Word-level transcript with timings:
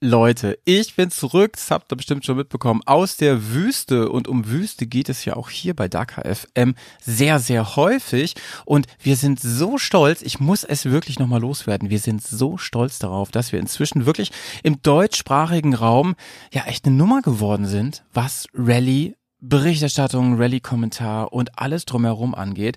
Leute, 0.00 0.60
ich 0.64 0.94
bin 0.94 1.10
zurück, 1.10 1.54
das 1.54 1.72
habt 1.72 1.92
ihr 1.92 1.96
bestimmt 1.96 2.24
schon 2.24 2.36
mitbekommen, 2.36 2.82
aus 2.86 3.16
der 3.16 3.50
Wüste 3.52 4.10
und 4.10 4.28
um 4.28 4.48
Wüste 4.48 4.86
geht 4.86 5.08
es 5.08 5.24
ja 5.24 5.34
auch 5.34 5.50
hier 5.50 5.74
bei 5.74 5.88
Dakar 5.88 6.24
FM 6.32 6.76
sehr, 7.00 7.40
sehr 7.40 7.74
häufig. 7.74 8.36
Und 8.64 8.86
wir 9.02 9.16
sind 9.16 9.40
so 9.40 9.76
stolz, 9.76 10.22
ich 10.22 10.38
muss 10.38 10.62
es 10.62 10.84
wirklich 10.84 11.18
nochmal 11.18 11.40
loswerden, 11.40 11.90
wir 11.90 11.98
sind 11.98 12.22
so 12.22 12.58
stolz 12.58 13.00
darauf, 13.00 13.32
dass 13.32 13.50
wir 13.50 13.58
inzwischen 13.58 14.06
wirklich 14.06 14.30
im 14.62 14.80
deutschsprachigen 14.82 15.74
Raum 15.74 16.14
ja 16.52 16.66
echt 16.66 16.86
eine 16.86 16.94
Nummer 16.94 17.20
geworden 17.20 17.66
sind, 17.66 18.04
was 18.12 18.46
Rallye 18.54 19.16
Berichterstattung, 19.40 20.36
Rallye-Kommentar 20.36 21.32
und 21.32 21.58
alles 21.58 21.84
drumherum 21.84 22.34
angeht. 22.34 22.76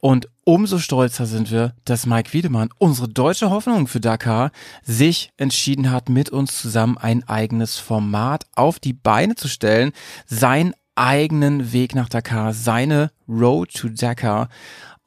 Und 0.00 0.28
umso 0.44 0.78
stolzer 0.78 1.26
sind 1.26 1.50
wir, 1.50 1.74
dass 1.84 2.06
Mike 2.06 2.32
Wiedemann, 2.32 2.70
unsere 2.78 3.08
deutsche 3.08 3.50
Hoffnung 3.50 3.88
für 3.88 4.00
Dakar, 4.00 4.52
sich 4.84 5.32
entschieden 5.36 5.90
hat, 5.90 6.08
mit 6.08 6.30
uns 6.30 6.60
zusammen 6.60 6.96
ein 6.96 7.28
eigenes 7.28 7.78
Format 7.78 8.46
auf 8.54 8.78
die 8.78 8.92
Beine 8.92 9.34
zu 9.34 9.48
stellen, 9.48 9.92
seinen 10.26 10.74
eigenen 10.94 11.72
Weg 11.72 11.94
nach 11.94 12.08
Dakar, 12.08 12.52
seine 12.52 13.10
Road 13.28 13.72
to 13.72 13.88
Dakar. 13.88 14.48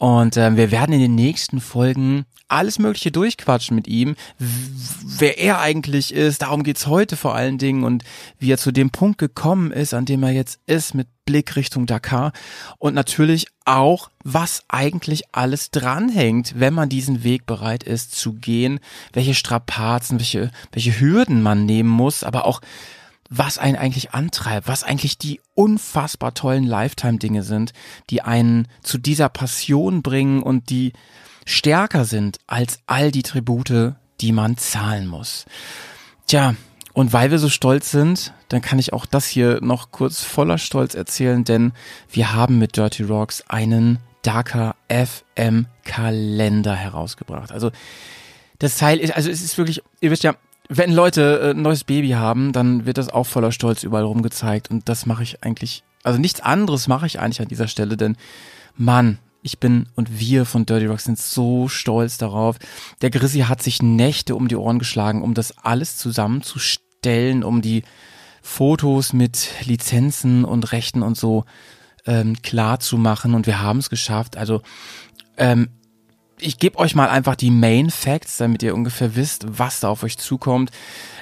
Und 0.02 0.36
äh, 0.36 0.58
wir 0.58 0.72
werden 0.72 0.94
in 0.94 1.00
den 1.00 1.14
nächsten 1.14 1.62
Folgen 1.62 2.26
alles 2.48 2.80
Mögliche 2.80 3.12
durchquatschen 3.12 3.76
mit 3.76 3.88
ihm, 3.88 4.16
wer 4.40 5.38
er 5.38 5.60
eigentlich 5.60 6.12
ist. 6.12 6.42
Darum 6.42 6.64
geht's 6.64 6.88
heute 6.88 7.16
vor 7.16 7.36
allen 7.36 7.60
Dingen 7.60 7.84
und 7.84 8.04
wie 8.40 8.52
er 8.52 8.58
zu 8.58 8.72
dem 8.72 8.90
Punkt 8.90 9.20
gekommen 9.20 9.70
ist, 9.70 9.94
an 9.94 10.06
dem 10.06 10.24
er 10.24 10.32
jetzt 10.32 10.60
ist, 10.66 10.96
mit 10.96 11.08
Blick 11.26 11.56
Richtung 11.56 11.86
Dakar. 11.86 12.32
Und 12.80 12.96
natürlich 12.96 13.46
auch, 13.64 14.10
was 14.24 14.64
eigentlich 14.70 15.26
alles 15.34 15.70
dranhängt, 15.70 16.56
wenn 16.60 16.74
man 16.74 16.90
diesen 16.90 17.24
Weg 17.24 17.46
bereit 17.46 17.84
ist 17.84 18.16
zu 18.16 18.34
gehen, 18.34 18.80
welche 19.14 19.36
Strapazen, 19.36 20.18
welche, 20.18 20.50
welche 20.72 21.00
Hürden 21.00 21.44
man 21.44 21.68
nehmen 21.68 21.90
muss, 21.90 22.24
aber 22.24 22.46
auch 22.46 22.62
was 23.34 23.58
einen 23.58 23.78
eigentlich 23.78 24.14
antreibt, 24.14 24.68
was 24.68 24.84
eigentlich 24.84 25.18
die 25.18 25.40
unfassbar 25.54 26.34
tollen 26.34 26.66
Lifetime-Dinge 26.66 27.44
sind, 27.44 27.72
die 28.10 28.22
einen 28.22 28.68
zu 28.84 28.98
dieser 28.98 29.30
Passion 29.30 30.02
bringen 30.04 30.44
und 30.44 30.70
die 30.70 30.92
stärker 31.46 32.04
sind 32.04 32.40
als 32.46 32.80
all 32.88 33.10
die 33.10 33.24
Tribute, 33.24 33.96
die 34.20 34.32
man 34.34 34.58
zahlen 34.58 35.08
muss. 35.08 35.46
Tja, 36.28 36.56
und 36.92 37.14
weil 37.14 37.32
wir 37.32 37.40
so 37.40 37.48
stolz 37.48 37.90
sind, 37.90 38.34
dann 38.50 38.62
kann 38.62 38.80
ich 38.80 38.92
auch 38.92 39.06
das 39.06 39.28
hier 39.28 39.60
noch 39.62 39.92
kurz 39.92 40.24
voller 40.24 40.58
Stolz 40.58 40.94
erzählen, 40.94 41.46
denn 41.46 41.72
wir 42.10 42.34
haben 42.34 42.60
mit 42.60 42.76
Dirty 42.76 43.04
Rocks 43.04 43.46
einen 43.48 44.00
Darker 44.24 44.76
FM 44.90 45.68
Kalender 45.86 46.76
herausgebracht. 46.76 47.54
Also 47.54 47.72
das 48.60 48.78
Teil 48.78 49.00
ist, 49.00 49.16
also 49.16 49.30
es 49.30 49.42
ist 49.42 49.58
wirklich, 49.58 49.82
ihr 50.02 50.12
wisst 50.12 50.24
ja, 50.24 50.36
wenn 50.74 50.94
Leute 50.94 51.42
äh, 51.42 51.50
ein 51.52 51.62
neues 51.62 51.84
Baby 51.84 52.12
haben, 52.12 52.54
dann 52.54 52.86
wird 52.86 52.98
das 52.98 53.10
auch 53.10 53.26
voller 53.26 53.52
Stolz 53.52 53.84
überall 53.84 54.06
rumgezeigt 54.06 54.72
und 54.72 54.88
das 54.88 55.06
mache 55.06 55.24
ich 55.24 55.44
eigentlich, 55.44 55.84
also 56.04 56.18
nichts 56.18 56.40
anderes 56.40 56.88
mache 56.88 57.06
ich 57.06 57.20
eigentlich 57.20 57.42
an 57.42 57.50
dieser 57.50 57.68
Stelle, 57.68 57.98
denn 57.98 58.16
Mann, 58.78 59.20
ich 59.44 59.60
bin 59.60 59.88
und 59.96 60.20
wir 60.20 60.46
von 60.46 60.66
Dirty 60.66 60.86
Rock 60.86 61.02
sind 61.02 61.18
so 61.20 61.68
stolz 61.68 62.18
darauf. 62.18 62.58
Der 63.02 63.10
Grissi 63.10 63.40
hat 63.40 63.62
sich 63.62 63.82
Nächte 63.82 64.36
um 64.36 64.48
die 64.48 64.56
Ohren 64.56 64.80
geschlagen, 64.80 65.24
um 65.24 65.34
das 65.34 65.58
alles 65.58 65.98
zusammenzustellen, 65.98 67.44
um 67.44 67.62
die 67.62 67.84
Fotos 68.42 69.12
mit 69.14 69.50
Lizenzen 69.66 70.46
und 70.46 70.72
Rechten 70.72 71.02
und 71.02 71.18
so 71.18 71.44
ähm, 72.06 72.42
klar 72.44 72.80
zu 72.80 72.98
machen 72.98 73.34
und 73.34 73.46
wir 73.46 73.62
haben 73.62 73.80
es 73.80 73.90
geschafft. 73.90 74.38
Also 74.38 74.62
ähm, 75.38 75.70
ich 76.42 76.58
gebe 76.58 76.78
euch 76.80 76.96
mal 76.96 77.10
einfach 77.10 77.36
die 77.36 77.52
Main 77.52 77.90
Facts, 77.90 78.38
damit 78.38 78.64
ihr 78.64 78.76
ungefähr 78.76 79.16
wisst, 79.16 79.46
was 79.48 79.80
da 79.80 79.90
auf 79.90 80.04
euch 80.04 80.18
zukommt. 80.18 80.72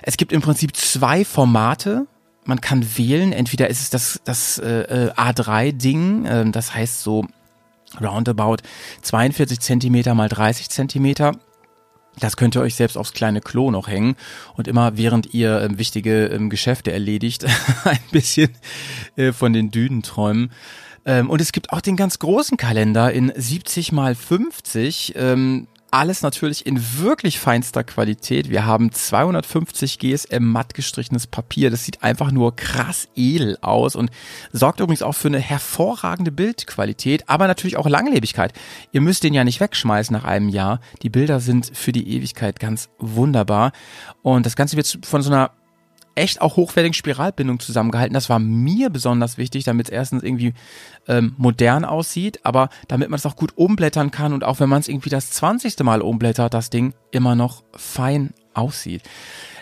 Es 0.02 0.18
gibt 0.18 0.32
im 0.32 0.42
Prinzip 0.42 0.76
zwei 0.76 1.26
Formate. 1.26 2.08
Man 2.46 2.62
kann 2.62 2.98
wählen, 2.98 3.32
entweder 3.32 3.70
ist 3.70 3.82
es 3.82 3.90
das, 3.90 4.22
das 4.24 4.58
äh, 4.60 5.12
A3-Ding, 5.16 6.26
äh, 6.26 6.50
das 6.52 6.74
heißt 6.74 7.04
so 7.04 7.28
roundabout 8.02 8.58
42 9.02 9.60
Zentimeter 9.60 10.16
mal 10.16 10.30
30 10.30 10.70
Zentimeter. 10.70 11.34
Das 12.20 12.38
könnt 12.38 12.56
ihr 12.56 12.62
euch 12.62 12.76
selbst 12.76 12.98
aufs 12.98 13.14
kleine 13.14 13.40
Klo 13.40 13.72
noch 13.72 13.88
hängen 13.88 14.16
und 14.56 14.68
immer 14.68 14.98
während 14.98 15.34
ihr 15.34 15.62
ähm, 15.62 15.78
wichtige 15.78 16.26
ähm, 16.28 16.50
Geschäfte 16.50 16.92
erledigt, 16.92 17.46
ein 17.84 18.00
bisschen 18.12 18.50
äh, 19.16 19.32
von 19.32 19.54
den 19.54 19.72
Dünen 19.72 20.02
träumen. 20.02 20.52
Ähm, 21.06 21.30
und 21.30 21.42
es 21.42 21.52
gibt 21.52 21.72
auch 21.72 21.82
den 21.82 21.96
ganz 21.96 22.20
großen 22.20 22.58
Kalender 22.58 23.12
in 23.12 23.32
70 23.36 23.92
mal 23.92 24.16
50. 24.16 25.14
Ähm, 25.16 25.68
alles 25.92 26.22
natürlich 26.22 26.66
in 26.66 27.00
wirklich 27.00 27.40
feinster 27.40 27.84
Qualität. 27.84 28.50
Wir 28.50 28.66
haben 28.66 28.92
250 28.92 30.00
GSM 30.00 30.44
matt 30.44 30.74
gestrichenes 30.74 31.28
Papier. 31.28 31.72
Das 31.72 31.84
sieht 31.84 32.04
einfach 32.04 32.32
nur 32.32 32.56
krass 32.56 33.08
edel 33.16 33.58
aus 33.62 33.96
und 33.96 34.12
sorgt 34.52 34.80
übrigens 34.80 35.02
auch 35.02 35.14
für 35.14 35.30
eine 35.30 35.40
hervorragende 35.40 36.32
Bildqualität, 36.32 37.28
aber 37.28 37.48
natürlich 37.48 37.78
auch 37.78 37.88
Langlebigkeit. 37.88 38.54
Ihr 38.92 39.02
müsst 39.02 39.24
den 39.24 39.34
ja 39.34 39.44
nicht 39.44 39.60
wegschmeißen 39.60 40.14
nach 40.14 40.26
einem 40.26 40.50
Jahr. 40.50 40.80
Die 41.02 41.10
Bilder 41.10 41.40
sind 41.40 41.72
für 41.74 41.92
die 41.92 42.16
Ewigkeit 42.16 42.60
ganz 42.60 42.90
wunderbar. 43.00 43.72
Und 44.22 44.46
das 44.46 44.56
Ganze 44.56 44.78
wird 44.78 45.00
von 45.04 45.22
so 45.22 45.32
einer 45.32 45.52
echt 46.16 46.42
auch 46.42 46.56
hochwertigen 46.56 46.94
Spiralbindung 46.94 47.60
zusammengehalten. 47.60 48.14
Das 48.14 48.30
war 48.30 48.40
mir 48.40 48.90
besonders 48.90 49.38
wichtig, 49.38 49.64
damit 49.64 49.88
es 49.88 49.92
erstens 49.92 50.24
irgendwie 50.24 50.54
ähm, 51.08 51.34
modern 51.38 51.86
aussieht, 51.86 52.40
aber 52.44 52.70
damit 52.88 53.10
man 53.10 53.18
es 53.18 53.26
auch 53.26 53.36
gut 53.36 53.54
umblättern 53.56 54.12
kann 54.12 54.34
und 54.34 54.44
auch 54.44 54.60
wenn 54.60 54.70
man 54.70 54.82
es 54.82 54.88
irgendwie 54.88 55.10
das 55.10 55.32
zwanzigste 55.32 55.84
Mal 55.84 56.02
umblättert, 56.02 56.54
das 56.54 56.70
Ding 56.70 56.94
immer 57.12 57.36
noch 57.36 57.64
fein 57.76 58.34
aussieht. 58.54 59.04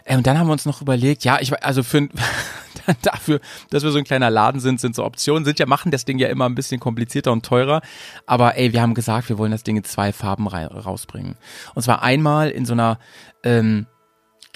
Äh, 0.05 0.17
und 0.17 0.25
dann 0.25 0.39
haben 0.39 0.47
wir 0.47 0.53
uns 0.53 0.65
noch 0.65 0.81
überlegt, 0.81 1.23
ja, 1.23 1.37
ich 1.39 1.53
also 1.63 1.83
für 1.83 2.07
dafür, 3.01 3.39
dass 3.69 3.83
wir 3.83 3.91
so 3.91 3.97
ein 3.97 4.03
kleiner 4.03 4.29
Laden 4.29 4.59
sind, 4.59 4.79
sind 4.79 4.95
so 4.95 5.03
Optionen, 5.03 5.45
sind 5.45 5.59
ja, 5.59 5.65
machen 5.65 5.91
das 5.91 6.05
Ding 6.05 6.19
ja 6.19 6.29
immer 6.29 6.45
ein 6.45 6.55
bisschen 6.55 6.79
komplizierter 6.79 7.31
und 7.31 7.45
teurer. 7.45 7.81
Aber 8.25 8.57
ey, 8.57 8.73
wir 8.73 8.81
haben 8.81 8.93
gesagt, 8.93 9.29
wir 9.29 9.37
wollen 9.37 9.51
das 9.51 9.63
Ding 9.63 9.77
in 9.77 9.83
zwei 9.83 10.13
Farben 10.13 10.47
rausbringen. 10.47 11.35
Und 11.75 11.81
zwar 11.81 12.01
einmal 12.01 12.49
in 12.49 12.65
so 12.65 12.73
einer 12.73 12.99
ähm, 13.43 13.87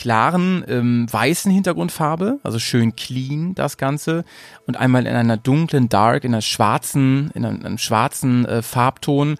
klaren 0.02 0.66
ähm, 0.68 1.06
weißen 1.12 1.52
Hintergrundfarbe, 1.52 2.40
also 2.42 2.58
schön 2.58 2.96
clean 2.96 3.54
das 3.54 3.78
Ganze 3.78 4.26
und 4.66 4.76
einmal 4.76 5.06
in 5.06 5.14
einer 5.14 5.38
dunklen 5.38 5.90
Dark, 5.90 6.24
in 6.24 6.34
einer 6.34 6.42
schwarzen, 6.42 7.30
in 7.36 7.46
einem, 7.46 7.64
einem 7.64 7.78
schwarzen 7.78 8.46
äh, 8.46 8.64
Farbton. 8.64 9.38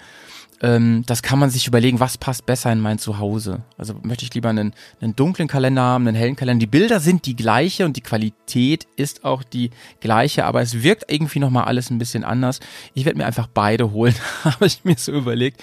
Ähm, 0.62 1.02
das 1.08 1.24
kann 1.24 1.40
man 1.40 1.50
sich 1.50 1.66
überlegen, 1.66 2.00
was 2.00 2.20
passt 2.20 2.46
besser 2.46 2.72
in 2.72 2.80
mein 2.80 3.00
Zuhause. 3.00 3.64
Also 3.76 3.96
möchte 4.04 4.24
ich 4.24 4.36
lieber 4.36 4.50
einen, 4.50 4.76
einen 5.02 5.16
dunklen 5.16 5.48
Kalender 5.48 5.82
haben, 5.82 6.08
einen 6.08 6.16
hellen 6.16 6.36
Kalender. 6.36 6.60
Die 6.60 6.68
Bilder 6.68 7.00
sind 7.00 7.26
die 7.26 7.36
gleiche 7.36 7.84
und 7.86 7.98
die 7.98 8.02
Qualität 8.02 8.86
ist 8.98 9.26
auch 9.26 9.42
die 9.42 9.72
gleiche, 10.00 10.46
aber 10.46 10.62
es 10.62 10.84
wirkt 10.84 11.12
irgendwie 11.12 11.40
nochmal 11.40 11.64
alles 11.64 11.90
ein 11.90 11.98
bisschen 11.98 12.24
anders. 12.24 12.60
Ich 12.94 13.06
werde 13.06 13.18
mir 13.18 13.26
einfach 13.26 13.48
beide 13.48 13.94
holen, 13.94 14.14
habe 14.44 14.68
ich 14.68 14.84
mir 14.84 14.96
so 14.96 15.12
überlegt. 15.12 15.60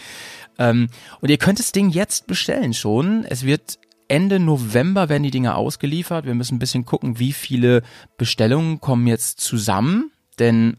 Ähm, 0.58 0.88
und 1.20 1.28
ihr 1.28 1.38
könnt 1.38 1.60
das 1.60 1.70
Ding 1.70 1.90
jetzt 1.90 2.26
bestellen 2.26 2.74
schon. 2.74 3.24
Es 3.24 3.44
wird 3.44 3.78
Ende 4.08 4.38
November 4.38 5.08
werden 5.08 5.22
die 5.22 5.30
Dinge 5.30 5.54
ausgeliefert. 5.54 6.24
Wir 6.24 6.34
müssen 6.34 6.56
ein 6.56 6.58
bisschen 6.58 6.84
gucken, 6.84 7.18
wie 7.18 7.32
viele 7.32 7.82
Bestellungen 8.16 8.80
kommen 8.80 9.06
jetzt 9.06 9.40
zusammen, 9.40 10.10
denn 10.38 10.76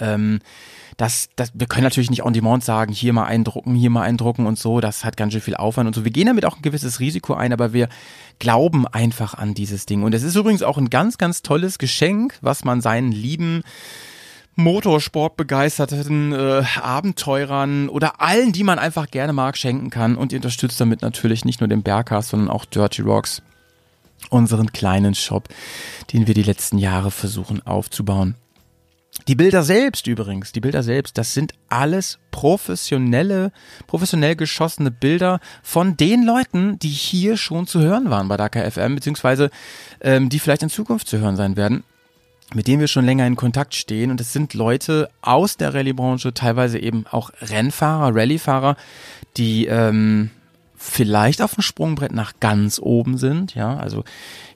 ähm, 0.00 0.40
das, 0.96 1.28
das, 1.36 1.50
wir 1.54 1.66
können 1.66 1.84
natürlich 1.84 2.10
nicht 2.10 2.24
on 2.24 2.32
demand 2.32 2.64
sagen, 2.64 2.92
hier 2.92 3.12
mal 3.12 3.24
eindrucken, 3.24 3.74
hier 3.74 3.90
mal 3.90 4.02
eindrucken 4.02 4.46
und 4.46 4.58
so. 4.58 4.80
Das 4.80 5.04
hat 5.04 5.16
ganz 5.16 5.32
schön 5.32 5.42
viel 5.42 5.56
Aufwand 5.56 5.86
und 5.86 5.94
so. 5.94 6.04
Wir 6.04 6.12
gehen 6.12 6.26
damit 6.26 6.44
auch 6.44 6.56
ein 6.56 6.62
gewisses 6.62 7.00
Risiko 7.00 7.34
ein, 7.34 7.52
aber 7.52 7.72
wir 7.72 7.88
glauben 8.38 8.86
einfach 8.86 9.34
an 9.34 9.54
dieses 9.54 9.86
Ding. 9.86 10.02
Und 10.02 10.14
es 10.14 10.22
ist 10.22 10.36
übrigens 10.36 10.62
auch 10.62 10.78
ein 10.78 10.90
ganz, 10.90 11.18
ganz 11.18 11.42
tolles 11.42 11.78
Geschenk, 11.78 12.38
was 12.42 12.64
man 12.64 12.80
seinen 12.80 13.10
lieben 13.10 13.62
Motorsportbegeisterten 14.56 16.32
äh, 16.32 16.62
Abenteurern 16.80 17.88
oder 17.88 18.20
allen, 18.20 18.52
die 18.52 18.62
man 18.62 18.78
einfach 18.78 19.10
gerne 19.10 19.32
mag, 19.32 19.56
schenken 19.56 19.90
kann. 19.90 20.16
Und 20.16 20.32
ihr 20.32 20.38
unterstützt 20.38 20.80
damit 20.80 21.02
natürlich 21.02 21.44
nicht 21.44 21.60
nur 21.60 21.68
den 21.68 21.82
Bergcast, 21.82 22.30
sondern 22.30 22.50
auch 22.50 22.64
Dirty 22.64 23.02
Rocks, 23.02 23.42
unseren 24.30 24.72
kleinen 24.72 25.14
Shop, 25.14 25.48
den 26.12 26.26
wir 26.26 26.34
die 26.34 26.42
letzten 26.42 26.78
Jahre 26.78 27.10
versuchen 27.10 27.66
aufzubauen. 27.66 28.36
Die 29.28 29.36
Bilder 29.36 29.62
selbst 29.62 30.06
übrigens, 30.06 30.52
die 30.52 30.60
Bilder 30.60 30.82
selbst, 30.82 31.16
das 31.16 31.34
sind 31.34 31.52
alles 31.68 32.18
professionelle, 32.32 33.52
professionell 33.86 34.34
geschossene 34.34 34.90
Bilder 34.90 35.38
von 35.62 35.96
den 35.96 36.24
Leuten, 36.24 36.78
die 36.80 36.88
hier 36.88 37.36
schon 37.36 37.66
zu 37.66 37.80
hören 37.80 38.10
waren 38.10 38.26
bei 38.26 38.36
Dakar 38.36 38.68
FM, 38.68 38.96
beziehungsweise 38.96 39.50
ähm, 40.00 40.28
die 40.28 40.40
vielleicht 40.40 40.64
in 40.64 40.68
Zukunft 40.68 41.08
zu 41.08 41.18
hören 41.18 41.36
sein 41.36 41.56
werden 41.56 41.84
mit 42.52 42.66
denen 42.66 42.80
wir 42.80 42.88
schon 42.88 43.04
länger 43.06 43.26
in 43.26 43.36
Kontakt 43.36 43.74
stehen. 43.74 44.10
Und 44.10 44.20
es 44.20 44.32
sind 44.32 44.54
Leute 44.54 45.08
aus 45.22 45.56
der 45.56 45.74
Rallye-Branche, 45.74 46.34
teilweise 46.34 46.78
eben 46.78 47.06
auch 47.10 47.30
Rennfahrer, 47.40 48.14
Rallyefahrer, 48.14 48.76
die 49.36 49.66
ähm, 49.66 50.30
vielleicht 50.76 51.40
auf 51.40 51.54
dem 51.54 51.62
Sprungbrett 51.62 52.12
nach 52.12 52.34
ganz 52.40 52.78
oben 52.78 53.16
sind. 53.16 53.54
Ja, 53.54 53.76
also 53.76 54.04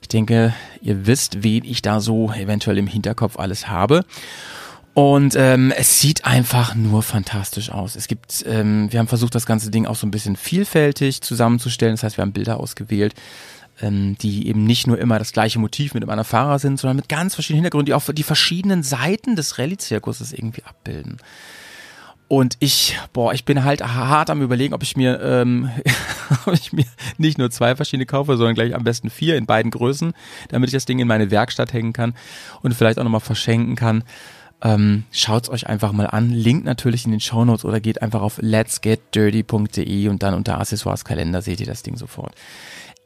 ich 0.01 0.07
denke, 0.07 0.53
ihr 0.81 1.07
wisst, 1.07 1.43
wen 1.43 1.63
ich 1.65 1.81
da 1.81 1.99
so 1.99 2.31
eventuell 2.31 2.77
im 2.77 2.87
Hinterkopf 2.87 3.37
alles 3.37 3.67
habe. 3.67 4.05
Und 4.93 5.35
ähm, 5.37 5.71
es 5.75 6.01
sieht 6.01 6.25
einfach 6.25 6.75
nur 6.75 7.03
fantastisch 7.03 7.69
aus. 7.71 7.95
Es 7.95 8.07
gibt, 8.07 8.43
ähm, 8.47 8.91
wir 8.91 8.99
haben 8.99 9.07
versucht, 9.07 9.33
das 9.33 9.45
ganze 9.45 9.71
Ding 9.71 9.85
auch 9.85 9.95
so 9.95 10.05
ein 10.05 10.11
bisschen 10.11 10.35
vielfältig 10.35 11.21
zusammenzustellen. 11.21 11.93
Das 11.93 12.03
heißt, 12.03 12.17
wir 12.17 12.23
haben 12.23 12.33
Bilder 12.33 12.59
ausgewählt 12.59 13.13
ähm, 13.81 14.17
die 14.17 14.47
eben 14.47 14.63
nicht 14.63 14.87
nur 14.87 14.97
immer 14.97 15.19
das 15.19 15.31
gleiche 15.31 15.59
Motiv 15.59 15.93
mit 15.93 16.07
einem 16.07 16.25
Fahrer 16.25 16.59
sind, 16.59 16.79
sondern 16.79 16.97
mit 16.97 17.09
ganz 17.09 17.33
verschiedenen 17.33 17.63
Hintergründen, 17.63 17.87
die 17.87 17.93
auch 17.93 18.03
die 18.13 18.23
verschiedenen 18.23 18.83
Seiten 18.83 19.35
des 19.35 19.57
Rallye-Zirkuses 19.57 20.33
irgendwie 20.33 20.63
abbilden. 20.63 21.17
Und 22.27 22.57
ich, 22.59 22.95
boah, 23.11 23.33
ich 23.33 23.43
bin 23.43 23.63
halt 23.63 23.81
hart 23.81 24.29
am 24.29 24.43
überlegen, 24.43 24.75
ob 24.75 24.83
ich 24.83 24.95
mir, 24.95 25.19
ähm, 25.19 25.71
ob 26.45 26.53
ich 26.53 26.71
mir 26.71 26.85
nicht 27.17 27.39
nur 27.39 27.49
zwei 27.49 27.75
verschiedene 27.75 28.05
kaufe, 28.05 28.37
sondern 28.37 28.53
gleich 28.53 28.75
am 28.75 28.83
besten 28.83 29.09
vier 29.09 29.35
in 29.35 29.47
beiden 29.47 29.71
Größen, 29.71 30.13
damit 30.49 30.69
ich 30.69 30.73
das 30.73 30.85
Ding 30.85 30.99
in 30.99 31.07
meine 31.07 31.31
Werkstatt 31.31 31.73
hängen 31.73 31.91
kann 31.91 32.13
und 32.61 32.75
vielleicht 32.75 32.99
auch 32.99 33.03
nochmal 33.03 33.19
verschenken 33.19 33.75
kann. 33.75 34.03
Ähm, 34.61 35.05
schaut's 35.11 35.49
euch 35.49 35.67
einfach 35.67 35.91
mal 35.91 36.05
an. 36.05 36.29
Link 36.29 36.65
natürlich 36.65 37.05
in 37.05 37.11
den 37.11 37.19
Show 37.19 37.45
Notes 37.45 37.65
oder 37.65 37.79
geht 37.79 38.03
einfach 38.03 38.21
auf 38.21 38.37
letsgetdirty.de 38.41 40.09
und 40.09 40.21
dann 40.21 40.35
unter 40.35 40.59
Accessoires 40.59 41.05
Kalender 41.05 41.41
seht 41.41 41.59
ihr 41.61 41.65
das 41.65 41.81
Ding 41.81 41.97
sofort. 41.97 42.35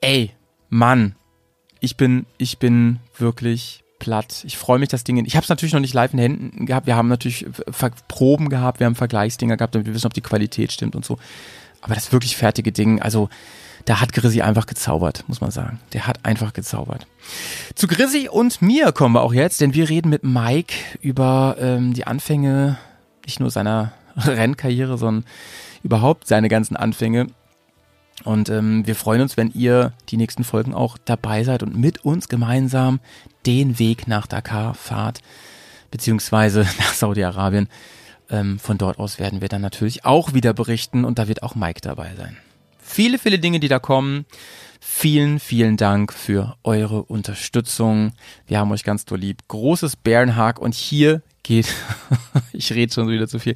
Ey, 0.02 0.32
Mann, 0.74 1.16
ich 1.80 1.98
bin, 1.98 2.26
ich 2.40 2.58
bin 2.58 3.00
wirklich 3.18 3.84
platt. 4.00 4.44
Ich 4.44 4.58
freue 4.58 4.80
mich, 4.80 4.90
das 4.90 5.04
Ding. 5.04 5.18
In, 5.18 5.26
ich 5.26 5.36
habe 5.36 5.44
es 5.44 5.50
natürlich 5.50 5.74
noch 5.74 5.80
nicht 5.80 5.94
live 5.94 6.14
in 6.14 6.20
Händen 6.20 6.66
gehabt. 6.66 6.88
Wir 6.88 6.96
haben 6.96 7.10
natürlich 7.10 7.46
Proben 8.08 8.50
gehabt, 8.50 8.80
wir 8.80 8.88
haben 8.88 8.96
Vergleichsdinger 8.96 9.56
gehabt, 9.56 9.76
damit 9.76 9.86
wir 9.86 9.94
wissen, 9.94 10.08
ob 10.08 10.16
die 10.16 10.22
Qualität 10.22 10.72
stimmt 10.72 10.96
und 10.96 11.06
so. 11.06 11.20
Aber 11.82 11.94
das 11.94 12.12
wirklich 12.12 12.36
fertige 12.36 12.72
Ding, 12.72 13.02
also 13.02 13.30
da 13.86 14.02
hat 14.02 14.14
Grissi 14.14 14.42
einfach 14.42 14.66
gezaubert, 14.66 15.24
muss 15.28 15.42
man 15.42 15.52
sagen. 15.52 15.80
Der 15.94 16.08
hat 16.08 16.26
einfach 16.26 16.54
gezaubert. 16.54 17.06
Zu 17.76 17.88
Grissi 17.88 18.28
und 18.28 18.62
mir 18.62 18.94
kommen 18.94 19.14
wir 19.14 19.22
auch 19.22 19.34
jetzt, 19.34 19.62
denn 19.62 19.76
wir 19.76 19.90
reden 19.90 20.10
mit 20.10 20.24
Mike 20.24 20.74
über 21.02 21.58
ähm, 21.60 21.94
die 21.94 22.08
Anfänge 22.08 22.80
nicht 23.26 23.40
nur 23.40 23.52
seiner 23.52 23.92
Rennkarriere, 24.18 24.98
sondern 24.98 25.26
überhaupt 25.84 26.28
seine 26.28 26.50
ganzen 26.50 26.76
Anfänge. 26.76 27.28
Und 28.24 28.50
ähm, 28.50 28.86
wir 28.86 28.96
freuen 28.96 29.22
uns, 29.22 29.38
wenn 29.38 29.52
ihr 29.52 29.94
die 30.10 30.18
nächsten 30.18 30.44
Folgen 30.44 30.74
auch 30.74 30.98
dabei 31.04 31.44
seid 31.44 31.64
und 31.64 31.76
mit 31.76 32.06
uns 32.06 32.30
gemeinsam 32.30 33.00
den 33.46 33.80
Weg 33.80 34.08
nach 34.08 34.28
Dakar 34.28 34.76
fahrt, 34.76 35.20
beziehungsweise 35.92 36.62
nach 36.80 36.94
Saudi-Arabien. 36.94 37.68
Ähm, 38.30 38.60
von 38.60 38.78
dort 38.78 39.00
aus 39.00 39.20
werden 39.20 39.42
wir 39.42 39.50
dann 39.50 39.62
natürlich 39.62 40.06
auch 40.06 40.34
wieder 40.34 40.54
berichten 40.54 41.06
und 41.06 41.20
da 41.20 41.28
wird 41.28 41.44
auch 41.44 41.56
Mike 41.56 41.82
dabei 41.82 42.12
sein. 42.16 42.38
Viele, 42.80 43.18
viele 43.18 43.40
Dinge, 43.40 43.60
die 43.60 43.68
da 43.68 43.80
kommen. 43.80 44.26
Vielen, 44.86 45.40
vielen 45.40 45.78
Dank 45.78 46.12
für 46.12 46.58
eure 46.62 47.04
Unterstützung. 47.04 48.12
Wir 48.48 48.60
haben 48.60 48.70
euch 48.72 48.84
ganz 48.84 49.06
doll 49.06 49.18
lieb. 49.18 49.40
Großes 49.48 49.96
Bärenhack 49.96 50.60
und 50.60 50.76
hier 50.76 51.22
geht, 51.42 51.74
ich 52.54 52.72
rede 52.74 52.94
schon 52.94 53.08
wieder 53.08 53.30
zu 53.30 53.40
viel. 53.40 53.56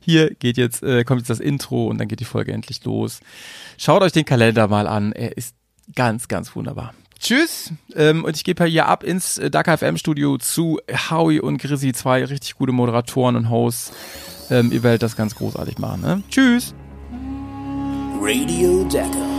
Hier 0.00 0.34
geht 0.34 0.58
jetzt, 0.58 0.82
äh, 0.82 1.02
kommt 1.04 1.22
jetzt 1.22 1.30
das 1.30 1.40
Intro 1.40 1.86
und 1.86 1.96
dann 1.98 2.08
geht 2.08 2.20
die 2.20 2.26
Folge 2.26 2.52
endlich 2.52 2.84
los. 2.84 3.20
Schaut 3.78 4.02
euch 4.02 4.12
den 4.12 4.26
Kalender 4.26 4.68
mal 4.68 4.86
an. 4.86 5.12
Er 5.12 5.36
ist 5.38 5.56
ganz, 5.94 6.28
ganz 6.28 6.54
wunderbar. 6.54 6.92
Tschüss. 7.18 7.72
Ähm, 7.94 8.24
und 8.24 8.36
ich 8.36 8.44
gebe 8.44 8.66
hier 8.66 8.86
ab 8.86 9.02
ins 9.02 9.38
äh, 9.38 9.50
Dakar 9.50 9.78
FM 9.78 9.96
Studio 9.96 10.36
zu 10.36 10.78
Howie 11.10 11.40
und 11.40 11.56
Grizzy, 11.56 11.94
zwei 11.94 12.22
richtig 12.22 12.54
gute 12.56 12.72
Moderatoren 12.72 13.36
und 13.36 13.48
Hosts. 13.48 13.92
Ähm, 14.50 14.70
ihr 14.72 14.82
werdet 14.82 15.02
das 15.02 15.16
ganz 15.16 15.34
großartig 15.36 15.78
machen. 15.78 16.02
Ne? 16.02 16.22
Tschüss. 16.30 16.74
Radio 18.20 18.84
Dakar 18.84 19.35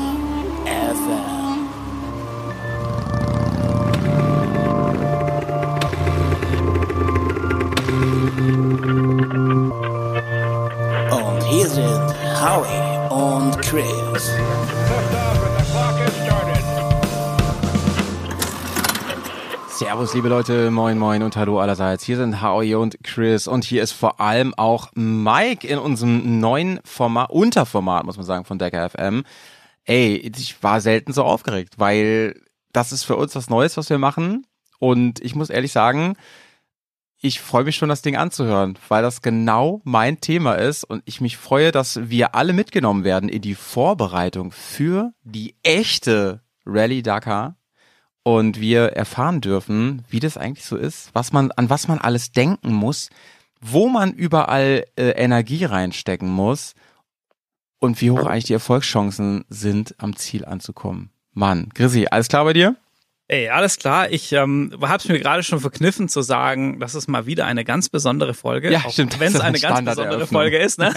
Howie 12.49 13.13
und 13.13 13.61
Chris. 13.61 14.31
Servus, 19.67 20.13
liebe 20.13 20.29
Leute, 20.29 20.71
moin, 20.71 20.97
moin 20.97 21.23
und 21.23 21.35
hallo 21.35 21.59
allerseits. 21.59 22.05
Hier 22.05 22.15
sind 22.15 22.41
Howie 22.41 22.75
und 22.75 23.03
Chris 23.03 23.49
und 23.49 23.65
hier 23.65 23.83
ist 23.83 23.91
vor 23.91 24.21
allem 24.21 24.53
auch 24.53 24.87
Mike 24.95 25.67
in 25.67 25.77
unserem 25.77 26.39
neuen 26.39 26.79
Format, 26.85 27.31
Unterformat, 27.31 28.05
muss 28.05 28.15
man 28.15 28.25
sagen, 28.25 28.45
von 28.45 28.57
Decker 28.57 28.91
FM. 28.91 29.25
Ey, 29.83 30.15
ich 30.15 30.63
war 30.63 30.79
selten 30.79 31.11
so 31.11 31.25
aufgeregt, 31.25 31.73
weil 31.75 32.39
das 32.71 32.93
ist 32.93 33.03
für 33.03 33.17
uns 33.17 33.35
was 33.35 33.49
Neues, 33.49 33.75
was 33.75 33.89
wir 33.89 33.97
machen. 33.97 34.45
Und 34.79 35.19
ich 35.19 35.35
muss 35.35 35.49
ehrlich 35.49 35.73
sagen, 35.73 36.15
ich 37.19 37.39
freue 37.39 37.63
mich 37.63 37.75
schon, 37.75 37.89
das 37.89 38.01
Ding 38.01 38.15
anzuhören, 38.15 38.77
weil 38.89 39.01
das 39.01 39.21
genau 39.21 39.81
mein 39.83 40.21
Thema 40.21 40.53
ist 40.53 40.83
und 40.83 41.01
ich 41.05 41.19
mich 41.19 41.37
freue, 41.37 41.71
dass 41.71 42.09
wir 42.09 42.35
alle 42.35 42.53
mitgenommen 42.53 43.03
werden 43.03 43.29
in 43.29 43.41
die 43.41 43.55
Vorbereitung 43.55 44.51
für 44.51 45.13
die 45.23 45.55
echte 45.63 46.41
Rallye 46.65 47.01
Dakar 47.01 47.57
und 48.23 48.59
wir 48.59 48.89
erfahren 48.89 49.41
dürfen, 49.41 50.03
wie 50.09 50.19
das 50.19 50.37
eigentlich 50.37 50.65
so 50.65 50.77
ist, 50.77 51.09
was 51.13 51.33
man, 51.33 51.51
an 51.51 51.69
was 51.69 51.87
man 51.87 51.97
alles 51.97 52.31
denken 52.31 52.73
muss, 52.73 53.09
wo 53.61 53.87
man 53.89 54.13
überall 54.13 54.85
äh, 54.95 55.09
Energie 55.11 55.65
reinstecken 55.65 56.29
muss 56.29 56.73
und 57.79 57.99
wie 58.01 58.11
hoch 58.11 58.25
eigentlich 58.25 58.45
die 58.45 58.53
Erfolgschancen 58.53 59.45
sind, 59.49 59.95
am 59.97 60.15
Ziel 60.15 60.45
anzukommen. 60.45 61.09
Mann, 61.31 61.69
Grissi, 61.73 62.07
alles 62.09 62.27
klar 62.27 62.43
bei 62.43 62.53
dir? 62.53 62.75
Ey, 63.29 63.49
alles 63.49 63.77
klar. 63.77 64.09
Ich 64.09 64.31
ähm, 64.31 64.73
habe 64.81 64.97
es 64.97 65.07
mir 65.07 65.19
gerade 65.19 65.43
schon 65.43 65.59
verkniffen 65.59 66.07
zu 66.07 66.21
sagen, 66.21 66.79
das 66.79 66.95
ist 66.95 67.09
mal 67.09 67.25
wieder 67.25 67.45
eine 67.45 67.65
ganz 67.65 67.89
besondere 67.89 68.33
Folge. 68.33 68.71
Ja, 68.71 68.89
stimmt. 68.89 69.19
Wenn 69.19 69.33
es 69.33 69.41
eine 69.41 69.59
ganz 69.59 69.83
besondere 69.83 70.27
Folge 70.27 70.57
ist, 70.57 70.79
ne? 70.79 70.93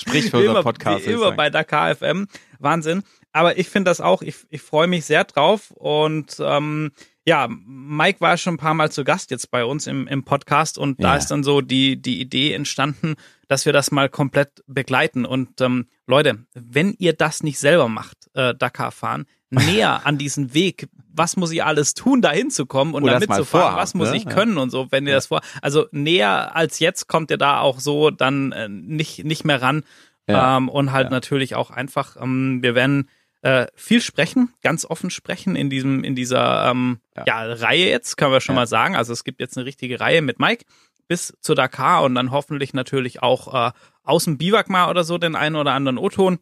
Sprich 0.00 0.30
für 0.30 0.38
unser 0.38 0.62
Podcast. 0.62 1.06
Wie 1.06 1.12
immer 1.12 1.32
bei 1.32 1.50
Dakar 1.50 1.96
FM. 1.96 2.28
Wahnsinn 2.60 3.02
aber 3.32 3.58
ich 3.58 3.68
finde 3.68 3.90
das 3.90 4.00
auch, 4.00 4.22
ich, 4.22 4.36
ich 4.50 4.62
freue 4.62 4.86
mich 4.86 5.04
sehr 5.04 5.24
drauf 5.24 5.70
und 5.72 6.36
ähm, 6.38 6.92
ja, 7.24 7.48
Mike 7.48 8.20
war 8.20 8.36
schon 8.36 8.54
ein 8.54 8.58
paar 8.58 8.74
Mal 8.74 8.90
zu 8.90 9.04
Gast 9.04 9.30
jetzt 9.30 9.50
bei 9.50 9.64
uns 9.64 9.86
im, 9.86 10.06
im 10.06 10.24
Podcast 10.24 10.76
und 10.76 11.00
ja. 11.00 11.08
da 11.08 11.16
ist 11.16 11.28
dann 11.28 11.44
so 11.44 11.60
die, 11.60 12.00
die 12.00 12.20
Idee 12.20 12.52
entstanden, 12.52 13.14
dass 13.48 13.64
wir 13.64 13.72
das 13.72 13.90
mal 13.90 14.08
komplett 14.08 14.62
begleiten. 14.66 15.24
Und 15.24 15.60
ähm, 15.60 15.86
Leute, 16.06 16.46
wenn 16.54 16.94
ihr 16.98 17.12
das 17.12 17.42
nicht 17.42 17.58
selber 17.58 17.88
macht, 17.88 18.30
äh, 18.34 18.54
Dakar 18.54 18.92
fahren, 18.92 19.26
näher 19.50 20.06
an 20.06 20.18
diesen 20.18 20.54
Weg, 20.54 20.88
was 21.14 21.36
muss 21.36 21.52
ich 21.52 21.62
alles 21.62 21.94
tun, 21.94 22.22
da 22.22 22.30
hinzukommen 22.30 22.94
und 22.94 23.04
da 23.04 23.18
mitzufahren, 23.18 23.76
was 23.76 23.94
muss 23.94 24.10
ne? 24.10 24.16
ich 24.16 24.26
können 24.26 24.56
und 24.56 24.70
so, 24.70 24.90
wenn 24.90 25.04
ihr 25.06 25.10
ja. 25.10 25.16
das 25.16 25.26
vor, 25.26 25.42
also 25.60 25.86
näher 25.92 26.56
als 26.56 26.78
jetzt 26.78 27.06
kommt 27.06 27.30
ihr 27.30 27.36
da 27.36 27.60
auch 27.60 27.80
so 27.80 28.10
dann 28.10 28.52
äh, 28.52 28.68
nicht, 28.68 29.24
nicht 29.24 29.44
mehr 29.44 29.60
ran. 29.60 29.84
Ja. 30.28 30.56
Ähm, 30.56 30.68
und 30.68 30.92
halt 30.92 31.10
natürlich 31.10 31.56
auch 31.56 31.70
einfach, 31.70 32.16
ähm, 32.20 32.62
wir 32.62 32.74
werden 32.74 33.08
äh, 33.42 33.66
viel 33.74 34.00
sprechen, 34.00 34.54
ganz 34.62 34.84
offen 34.84 35.10
sprechen 35.10 35.56
in 35.56 35.68
diesem, 35.68 36.04
in 36.04 36.14
dieser 36.14 36.70
ähm, 36.70 37.00
ja. 37.16 37.24
ja 37.26 37.52
Reihe 37.52 37.88
jetzt, 37.90 38.16
können 38.16 38.32
wir 38.32 38.40
schon 38.40 38.54
ja. 38.54 38.62
mal 38.62 38.66
sagen. 38.66 38.96
Also 38.96 39.12
es 39.12 39.24
gibt 39.24 39.40
jetzt 39.40 39.56
eine 39.56 39.66
richtige 39.66 40.00
Reihe 40.00 40.22
mit 40.22 40.38
Mike 40.38 40.64
bis 41.08 41.34
zur 41.40 41.54
Dakar 41.54 42.02
und 42.02 42.14
dann 42.14 42.30
hoffentlich 42.30 42.74
natürlich 42.74 43.22
auch 43.22 43.52
äh, 43.68 43.72
aus 44.02 44.24
dem 44.24 44.38
Biwak 44.38 44.68
mal 44.68 44.90
oder 44.90 45.04
so 45.04 45.18
den 45.18 45.36
einen 45.36 45.56
oder 45.56 45.72
anderen 45.72 45.98
O-Ton. 45.98 46.38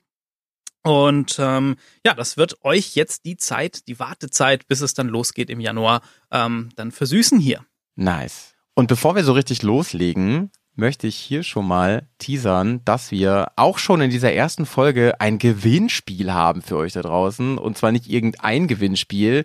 Und 0.82 1.36
ähm, 1.38 1.76
ja, 2.04 2.14
das 2.14 2.36
wird 2.36 2.64
euch 2.64 2.94
jetzt 2.94 3.24
die 3.26 3.36
Zeit, 3.36 3.86
die 3.86 3.98
Wartezeit, 3.98 4.66
bis 4.66 4.80
es 4.80 4.94
dann 4.94 5.08
losgeht 5.08 5.50
im 5.50 5.60
Januar, 5.60 6.00
ähm, 6.30 6.70
dann 6.76 6.90
versüßen 6.90 7.38
hier. 7.38 7.64
Nice. 7.96 8.54
Und 8.74 8.86
bevor 8.86 9.14
wir 9.14 9.24
so 9.24 9.32
richtig 9.32 9.62
loslegen, 9.62 10.50
möchte 10.74 11.06
ich 11.06 11.16
hier 11.16 11.42
schon 11.42 11.66
mal 11.66 12.08
teasern, 12.18 12.82
dass 12.84 13.10
wir 13.10 13.52
auch 13.56 13.78
schon 13.78 14.00
in 14.00 14.10
dieser 14.10 14.32
ersten 14.32 14.64
Folge 14.64 15.20
ein 15.20 15.38
Gewinnspiel 15.38 16.32
haben 16.32 16.62
für 16.62 16.76
euch 16.76 16.94
da 16.94 17.02
draußen. 17.02 17.58
Und 17.58 17.76
zwar 17.76 17.92
nicht 17.92 18.08
irgendein 18.08 18.66
Gewinnspiel, 18.66 19.44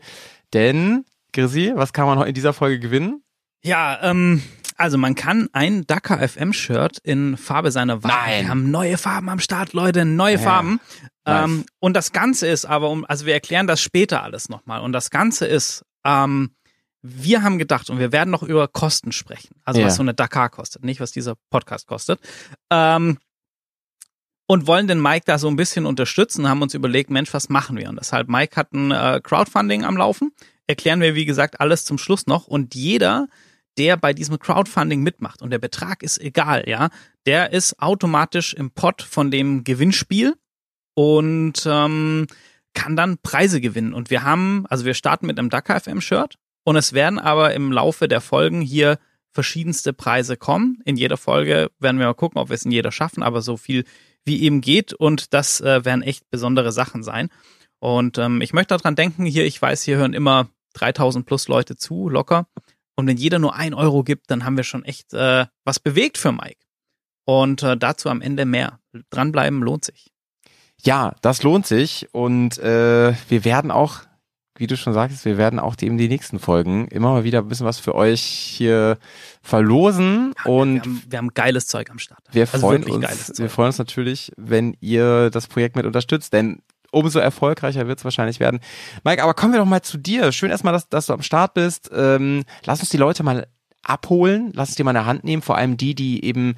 denn, 0.54 1.06
Grisi, 1.34 1.74
was 1.76 1.92
kann 1.92 2.06
man 2.06 2.18
heute 2.18 2.30
in 2.30 2.36
dieser 2.36 2.54
Folge 2.54 2.80
gewinnen? 2.80 3.24
Ja, 3.62 4.00
ähm, 4.04 4.42
also 4.76 4.98
man 4.98 5.16
kann 5.16 5.50
ein 5.54 5.86
Dakar 5.88 6.28
FM 6.28 6.54
Shirt 6.54 6.98
in 7.04 7.38
Farbe 7.38 7.72
seiner 7.72 8.04
Wahl. 8.04 8.12
Nein. 8.12 8.44
Wir 8.44 8.50
haben 8.50 8.72
neue 8.72 8.98
Farben 8.98 9.30
am 9.30 9.40
Start, 9.40 9.74
Leute, 9.74 10.06
neue 10.06 10.36
ja. 10.36 10.40
Farben. 10.40 10.80
Nice. 11.26 11.46
Ähm, 11.46 11.66
und 11.80 11.96
das 11.96 12.12
Ganze 12.12 12.48
ist 12.48 12.66
aber 12.66 12.90
um, 12.90 13.06
also 13.06 13.26
wir 13.26 13.34
erklären 13.34 13.68
das 13.68 13.82
später 13.82 14.24
alles 14.24 14.50
nochmal. 14.50 14.82
Und 14.82 14.92
das 14.92 15.10
Ganze 15.10 15.46
ist, 15.46 15.86
ähm, 16.04 16.56
wir 17.02 17.44
haben 17.44 17.58
gedacht, 17.58 17.90
und 17.90 18.00
wir 18.00 18.12
werden 18.12 18.32
noch 18.32 18.44
über 18.44 18.68
Kosten 18.68 19.12
sprechen, 19.12 19.56
also 19.64 19.80
ja. 19.80 19.88
was 19.88 19.96
so 19.96 20.02
eine 20.02 20.14
Dakar 20.14 20.50
kostet, 20.50 20.84
nicht 20.84 21.00
was 21.00 21.12
dieser 21.12 21.36
Podcast 21.50 21.88
kostet. 21.88 22.20
Ähm, 22.72 23.18
und 24.48 24.68
wollen 24.68 24.88
den 24.88 25.02
Mike 25.02 25.24
da 25.26 25.38
so 25.40 25.48
ein 25.48 25.56
bisschen 25.56 25.86
unterstützen, 25.86 26.48
haben 26.48 26.62
uns 26.62 26.74
überlegt, 26.74 27.10
Mensch, 27.10 27.34
was 27.34 27.50
machen 27.50 27.78
wir? 27.78 27.90
Und 27.90 27.98
deshalb, 27.98 28.28
Mike 28.28 28.56
hat 28.56 28.74
ein 28.74 28.92
äh, 28.92 29.20
Crowdfunding 29.24 29.84
am 29.84 29.98
Laufen. 29.98 30.32
Erklären 30.68 31.00
wir, 31.00 31.16
wie 31.16 31.26
gesagt, 31.26 31.60
alles 31.60 31.86
zum 31.86 31.98
Schluss 31.98 32.28
noch. 32.28 32.46
Und 32.48 32.76
jeder, 32.76 33.28
der 33.78 33.98
bei 33.98 34.14
diesem 34.14 34.40
Crowdfunding 34.40 35.02
mitmacht, 35.02 35.42
und 35.42 35.50
der 35.50 35.60
Betrag 35.60 36.04
ist 36.04 36.20
egal, 36.20 36.64
ja, 36.68 36.90
der 37.26 37.54
ist 37.54 37.82
automatisch 37.82 38.54
im 38.54 38.72
Pot 38.72 39.02
von 39.02 39.32
dem 39.32 39.64
Gewinnspiel 39.64 40.36
und 40.94 41.66
ähm, 41.66 42.28
kann 42.74 42.96
dann 42.96 43.18
Preise 43.18 43.62
gewinnen. 43.62 43.94
Und 43.94 44.10
wir 44.10 44.24
haben, 44.24 44.66
also 44.70 44.86
wir 44.86 44.94
starten 44.94 45.26
mit 45.26 45.40
einem 45.40 45.50
Dakar 45.50 45.80
FM 45.80 46.02
Shirt 46.02 46.36
und 46.64 46.76
es 46.76 46.94
werden 46.94 47.20
aber 47.20 47.54
im 47.54 47.72
Laufe 47.72 48.08
der 48.08 48.22
Folgen 48.22 48.62
hier 48.62 49.00
verschiedenste 49.32 49.94
Preise 49.94 50.38
kommen. 50.38 50.82
In 50.86 50.96
jeder 50.96 51.18
Folge 51.18 51.70
werden 51.80 52.00
wir 52.00 52.06
mal 52.06 52.14
gucken, 52.14 52.40
ob 52.40 52.50
wir 52.50 52.54
es 52.54 52.66
in 52.66 52.72
jeder 52.72 52.92
schaffen, 52.92 53.22
aber 53.22 53.42
so 53.42 53.58
viel 53.58 53.84
wie 54.24 54.42
eben 54.42 54.62
geht. 54.62 54.94
Und 54.94 55.34
das 55.34 55.62
äh, 55.62 55.84
werden 55.86 56.02
echt 56.02 56.30
besondere 56.32 56.72
Sachen 56.72 57.04
sein. 57.04 57.30
Und 57.80 58.18
ähm, 58.18 58.42
ich 58.42 58.54
möchte 58.54 58.76
daran 58.76 58.96
denken, 58.96 59.26
hier, 59.26 59.46
ich 59.46 59.62
weiß, 59.62 59.84
hier 59.84 59.98
hören 59.98 60.14
immer 60.14 60.48
3000 60.74 61.26
plus 61.26 61.48
Leute 61.48 61.76
zu, 61.76 62.10
locker. 62.10 62.48
Und 62.96 63.08
wenn 63.08 63.18
jeder 63.18 63.40
nur 63.40 63.56
ein 63.56 63.74
Euro 63.74 64.04
gibt, 64.04 64.32
dann 64.32 64.46
haben 64.46 64.58
wir 64.58 64.64
schon 64.64 64.86
echt 64.86 65.14
äh, 65.14 65.46
was 65.64 65.80
bewegt 65.80 66.18
für 66.18 66.32
Mike. 66.32 66.60
Und 67.26 67.64
äh, 67.64 67.76
dazu 67.76 68.10
am 68.10 68.22
Ende 68.22 68.46
mehr. 68.46 68.80
Dranbleiben 69.10 69.62
lohnt 69.62 69.84
sich. 69.84 70.12
Ja, 70.82 71.16
das 71.22 71.44
lohnt 71.44 71.66
sich. 71.66 72.08
Und 72.14 72.58
äh, 72.60 73.14
wir 73.28 73.46
werden 73.46 73.72
auch, 73.72 74.02
wie 74.58 74.68
du 74.68 74.78
schon 74.78 74.94
sagst, 74.94 75.26
wir 75.26 75.38
werden 75.38 75.60
auch 75.60 75.76
eben 75.82 75.98
die 75.98 76.08
nächsten 76.08 76.40
Folgen 76.40 76.88
immer 76.88 77.12
mal 77.12 77.24
wieder 77.24 77.40
ein 77.40 77.48
bisschen 77.48 77.66
was 77.66 77.80
für 77.80 77.96
euch 77.96 78.22
hier 78.22 78.98
verlosen. 79.42 80.34
Ja, 80.38 80.52
und 80.52 80.76
wir 80.76 80.82
haben, 80.82 81.04
wir 81.10 81.18
haben, 81.18 81.34
geiles 81.34 81.66
Zeug 81.66 81.90
am 81.90 82.00
Start. 82.00 82.22
Wir 82.32 82.44
also 82.44 82.60
freuen 82.60 82.84
uns, 82.84 83.34
wir 83.38 83.50
freuen 83.50 83.68
uns 83.68 83.80
natürlich, 83.80 84.32
wenn 84.38 84.78
ihr 84.80 85.32
das 85.32 85.48
Projekt 85.48 85.76
mit 85.76 85.86
unterstützt, 85.86 86.32
denn 86.32 86.62
umso 86.96 87.20
erfolgreicher 87.20 87.88
wird 87.88 88.00
es 88.00 88.06
wahrscheinlich 88.06 88.40
werden. 88.40 88.60
Mike, 89.04 89.22
aber 89.22 89.34
kommen 89.34 89.54
wir 89.54 89.60
doch 89.60 89.66
mal 89.66 89.82
zu 89.82 89.98
dir. 89.98 90.32
Schön 90.32 90.50
erstmal, 90.50 90.74
dass, 90.74 90.90
dass 90.90 91.08
du 91.08 91.14
am 91.14 91.22
Start 91.22 91.54
bist. 91.54 91.92
Ähm, 91.94 92.44
lass 92.66 92.80
uns 92.80 92.90
die 92.90 92.98
Leute 92.98 93.24
mal 93.24 93.48
abholen, 93.84 94.52
lass 94.54 94.70
uns 94.70 94.78
dir 94.78 94.84
mal 94.84 94.96
eine 94.96 95.06
Hand 95.06 95.24
nehmen, 95.24 95.42
vor 95.42 95.58
allem 95.58 95.78
die, 95.78 95.94
die 95.94 96.26
eben 96.26 96.56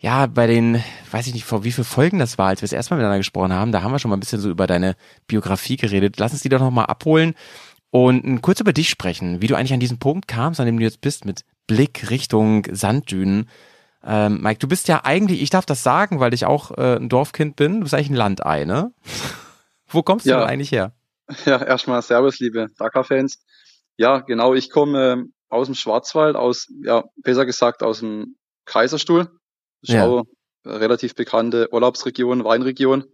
ja, 0.00 0.26
bei 0.26 0.46
den, 0.46 0.82
weiß 1.10 1.26
ich 1.26 1.34
nicht, 1.34 1.44
vor 1.44 1.64
wie 1.64 1.72
viel 1.72 1.84
Folgen 1.84 2.20
das 2.20 2.38
war, 2.38 2.48
als 2.48 2.60
wir 2.60 2.66
das 2.66 2.72
erstmal 2.72 2.98
miteinander 2.98 3.18
gesprochen 3.18 3.52
haben, 3.52 3.72
da 3.72 3.82
haben 3.82 3.90
wir 3.90 3.98
schon 3.98 4.10
mal 4.10 4.16
ein 4.16 4.20
bisschen 4.20 4.40
so 4.40 4.48
über 4.48 4.68
deine 4.68 4.94
Biografie 5.26 5.76
geredet. 5.76 6.16
Lass 6.18 6.32
uns 6.32 6.42
die 6.42 6.48
doch 6.48 6.60
nochmal 6.60 6.86
abholen 6.86 7.34
und 7.90 8.42
kurz 8.42 8.60
über 8.60 8.72
dich 8.72 8.90
sprechen, 8.90 9.40
wie 9.40 9.48
du 9.48 9.56
eigentlich 9.56 9.72
an 9.72 9.80
diesen 9.80 9.98
Punkt 9.98 10.28
kamst, 10.28 10.60
an 10.60 10.66
dem 10.66 10.78
du 10.78 10.84
jetzt 10.84 11.00
bist, 11.00 11.24
mit 11.24 11.44
Blick 11.66 12.10
Richtung 12.10 12.64
Sanddünen. 12.70 13.48
Ähm, 14.04 14.40
Mike, 14.40 14.58
du 14.58 14.68
bist 14.68 14.86
ja 14.86 15.04
eigentlich, 15.04 15.42
ich 15.42 15.50
darf 15.50 15.66
das 15.66 15.82
sagen, 15.82 16.20
weil 16.20 16.32
ich 16.32 16.46
auch 16.46 16.70
äh, 16.78 16.96
ein 16.96 17.08
Dorfkind 17.08 17.56
bin, 17.56 17.74
du 17.74 17.80
bist 17.80 17.94
eigentlich 17.94 18.10
ein 18.10 18.14
Landei, 18.14 18.64
ne? 18.64 18.92
Wo 19.88 20.02
kommst 20.02 20.26
ja. 20.26 20.38
du 20.38 20.46
eigentlich 20.46 20.72
her? 20.72 20.94
Ja, 21.44 21.62
erstmal 21.62 22.00
Servus, 22.00 22.38
liebe 22.38 22.68
Dakar-Fans. 22.78 23.44
Ja, 23.98 24.20
genau, 24.20 24.54
ich 24.54 24.70
komme 24.70 25.12
äh, 25.12 25.24
aus 25.50 25.66
dem 25.66 25.74
Schwarzwald, 25.74 26.36
aus, 26.36 26.68
ja, 26.82 27.04
besser 27.16 27.44
gesagt 27.44 27.82
aus 27.82 28.00
dem 28.00 28.36
Kaiserstuhl. 28.64 29.24
Das 29.82 29.90
ist 29.90 29.94
ja. 29.94 30.04
eine 30.04 30.24
relativ 30.64 31.14
bekannte 31.14 31.68
Urlaubsregion, 31.70 32.44
Weinregion. 32.44 33.04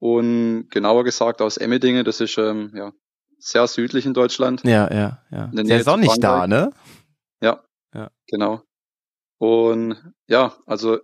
Und 0.00 0.68
genauer 0.70 1.04
gesagt 1.04 1.40
aus 1.42 1.56
Emmendingen, 1.56 2.04
das 2.04 2.20
ist 2.20 2.38
ähm, 2.38 2.72
ja, 2.74 2.92
sehr 3.38 3.66
südlich 3.66 4.06
in 4.06 4.14
Deutschland. 4.14 4.62
Ja, 4.64 4.92
ja, 4.92 5.22
ja. 5.30 5.50
Sehr 5.52 5.84
sonnig 5.84 6.10
da, 6.20 6.46
ne? 6.46 6.70
Ja, 7.40 7.62
ja, 7.94 8.10
genau. 8.26 8.62
Und 9.38 9.96
ja, 10.26 10.56
also 10.66 10.98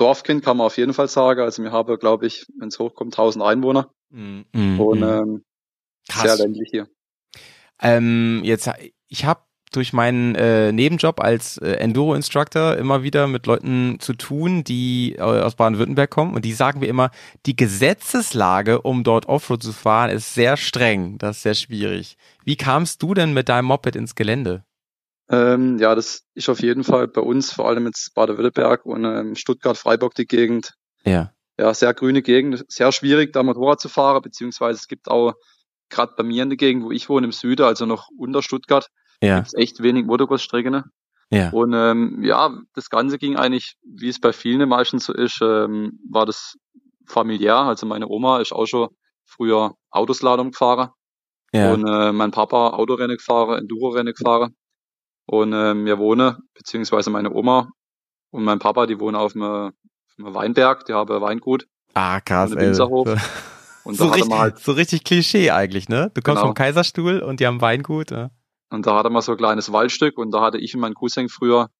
Dorfkind 0.00 0.44
kann 0.44 0.56
man 0.56 0.66
auf 0.66 0.78
jeden 0.78 0.94
Fall 0.94 1.08
sagen. 1.08 1.40
Also 1.40 1.62
wir 1.62 1.72
haben, 1.72 1.98
glaube 1.98 2.26
ich, 2.26 2.46
wenn 2.58 2.68
es 2.68 2.78
hochkommt, 2.78 3.14
1000 3.14 3.44
Einwohner. 3.44 3.90
Mhm. 4.10 4.46
Und 4.78 5.00
mhm. 5.00 5.04
ähm, 5.04 5.44
sehr 6.10 6.36
ländlich 6.36 6.68
hier. 6.70 6.88
Ähm, 7.82 8.40
jetzt, 8.44 8.70
ich 9.08 9.24
habe 9.24 9.42
durch 9.72 9.92
meinen 9.92 10.34
äh, 10.34 10.72
Nebenjob 10.72 11.20
als 11.20 11.56
äh, 11.58 11.72
Enduro-Instructor 11.74 12.76
immer 12.76 13.02
wieder 13.02 13.28
mit 13.28 13.46
Leuten 13.46 13.98
zu 14.00 14.14
tun, 14.14 14.64
die 14.64 15.14
äh, 15.16 15.20
aus 15.20 15.54
Baden-Württemberg 15.54 16.10
kommen 16.10 16.34
und 16.34 16.44
die 16.44 16.52
sagen 16.52 16.80
mir 16.80 16.86
immer, 16.86 17.10
die 17.46 17.54
Gesetzeslage, 17.54 18.82
um 18.82 19.04
dort 19.04 19.26
Offroad 19.26 19.62
zu 19.62 19.72
fahren, 19.72 20.10
ist 20.10 20.34
sehr 20.34 20.56
streng, 20.56 21.18
das 21.18 21.36
ist 21.36 21.42
sehr 21.44 21.54
schwierig. 21.54 22.16
Wie 22.44 22.56
kamst 22.56 23.02
du 23.02 23.14
denn 23.14 23.32
mit 23.32 23.48
deinem 23.48 23.66
Moped 23.66 23.94
ins 23.94 24.14
Gelände? 24.14 24.64
Ähm, 25.30 25.78
ja, 25.78 25.94
das 25.94 26.24
ist 26.34 26.48
auf 26.48 26.60
jeden 26.60 26.82
Fall 26.82 27.06
bei 27.06 27.20
uns, 27.20 27.52
vor 27.52 27.68
allem 27.68 27.86
jetzt 27.86 28.14
Baden-Württemberg 28.14 28.84
und 28.84 29.04
ähm, 29.04 29.36
Stuttgart, 29.36 29.76
Freiburg 29.76 30.14
die 30.14 30.26
Gegend. 30.26 30.74
Ja. 31.04 31.32
Ja, 31.58 31.72
sehr 31.74 31.94
grüne 31.94 32.22
Gegend, 32.22 32.64
sehr 32.68 32.90
schwierig, 32.90 33.32
da 33.32 33.42
Motorrad 33.42 33.80
zu 33.80 33.88
fahren, 33.88 34.22
beziehungsweise 34.22 34.78
es 34.78 34.88
gibt 34.88 35.08
auch 35.08 35.34
gerade 35.90 36.14
bei 36.16 36.22
mir 36.22 36.42
in 36.42 36.50
der 36.50 36.56
Gegend, 36.56 36.84
wo 36.84 36.90
ich 36.90 37.08
wohne, 37.08 37.26
im 37.26 37.32
Süden, 37.32 37.66
also 37.66 37.86
noch 37.86 38.08
unter 38.16 38.42
Stuttgart, 38.42 38.88
ja. 39.22 39.36
gibt's 39.36 39.54
echt 39.54 39.82
wenig 39.82 40.06
Motocross-Strecken. 40.06 40.72
Ne? 40.72 40.84
Ja. 41.30 41.50
Und 41.50 41.74
ähm, 41.74 42.22
ja, 42.24 42.58
das 42.74 42.90
Ganze 42.90 43.18
ging 43.18 43.36
eigentlich, 43.36 43.76
wie 43.82 44.08
es 44.08 44.20
bei 44.20 44.32
vielen 44.32 44.68
meistens 44.68 45.04
so 45.04 45.12
ist, 45.12 45.40
ähm, 45.42 46.00
war 46.10 46.26
das 46.26 46.56
familiär. 47.06 47.56
Also 47.56 47.86
meine 47.86 48.08
Oma 48.08 48.40
ist 48.40 48.52
auch 48.52 48.66
schon 48.66 48.88
früher 49.26 49.74
Autoslalom 49.90 50.50
gefahren. 50.50 50.90
Ja. 51.52 51.72
Und 51.72 51.86
äh, 51.86 52.12
mein 52.12 52.30
Papa 52.30 52.70
Autorennen 52.70 53.16
gefahren, 53.16 53.58
Enduro-Rennen 53.58 54.14
gefahren. 54.14 54.54
Und 55.26 55.52
ähm, 55.52 55.84
wir 55.84 55.98
wohnen, 55.98 56.36
beziehungsweise 56.54 57.10
meine 57.10 57.32
Oma 57.32 57.70
und 58.30 58.44
mein 58.44 58.58
Papa, 58.58 58.86
die 58.86 58.98
wohnen 58.98 59.16
auf 59.16 59.34
einem, 59.34 59.72
einem 60.18 60.34
Weinberg, 60.34 60.84
die 60.86 60.92
haben 60.92 61.12
ein 61.12 61.20
Weingut. 61.20 61.66
Ah, 61.94 62.20
krass, 62.20 62.52
ey. 62.52 62.74
Und 63.82 63.94
so, 63.96 64.08
richtig, 64.08 64.32
halt, 64.32 64.58
so 64.58 64.72
richtig 64.72 65.04
Klischee 65.04 65.50
eigentlich, 65.50 65.88
ne? 65.88 66.10
Du 66.14 66.20
kommst 66.20 66.40
genau. 66.40 66.48
vom 66.48 66.54
Kaiserstuhl 66.54 67.20
und 67.20 67.40
die 67.40 67.46
haben 67.46 67.60
Weingut. 67.60 68.10
Ja. 68.10 68.30
Und 68.70 68.86
da 68.86 68.96
hatte 68.96 69.10
man 69.10 69.22
so 69.22 69.32
ein 69.32 69.38
kleines 69.38 69.72
Waldstück 69.72 70.18
und 70.18 70.32
da 70.32 70.42
hatte 70.42 70.58
ich 70.58 70.74
und 70.74 70.80
mein 70.80 70.94
Cousin 70.94 71.28
früher 71.28 71.70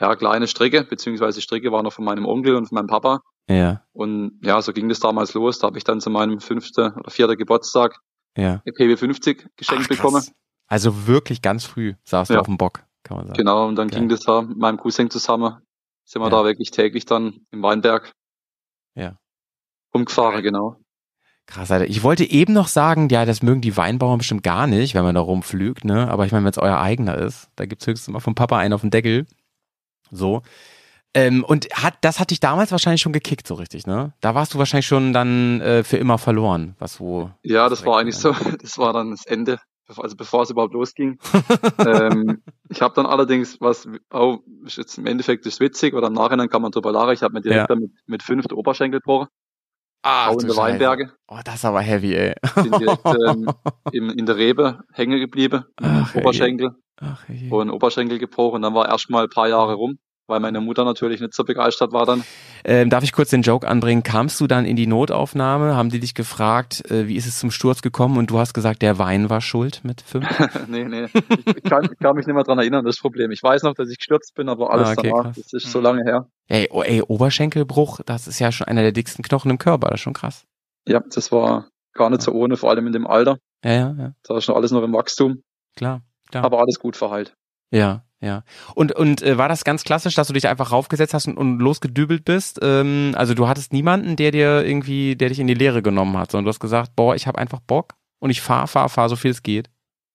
ja 0.00 0.14
kleine 0.16 0.46
Strecke, 0.46 0.84
beziehungsweise 0.84 1.40
Strecke 1.40 1.72
war 1.72 1.82
noch 1.82 1.92
von 1.92 2.04
meinem 2.04 2.26
Onkel 2.26 2.56
und 2.56 2.66
von 2.66 2.76
meinem 2.76 2.86
Papa. 2.86 3.20
Ja. 3.48 3.82
Und 3.92 4.40
ja, 4.42 4.60
so 4.60 4.72
ging 4.72 4.88
das 4.88 5.00
damals 5.00 5.34
los. 5.34 5.58
Da 5.58 5.68
habe 5.68 5.78
ich 5.78 5.84
dann 5.84 6.00
zu 6.00 6.10
meinem 6.10 6.40
fünften 6.40 6.92
oder 6.94 7.10
vierten 7.10 7.36
Geburtstag 7.36 7.98
ja. 8.36 8.60
PB50 8.66 9.46
geschenkt 9.56 9.84
Ach, 9.84 9.88
bekommen. 9.88 10.24
Also 10.66 11.06
wirklich 11.06 11.42
ganz 11.42 11.64
früh 11.64 11.94
saß 12.04 12.28
ja. 12.28 12.36
du 12.36 12.40
auf 12.40 12.46
dem 12.46 12.58
Bock, 12.58 12.84
kann 13.02 13.18
man 13.18 13.26
sagen. 13.26 13.36
Genau, 13.36 13.66
und 13.68 13.76
dann 13.76 13.88
Geil. 13.88 14.00
ging 14.00 14.08
das 14.08 14.20
da 14.20 14.42
mit 14.42 14.56
meinem 14.56 14.78
Cousin 14.78 15.10
zusammen. 15.10 15.58
Sind 16.04 16.22
wir 16.22 16.26
ja. 16.26 16.30
da 16.30 16.44
wirklich 16.44 16.70
täglich 16.70 17.04
dann 17.04 17.46
im 17.50 17.62
Weinberg. 17.62 18.12
Ja. 18.94 19.18
Umgefahren, 19.92 20.42
genau. 20.42 20.76
Krass, 21.46 21.70
Alter. 21.70 21.88
Ich 21.88 22.02
wollte 22.02 22.24
eben 22.24 22.52
noch 22.52 22.66
sagen, 22.66 23.08
ja, 23.08 23.24
das 23.24 23.42
mögen 23.42 23.60
die 23.60 23.76
Weinbauern 23.76 24.18
bestimmt 24.18 24.42
gar 24.42 24.66
nicht, 24.66 24.94
wenn 24.94 25.04
man 25.04 25.14
da 25.14 25.20
rumflügt, 25.20 25.84
ne? 25.84 26.08
Aber 26.08 26.26
ich 26.26 26.32
meine, 26.32 26.44
wenn 26.44 26.50
es 26.50 26.58
euer 26.58 26.78
eigener 26.78 27.16
ist, 27.18 27.48
da 27.54 27.66
gibt's 27.66 27.86
höchstens 27.86 28.12
mal 28.12 28.20
vom 28.20 28.34
Papa 28.34 28.58
einen 28.58 28.74
auf 28.74 28.80
den 28.80 28.90
Deckel. 28.90 29.26
So. 30.10 30.42
Ähm, 31.14 31.44
und 31.44 31.68
hat, 31.72 31.94
das 32.00 32.18
hat 32.18 32.30
dich 32.30 32.40
damals 32.40 32.72
wahrscheinlich 32.72 33.00
schon 33.00 33.12
gekickt, 33.12 33.46
so 33.46 33.54
richtig, 33.54 33.86
ne? 33.86 34.12
Da 34.20 34.34
warst 34.34 34.54
du 34.54 34.58
wahrscheinlich 34.58 34.86
schon 34.86 35.12
dann 35.12 35.60
äh, 35.60 35.84
für 35.84 35.96
immer 35.96 36.18
verloren, 36.18 36.74
was 36.78 37.00
wo. 37.00 37.30
Ja, 37.42 37.68
das 37.68 37.86
war 37.86 38.00
eigentlich 38.00 38.16
so, 38.16 38.32
das 38.60 38.76
war 38.76 38.92
dann 38.92 39.12
das 39.12 39.24
Ende, 39.24 39.60
also 39.88 40.16
bevor 40.16 40.42
es 40.42 40.50
überhaupt 40.50 40.74
losging. 40.74 41.18
ähm, 41.78 42.42
ich 42.68 42.82
habe 42.82 42.94
dann 42.94 43.06
allerdings, 43.06 43.60
was 43.60 43.88
auch 44.10 44.40
ist 44.64 44.76
jetzt 44.78 44.98
im 44.98 45.06
Endeffekt 45.06 45.46
ist 45.46 45.60
witzig, 45.60 45.94
oder 45.94 46.08
im 46.08 46.14
Nachhinein 46.14 46.48
kann 46.48 46.62
man 46.62 46.72
drüber 46.72 46.92
lachen, 46.92 47.12
ich 47.12 47.22
habe 47.22 47.34
mir 47.34 47.40
direkt 47.40 47.70
ja. 47.70 47.76
mit, 47.76 47.90
mit 48.06 48.22
fünf 48.22 48.46
Oberschenkel 48.52 49.00
gebrochen. 49.00 49.28
Ah, 50.02 50.30
in 50.30 50.46
der 50.46 50.56
Weinberge. 50.56 51.12
Oh, 51.26 51.38
das 51.44 51.56
ist 51.56 51.64
aber 51.64 51.80
heavy, 51.80 52.14
ey. 52.14 52.34
Bin 52.54 52.70
direkt 52.70 53.04
ähm, 53.06 53.50
in, 53.92 54.10
in 54.10 54.26
der 54.26 54.36
Rebe 54.36 54.84
hängen 54.92 55.18
geblieben, 55.18 55.64
Ach, 55.76 56.14
Oberschenkel. 56.14 56.76
Ach. 57.00 57.24
Und 57.50 57.70
Oberschenkel 57.70 58.18
gebrochen. 58.18 58.56
Und 58.56 58.62
dann 58.62 58.74
war 58.74 58.88
erstmal 58.88 59.24
ein 59.24 59.30
paar 59.30 59.48
Jahre 59.48 59.74
rum 59.74 59.98
weil 60.26 60.40
meine 60.40 60.60
Mutter 60.60 60.84
natürlich 60.84 61.20
nicht 61.20 61.34
so 61.34 61.44
begeistert 61.44 61.92
war 61.92 62.06
dann. 62.06 62.24
Ähm, 62.64 62.90
darf 62.90 63.04
ich 63.04 63.12
kurz 63.12 63.30
den 63.30 63.42
Joke 63.42 63.66
anbringen? 63.66 64.02
Kamst 64.02 64.40
du 64.40 64.46
dann 64.46 64.64
in 64.64 64.76
die 64.76 64.86
Notaufnahme? 64.86 65.76
Haben 65.76 65.90
die 65.90 66.00
dich 66.00 66.14
gefragt, 66.14 66.90
äh, 66.90 67.06
wie 67.06 67.16
ist 67.16 67.26
es 67.26 67.38
zum 67.38 67.50
Sturz 67.50 67.82
gekommen? 67.82 68.18
Und 68.18 68.30
du 68.30 68.38
hast 68.38 68.54
gesagt, 68.54 68.82
der 68.82 68.98
Wein 68.98 69.30
war 69.30 69.40
schuld 69.40 69.82
mit 69.84 70.00
fünf? 70.00 70.26
nee, 70.68 70.84
nee. 70.84 71.06
Ich, 71.44 71.62
kann, 71.62 71.88
kann, 72.00 72.16
mich 72.16 72.26
nicht 72.26 72.34
mehr 72.34 72.44
dran 72.44 72.58
erinnern, 72.58 72.84
das 72.84 72.98
Problem. 72.98 73.30
Ich 73.30 73.42
weiß 73.42 73.62
noch, 73.62 73.74
dass 73.74 73.88
ich 73.88 73.98
gestürzt 73.98 74.34
bin, 74.34 74.48
aber 74.48 74.72
alles 74.72 74.88
ah, 74.88 74.92
okay, 74.92 75.10
danach, 75.10 75.24
krass. 75.34 75.36
das 75.36 75.64
ist 75.64 75.70
so 75.70 75.80
lange 75.80 76.02
her. 76.04 76.28
Ey, 76.48 76.68
oh, 76.70 76.82
ey, 76.82 77.02
Oberschenkelbruch, 77.02 78.00
das 78.04 78.26
ist 78.26 78.38
ja 78.38 78.50
schon 78.52 78.66
einer 78.66 78.82
der 78.82 78.92
dicksten 78.92 79.24
Knochen 79.24 79.50
im 79.50 79.58
Körper, 79.58 79.88
das 79.88 79.96
ist 79.96 80.02
schon 80.02 80.14
krass. 80.14 80.44
Ja, 80.88 81.00
das 81.00 81.32
war 81.32 81.68
gar 81.94 82.10
nicht 82.10 82.22
so 82.22 82.32
ohne, 82.32 82.56
vor 82.56 82.70
allem 82.70 82.86
in 82.86 82.92
dem 82.92 83.06
Alter. 83.06 83.38
Ja, 83.64 83.72
ja, 83.72 83.94
ja. 83.98 84.12
Da 84.22 84.36
ist 84.36 84.44
schon 84.44 84.54
alles 84.54 84.70
noch 84.70 84.82
im 84.82 84.92
Wachstum. 84.92 85.42
Klar, 85.76 86.02
klar. 86.30 86.44
Aber 86.44 86.60
alles 86.60 86.78
gut 86.78 86.96
verheilt. 86.96 87.34
Ja, 87.70 88.05
ja. 88.20 88.44
Und, 88.74 88.92
und 88.92 89.22
äh, 89.22 89.36
war 89.36 89.48
das 89.48 89.64
ganz 89.64 89.84
klassisch, 89.84 90.14
dass 90.14 90.28
du 90.28 90.32
dich 90.32 90.48
einfach 90.48 90.72
raufgesetzt 90.72 91.14
hast 91.14 91.28
und, 91.28 91.36
und 91.36 91.58
losgedübelt 91.58 92.24
bist? 92.24 92.58
Ähm, 92.62 93.12
also 93.16 93.34
du 93.34 93.46
hattest 93.48 93.72
niemanden, 93.72 94.16
der 94.16 94.30
dir 94.30 94.64
irgendwie, 94.64 95.16
der 95.16 95.28
dich 95.28 95.38
in 95.38 95.46
die 95.46 95.54
Lehre 95.54 95.82
genommen 95.82 96.16
hat, 96.16 96.30
sondern 96.30 96.44
du 96.44 96.48
hast 96.50 96.60
gesagt, 96.60 96.96
boah, 96.96 97.14
ich 97.14 97.26
habe 97.26 97.38
einfach 97.38 97.60
Bock 97.60 97.94
und 98.18 98.30
ich 98.30 98.40
fahr, 98.40 98.66
fahr, 98.66 98.88
fahr, 98.88 99.08
so 99.08 99.16
viel 99.16 99.30
es 99.30 99.42
geht. 99.42 99.68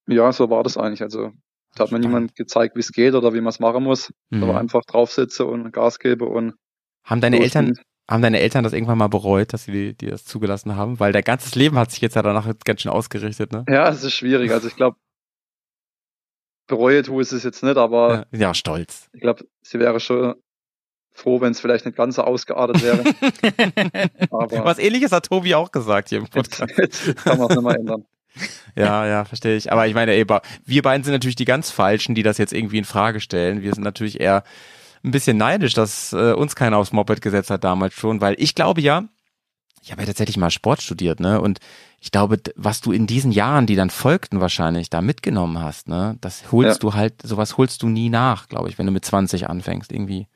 Ja, 0.08 0.32
so 0.32 0.50
war 0.50 0.62
das 0.64 0.76
eigentlich. 0.76 1.02
Also 1.02 1.32
da 1.74 1.84
hat 1.84 1.92
mir 1.92 2.00
niemand 2.00 2.34
gezeigt, 2.34 2.76
wie 2.76 2.80
es 2.80 2.92
geht 2.92 3.14
oder 3.14 3.32
wie 3.32 3.40
man 3.40 3.50
es 3.50 3.60
machen 3.60 3.84
muss. 3.84 4.12
Mhm. 4.30 4.42
Aber 4.42 4.58
einfach 4.58 4.82
draufsitze 4.84 5.46
und 5.46 5.72
Gas 5.72 5.98
gebe 5.98 6.24
und 6.24 6.54
haben 7.04 7.20
deine 7.20 7.40
Eltern, 7.40 7.72
haben 8.10 8.22
deine 8.22 8.40
Eltern 8.40 8.64
das 8.64 8.72
irgendwann 8.72 8.98
mal 8.98 9.08
bereut, 9.08 9.52
dass 9.52 9.64
sie 9.64 9.94
dir 9.94 10.10
das 10.10 10.24
zugelassen 10.24 10.76
haben? 10.76 11.00
Weil 11.00 11.12
dein 11.12 11.22
ganzes 11.22 11.54
Leben 11.54 11.78
hat 11.78 11.90
sich 11.90 12.00
jetzt 12.00 12.16
ja 12.16 12.22
danach 12.22 12.50
ganz 12.64 12.82
schön 12.82 12.92
ausgerichtet, 12.92 13.52
ne? 13.52 13.64
Ja, 13.68 13.88
es 13.88 14.02
ist 14.02 14.14
schwierig. 14.14 14.52
Also 14.52 14.68
ich 14.68 14.76
glaube, 14.76 14.96
bereue 16.72 17.02
tue 17.02 17.22
es 17.22 17.30
jetzt 17.30 17.62
nicht, 17.62 17.76
aber. 17.76 18.26
Ja, 18.32 18.38
ja 18.38 18.54
stolz. 18.54 19.10
Ich 19.12 19.20
glaube, 19.20 19.44
sie 19.60 19.78
wäre 19.78 20.00
schon 20.00 20.34
froh, 21.12 21.42
wenn 21.42 21.52
es 21.52 21.60
vielleicht 21.60 21.84
nicht 21.84 21.96
ganz 21.96 22.16
so 22.16 22.22
ausgeartet 22.22 22.82
wäre. 22.82 23.04
Was 24.64 24.78
ähnliches 24.78 25.12
hat 25.12 25.26
Tobi 25.26 25.54
auch 25.54 25.70
gesagt 25.70 26.08
hier 26.08 26.18
im 26.18 26.28
Podcast. 26.28 26.72
Jetzt, 26.78 27.06
jetzt 27.06 27.24
kann 27.24 27.38
man 27.38 27.50
es 27.50 27.56
nicht 27.56 27.64
mehr 27.64 27.76
ändern. 27.76 28.04
Ja, 28.74 29.06
ja, 29.06 29.26
verstehe 29.26 29.58
ich. 29.58 29.70
Aber 29.70 29.86
ich 29.86 29.92
meine, 29.92 30.12
ey, 30.12 30.24
wir 30.64 30.82
beiden 30.82 31.04
sind 31.04 31.12
natürlich 31.12 31.36
die 31.36 31.44
ganz 31.44 31.70
Falschen, 31.70 32.14
die 32.14 32.22
das 32.22 32.38
jetzt 32.38 32.54
irgendwie 32.54 32.78
in 32.78 32.86
Frage 32.86 33.20
stellen. 33.20 33.60
Wir 33.60 33.74
sind 33.74 33.84
natürlich 33.84 34.20
eher 34.20 34.42
ein 35.04 35.10
bisschen 35.10 35.36
neidisch, 35.36 35.74
dass 35.74 36.14
äh, 36.14 36.32
uns 36.32 36.56
keiner 36.56 36.78
aufs 36.78 36.92
Moped 36.92 37.20
gesetzt 37.20 37.50
hat 37.50 37.62
damals 37.62 37.92
schon, 37.92 38.22
weil 38.22 38.34
ich 38.38 38.54
glaube 38.54 38.80
ja, 38.80 39.04
ich 39.82 39.90
habe 39.90 40.02
ja 40.02 40.06
tatsächlich 40.06 40.36
mal 40.36 40.50
Sport 40.50 40.80
studiert, 40.80 41.18
ne? 41.18 41.40
Und 41.40 41.58
ich 42.00 42.12
glaube, 42.12 42.38
was 42.54 42.80
du 42.80 42.92
in 42.92 43.06
diesen 43.06 43.32
Jahren, 43.32 43.66
die 43.66 43.74
dann 43.74 43.90
folgten 43.90 44.40
wahrscheinlich, 44.40 44.90
da 44.90 45.02
mitgenommen 45.02 45.58
hast, 45.58 45.88
ne? 45.88 46.16
Das 46.20 46.52
holst 46.52 46.76
ja. 46.76 46.78
du 46.78 46.94
halt, 46.94 47.14
sowas 47.22 47.58
holst 47.58 47.82
du 47.82 47.88
nie 47.88 48.08
nach, 48.08 48.48
glaube 48.48 48.68
ich, 48.68 48.78
wenn 48.78 48.86
du 48.86 48.92
mit 48.92 49.04
20 49.04 49.48
anfängst, 49.50 49.90
irgendwie 49.92 50.28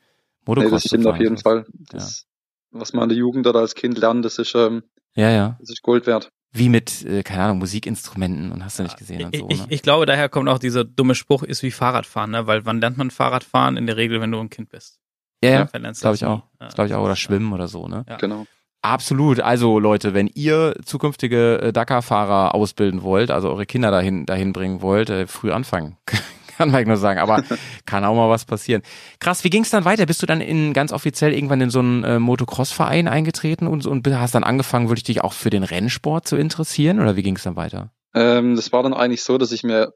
Motocross 0.45 0.71
nee, 0.71 0.75
das 0.75 0.83
stimmt 0.83 1.07
auf 1.07 1.17
jeden 1.17 1.37
Fall. 1.37 1.65
Das, 1.91 2.25
ja. 2.73 2.79
Was 2.79 2.93
man 2.93 3.03
in 3.03 3.09
der 3.09 3.17
Jugend 3.17 3.47
oder 3.47 3.59
als 3.59 3.73
Kind 3.73 3.97
lernt, 3.97 4.25
das 4.25 4.37
ist, 4.37 4.53
ähm, 4.53 4.83
ja, 5.15 5.29
ja. 5.31 5.57
das 5.59 5.69
ist 5.69 5.81
Gold 5.81 6.07
wert. 6.07 6.29
Wie 6.51 6.69
mit, 6.69 7.05
äh, 7.05 7.23
keine 7.23 7.43
Ahnung, 7.43 7.59
Musikinstrumenten 7.59 8.51
und 8.51 8.63
hast 8.63 8.79
du 8.79 8.83
nicht 8.83 8.97
gesehen 8.97 9.25
und 9.25 9.35
so. 9.35 9.47
Ich, 9.49 9.59
ne? 9.59 9.65
ich 9.69 9.81
glaube, 9.81 10.05
daher 10.05 10.27
kommt 10.27 10.49
auch 10.49 10.59
dieser 10.59 10.83
dumme 10.83 11.15
Spruch, 11.15 11.43
ist 11.43 11.63
wie 11.63 11.71
Fahrradfahren, 11.71 12.31
ne? 12.31 12.47
Weil 12.47 12.65
wann 12.65 12.81
lernt 12.81 12.97
man 12.97 13.11
Fahrradfahren? 13.11 13.77
In 13.77 13.85
der 13.85 13.95
Regel, 13.95 14.19
wenn 14.19 14.31
du 14.31 14.39
ein 14.39 14.49
Kind 14.49 14.69
bist. 14.69 14.99
Ja, 15.41 15.49
ja 15.51 15.63
glaube 15.65 16.15
ich 16.15 16.25
auch. 16.25 16.43
Ja. 16.59 16.69
Glaube 16.69 16.87
ich 16.87 16.93
auch. 16.93 17.03
Oder 17.03 17.15
Schwimmen 17.15 17.53
oder 17.53 17.67
so, 17.67 17.87
ne? 17.87 18.05
Ja. 18.07 18.17
Genau. 18.17 18.45
Absolut. 18.81 19.39
Also 19.39 19.79
Leute, 19.79 20.13
wenn 20.13 20.27
ihr 20.27 20.75
zukünftige 20.85 21.61
äh, 21.61 21.73
Dakar-Fahrer 21.73 22.55
ausbilden 22.55 23.01
wollt, 23.01 23.31
also 23.31 23.49
eure 23.49 23.65
Kinder 23.65 23.91
dahin, 23.91 24.25
dahin 24.25 24.53
bringen 24.53 24.81
wollt, 24.81 25.09
äh, 25.09 25.27
früh 25.27 25.51
anfangen. 25.51 25.97
kann 26.57 26.71
man 26.71 26.83
nur 26.85 26.97
sagen, 26.97 27.19
aber 27.19 27.43
kann 27.85 28.03
auch 28.03 28.15
mal 28.15 28.29
was 28.29 28.45
passieren. 28.45 28.81
Krass, 29.19 29.43
wie 29.43 29.49
ging 29.49 29.63
es 29.63 29.69
dann 29.69 29.85
weiter? 29.85 30.05
Bist 30.05 30.21
du 30.21 30.25
dann 30.25 30.41
in 30.41 30.73
ganz 30.73 30.91
offiziell 30.91 31.33
irgendwann 31.33 31.61
in 31.61 31.69
so 31.69 31.79
einen 31.79 32.03
äh, 32.03 32.19
Motocross-Verein 32.19 33.07
eingetreten 33.07 33.67
und, 33.67 33.85
und 33.85 34.07
hast 34.07 34.35
dann 34.35 34.43
angefangen, 34.43 34.89
wirklich 34.89 35.03
dich 35.03 35.21
auch 35.21 35.33
für 35.33 35.49
den 35.49 35.63
Rennsport 35.63 36.27
zu 36.27 36.35
interessieren 36.35 36.99
oder 36.99 37.15
wie 37.15 37.23
ging 37.23 37.35
es 37.35 37.43
dann 37.43 37.55
weiter? 37.55 37.91
Ähm, 38.13 38.55
das 38.55 38.71
war 38.71 38.83
dann 38.83 38.93
eigentlich 38.93 39.23
so, 39.23 39.37
dass 39.37 39.51
ich 39.51 39.63
mir, 39.63 39.93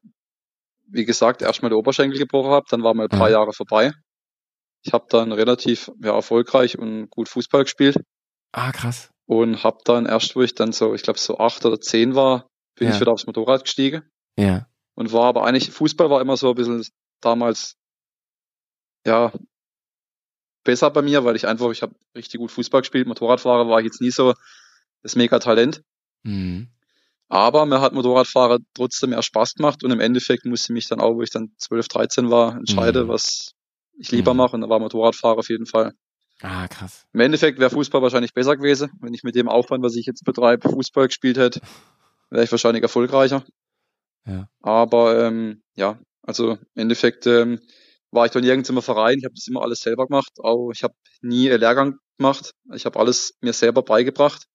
wie 0.88 1.05
gesagt, 1.05 1.41
erstmal 1.41 1.69
der 1.69 1.79
Oberschenkel 1.79 2.19
gebrochen 2.19 2.51
habe, 2.51 2.65
dann 2.69 2.83
war 2.83 2.93
mal 2.93 3.03
ein 3.03 3.09
paar 3.09 3.27
mhm. 3.27 3.33
Jahre 3.33 3.53
vorbei. 3.53 3.91
Ich 4.83 4.93
habe 4.93 5.05
dann 5.09 5.31
relativ 5.31 5.91
ja, 6.03 6.13
erfolgreich 6.13 6.77
und 6.77 7.09
gut 7.09 7.29
Fußball 7.29 7.63
gespielt. 7.63 7.97
Ah, 8.51 8.72
krass. 8.72 9.12
Und 9.25 9.63
habe 9.63 9.79
dann 9.86 10.05
erst, 10.05 10.36
wo 10.36 10.41
ich 10.41 10.55
dann 10.55 10.74
so, 10.74 10.93
ich 10.93 11.03
glaube 11.03 11.20
so 11.20 11.38
acht 11.38 11.65
oder 11.65 11.79
zehn 11.79 12.15
war, 12.15 12.48
bin 12.75 12.89
ja. 12.89 12.93
ich 12.93 13.00
wieder 13.00 13.12
aufs 13.12 13.27
Motorrad 13.27 13.63
gestiegen. 13.63 14.03
Ja. 14.38 14.67
Und 14.96 15.13
war 15.13 15.25
aber 15.25 15.46
eigentlich, 15.46 15.72
Fußball 15.72 16.10
war 16.10 16.22
immer 16.22 16.38
so 16.38 16.50
ein 16.50 16.55
bisschen 16.55 16.86
damals, 17.22 17.75
ja, 19.05 19.31
besser 20.63 20.91
bei 20.91 21.01
mir, 21.01 21.24
weil 21.24 21.36
ich 21.36 21.48
einfach, 21.48 21.72
ich 21.72 21.81
habe 21.81 21.96
richtig 22.15 22.39
gut 22.39 22.51
Fußball 22.51 22.81
gespielt. 22.81 23.08
Motorradfahrer 23.08 23.67
war 23.67 23.79
ich 23.79 23.86
jetzt 23.86 24.01
nie 24.01 24.12
so 24.12 24.34
das 25.01 25.15
Mega-Talent. 25.15 25.81
Mhm. 26.24 26.70
Aber 27.29 27.65
mir 27.65 27.79
hat 27.79 27.93
Motorradfahrer 27.93 28.60
trotzdem 28.74 29.12
mehr 29.12 29.24
Spaß 29.24 29.55
gemacht 29.55 29.84
und 29.84 29.91
im 29.91 30.01
Endeffekt 30.01 30.46
musste 30.46 30.74
ich 30.74 30.75
mich 30.75 30.88
dann 30.89 31.00
auch, 31.00 31.15
wo 31.15 31.22
ich 31.22 31.29
dann 31.29 31.53
12, 31.58 31.88
13 31.88 32.29
war, 32.29 32.58
entscheiden, 32.58 33.05
mhm. 33.05 33.08
was 33.08 33.53
ich 33.98 34.12
lieber 34.12 34.34
mhm. 34.34 34.38
mache. 34.38 34.55
Und 34.55 34.62
da 34.62 34.70
war 34.70 34.79
Motorradfahrer 34.79 35.39
auf 35.39 35.50
jeden 35.50 35.65
Fall. 35.65 35.93
Ah, 36.41 36.67
krass. 36.67 37.05
Im 37.13 37.19
Endeffekt 37.19 37.60
wäre 37.60 37.69
Fußball 37.69 38.01
wahrscheinlich 38.01 38.33
besser 38.33 38.57
gewesen, 38.57 38.91
wenn 39.00 39.13
ich 39.13 39.24
mit 39.24 39.36
dem 39.36 39.48
Aufwand, 39.48 39.83
was 39.83 39.95
ich 39.95 40.05
jetzt 40.05 40.24
betreibe, 40.24 40.69
Fußball 40.69 41.07
gespielt 41.07 41.38
hätte, 41.38 41.62
wäre 42.29 42.43
ich 42.43 42.51
wahrscheinlich 42.51 42.83
erfolgreicher. 42.83 43.43
Ja. 44.25 44.48
Aber 44.62 45.25
ähm, 45.25 45.62
ja, 45.75 46.00
also 46.24 46.53
im 46.53 46.60
Endeffekt 46.75 47.27
ähm, 47.27 47.60
war 48.12 48.25
ich 48.25 48.31
dann 48.31 48.43
nirgends 48.43 48.69
im 48.69 48.81
Verein. 48.81 49.19
Ich 49.19 49.25
habe 49.25 49.36
das 49.36 49.48
immer 49.48 49.62
alles 49.62 49.79
selber 49.79 50.07
gemacht. 50.07 50.31
Auch 50.39 50.71
ich 50.71 50.83
habe 50.83 50.93
nie 51.21 51.50
einen 51.50 51.60
Lehrgang 51.60 51.98
gemacht. 52.17 52.53
Ich 52.74 52.86
habe 52.86 53.00
alles 53.00 53.38
mir 53.41 53.53
selber 53.53 53.83
beigebracht. 53.83 54.48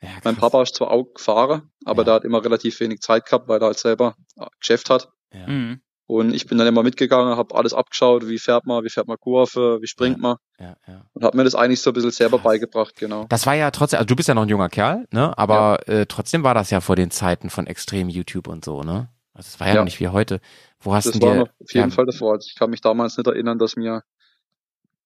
Ja, 0.00 0.10
mein 0.22 0.36
Papa 0.36 0.62
ist 0.62 0.76
zwar 0.76 0.92
auch 0.92 1.12
gefahren, 1.12 1.72
aber 1.84 2.02
ja. 2.02 2.04
der 2.04 2.14
hat 2.14 2.24
immer 2.24 2.44
relativ 2.44 2.78
wenig 2.78 3.00
Zeit 3.00 3.24
gehabt, 3.24 3.48
weil 3.48 3.60
er 3.60 3.66
halt 3.66 3.78
selber 3.78 4.14
äh, 4.36 4.46
Geschäft 4.60 4.90
hat. 4.90 5.10
Ja. 5.32 5.46
Mhm. 5.48 5.82
Und 6.08 6.32
ich 6.32 6.46
bin 6.46 6.56
dann 6.56 6.66
immer 6.66 6.82
mitgegangen, 6.82 7.36
habe 7.36 7.54
alles 7.54 7.74
abgeschaut, 7.74 8.26
wie 8.28 8.38
fährt 8.38 8.64
man, 8.64 8.82
wie 8.82 8.88
fährt 8.88 9.06
man 9.08 9.18
Kurve, 9.18 9.82
wie 9.82 9.86
springt 9.86 10.16
ja, 10.16 10.22
man. 10.22 10.36
Ja, 10.58 10.76
ja. 10.86 11.02
Und 11.12 11.22
habe 11.22 11.36
mir 11.36 11.44
das 11.44 11.54
eigentlich 11.54 11.82
so 11.82 11.90
ein 11.90 11.92
bisschen 11.92 12.12
selber 12.12 12.38
beigebracht, 12.38 12.96
genau. 12.96 13.26
Das 13.28 13.44
war 13.44 13.54
ja 13.54 13.70
trotzdem, 13.70 13.98
also 13.98 14.06
du 14.06 14.16
bist 14.16 14.26
ja 14.26 14.34
noch 14.34 14.44
ein 14.44 14.48
junger 14.48 14.70
Kerl, 14.70 15.06
ne? 15.12 15.36
Aber 15.36 15.86
äh, 15.86 16.06
trotzdem 16.06 16.44
war 16.44 16.54
das 16.54 16.70
ja 16.70 16.80
vor 16.80 16.96
den 16.96 17.10
Zeiten 17.10 17.50
von 17.50 17.66
extrem 17.66 18.08
YouTube 18.08 18.48
und 18.48 18.64
so, 18.64 18.82
ne? 18.82 19.10
Also 19.34 19.48
es 19.48 19.60
war 19.60 19.68
ja, 19.68 19.74
ja. 19.74 19.84
nicht 19.84 20.00
wie 20.00 20.08
heute. 20.08 20.40
Wo 20.80 20.94
hast 20.94 21.08
das 21.08 21.12
du 21.12 21.18
dir? 21.18 21.34
Noch 21.34 21.48
auf 21.60 21.74
jeden 21.74 21.90
Fall 21.90 22.06
davor. 22.06 22.32
Also 22.32 22.46
ich 22.50 22.58
kann 22.58 22.70
mich 22.70 22.80
damals 22.80 23.18
nicht 23.18 23.26
erinnern, 23.26 23.58
dass 23.58 23.76
mir 23.76 24.02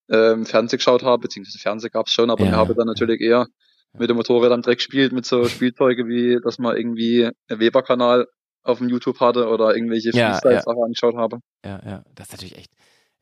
ähm, 0.08 0.46
Fernseh 0.46 0.76
geschaut 0.76 1.02
habe, 1.02 1.22
beziehungsweise 1.22 1.58
Fernseh 1.58 1.88
gab's 1.88 2.12
schon, 2.12 2.30
aber 2.30 2.44
wir 2.44 2.52
haben 2.52 2.74
dann 2.76 2.86
natürlich 2.86 3.20
eher 3.20 3.48
mit 3.98 4.08
dem 4.08 4.16
Motorrad 4.16 4.52
am 4.52 4.62
Dreck 4.62 4.78
gespielt, 4.78 5.12
mit 5.12 5.26
so 5.26 5.46
Spielzeuge 5.46 6.06
wie, 6.06 6.38
dass 6.40 6.60
man 6.60 6.76
irgendwie 6.76 7.28
Weber-Kanal 7.48 8.28
auf 8.62 8.78
dem 8.78 8.88
YouTube 8.88 9.20
hatte 9.20 9.48
oder 9.48 9.74
irgendwelche 9.74 10.10
ja, 10.10 10.32
Freestyle-Sachen 10.32 10.78
ja. 10.78 10.84
angeschaut 10.84 11.16
habe. 11.16 11.38
Ja, 11.64 11.80
ja, 11.84 12.04
das 12.14 12.28
ist 12.28 12.32
natürlich 12.32 12.58
echt. 12.58 12.70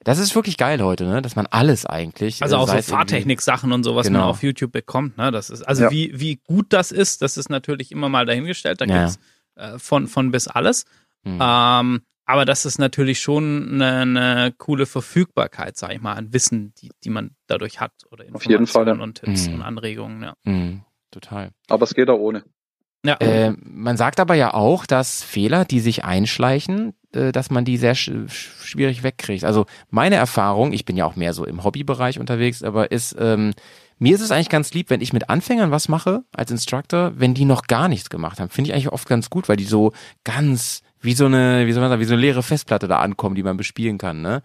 Das 0.03 0.19
ist 0.19 0.35
wirklich 0.35 0.57
geil 0.57 0.83
heute, 0.83 1.05
ne? 1.05 1.21
Dass 1.21 1.37
man 1.37 1.47
alles 1.47 1.85
eigentlich. 1.85 2.43
Also 2.43 2.57
äh, 2.57 2.59
auch 2.59 2.69
so 2.69 2.81
Fahrtechnik-Sachen 2.81 3.71
und 3.73 3.85
so, 3.85 3.97
was 3.97 4.07
genau. 4.07 4.21
man 4.21 4.29
auf 4.29 4.43
YouTube 4.43 4.73
bekommt, 4.73 5.19
ne? 5.19 5.31
Das 5.31 5.51
ist, 5.51 5.63
also 5.63 5.85
ja. 5.85 5.91
wie, 5.91 6.19
wie 6.19 6.37
gut 6.37 6.67
das 6.71 6.91
ist, 6.91 7.21
das 7.21 7.37
ist 7.37 7.51
natürlich 7.51 7.93
immer 7.93 8.09
mal 8.09 8.25
dahingestellt. 8.25 8.81
Da 8.81 8.87
ja. 8.87 9.01
gibt's 9.01 9.19
äh, 9.57 9.79
von, 9.79 10.07
von 10.07 10.31
bis 10.31 10.49
alles. 10.49 10.87
Mhm. 11.25 11.39
Ähm, 11.41 12.01
aber 12.25 12.45
das 12.45 12.65
ist 12.65 12.79
natürlich 12.79 13.21
schon 13.21 13.83
eine, 13.83 14.03
eine, 14.03 14.55
coole 14.57 14.87
Verfügbarkeit, 14.87 15.77
sag 15.77 15.93
ich 15.93 16.01
mal, 16.01 16.15
an 16.15 16.33
Wissen, 16.33 16.73
die, 16.79 16.91
die 17.03 17.11
man 17.11 17.33
dadurch 17.49 17.81
hat 17.81 17.93
oder 18.11 18.25
Informationen 18.25 18.67
Fall, 18.69 18.87
ja. 18.87 18.95
und 18.95 19.15
Tipps 19.17 19.49
mhm. 19.49 19.55
und 19.55 19.63
Anregungen, 19.63 20.23
ja. 20.23 20.35
Mhm. 20.45 20.83
Total. 21.11 21.51
Aber 21.69 21.83
es 21.83 21.95
geht 21.95 22.09
auch 22.09 22.21
ohne. 22.21 22.45
Ja. 23.05 23.17
Äh, 23.17 23.55
man 23.63 23.97
sagt 23.97 24.21
aber 24.21 24.35
ja 24.35 24.53
auch, 24.53 24.85
dass 24.85 25.23
Fehler, 25.23 25.65
die 25.65 25.81
sich 25.81 26.05
einschleichen, 26.05 26.93
äh, 27.15 27.33
dass 27.33 27.51
man 27.51 27.65
die 27.65 27.79
sehr 27.79 27.95
sch 27.95 28.11
schwierig 28.29 29.03
wegkriegt. 29.03 29.45
Also 29.45 29.67
meine 29.89 30.17
Erfahrung, 30.17 30.73
ich 30.73 30.85
bin 30.85 30.97
ja 30.97 31.07
auch 31.07 31.17
mehr 31.17 31.33
so 31.33 31.45
im 31.47 31.65
Hobbybereich 31.65 32.21
unterwegs, 32.21 32.63
aber 32.63 32.91
ist, 32.91 33.17
ähm, 33.19 33.55
mir 33.99 34.15
ist 34.15 34.21
es 34.21 34.31
eigentlich 34.31 34.51
ganz 34.51 34.73
lieb, 34.75 34.91
wenn 34.91 35.01
ich 35.01 35.13
mit 35.13 35.31
Anfängern 35.31 35.71
was 35.71 35.89
mache 35.89 36.25
als 36.33 36.51
Instructor, 36.51 37.13
wenn 37.17 37.35
die 37.35 37.45
noch 37.45 37.63
gar 37.63 37.89
nichts 37.89 38.11
gemacht 38.11 38.39
haben. 38.39 38.51
Finde 38.51 38.69
ich 38.69 38.75
eigentlich 38.75 38.93
oft 38.93 39.09
ganz 39.09 39.31
gut, 39.31 39.49
weil 39.49 39.57
die 39.57 39.65
so 39.65 39.93
ganz 40.25 40.83
wie 41.01 41.15
so 41.15 41.27
eine, 41.27 41.67
wie 41.67 41.73
soll 41.73 41.81
man 41.81 41.91
sagen, 41.91 42.01
wie 42.01 42.07
so 42.07 42.15
eine 42.15 42.23
leere 42.23 42.43
Festplatte 42.43 42.87
da 42.87 42.99
ankommen, 42.99 43.35
die 43.35 43.43
man 43.43 43.57
bespielen 43.57 43.99
kann, 43.99 44.21
ne? 44.21 44.43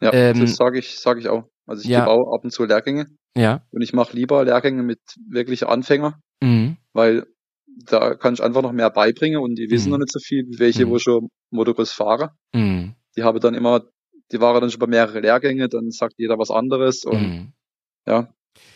Ja, 0.00 0.12
ähm, 0.12 0.40
das 0.40 0.56
sage 0.56 0.78
ich, 0.78 0.98
sage 0.98 1.20
ich 1.20 1.28
auch. 1.28 1.44
Also 1.66 1.82
ich 1.82 1.88
ja. 1.88 2.00
gebe 2.00 2.10
auch 2.10 2.34
ab 2.34 2.44
und 2.44 2.50
zu 2.50 2.64
Lehrgänge. 2.64 3.06
Ja. 3.34 3.62
Und 3.70 3.82
ich 3.82 3.94
mache 3.94 4.14
lieber 4.14 4.44
Lehrgänge 4.44 4.82
mit 4.82 5.00
wirklich 5.28 5.66
Anfänger, 5.66 6.20
mhm. 6.42 6.76
weil 6.92 7.26
da 7.76 8.14
kann 8.14 8.34
ich 8.34 8.42
einfach 8.42 8.62
noch 8.62 8.72
mehr 8.72 8.90
beibringen 8.90 9.40
und 9.40 9.56
die 9.56 9.70
wissen 9.70 9.86
mhm. 9.86 9.92
noch 9.92 9.98
nicht 9.98 10.12
so 10.12 10.20
viel, 10.20 10.44
wie 10.48 10.58
welche, 10.58 10.86
mhm. 10.86 10.90
wo 10.90 10.98
schon 10.98 11.28
Motocross 11.50 11.92
fahren. 11.92 12.30
Mhm. 12.52 12.94
Die 13.16 13.22
habe 13.22 13.40
dann 13.40 13.54
immer, 13.54 13.84
die 14.32 14.40
waren 14.40 14.60
dann 14.60 14.70
schon 14.70 14.80
bei 14.80 14.86
mehrere 14.86 15.20
Lehrgänge, 15.20 15.68
dann 15.68 15.90
sagt 15.90 16.14
jeder 16.18 16.38
was 16.38 16.50
anderes 16.50 17.04
und 17.04 17.22
mhm. 17.22 17.52
ja. 18.06 18.28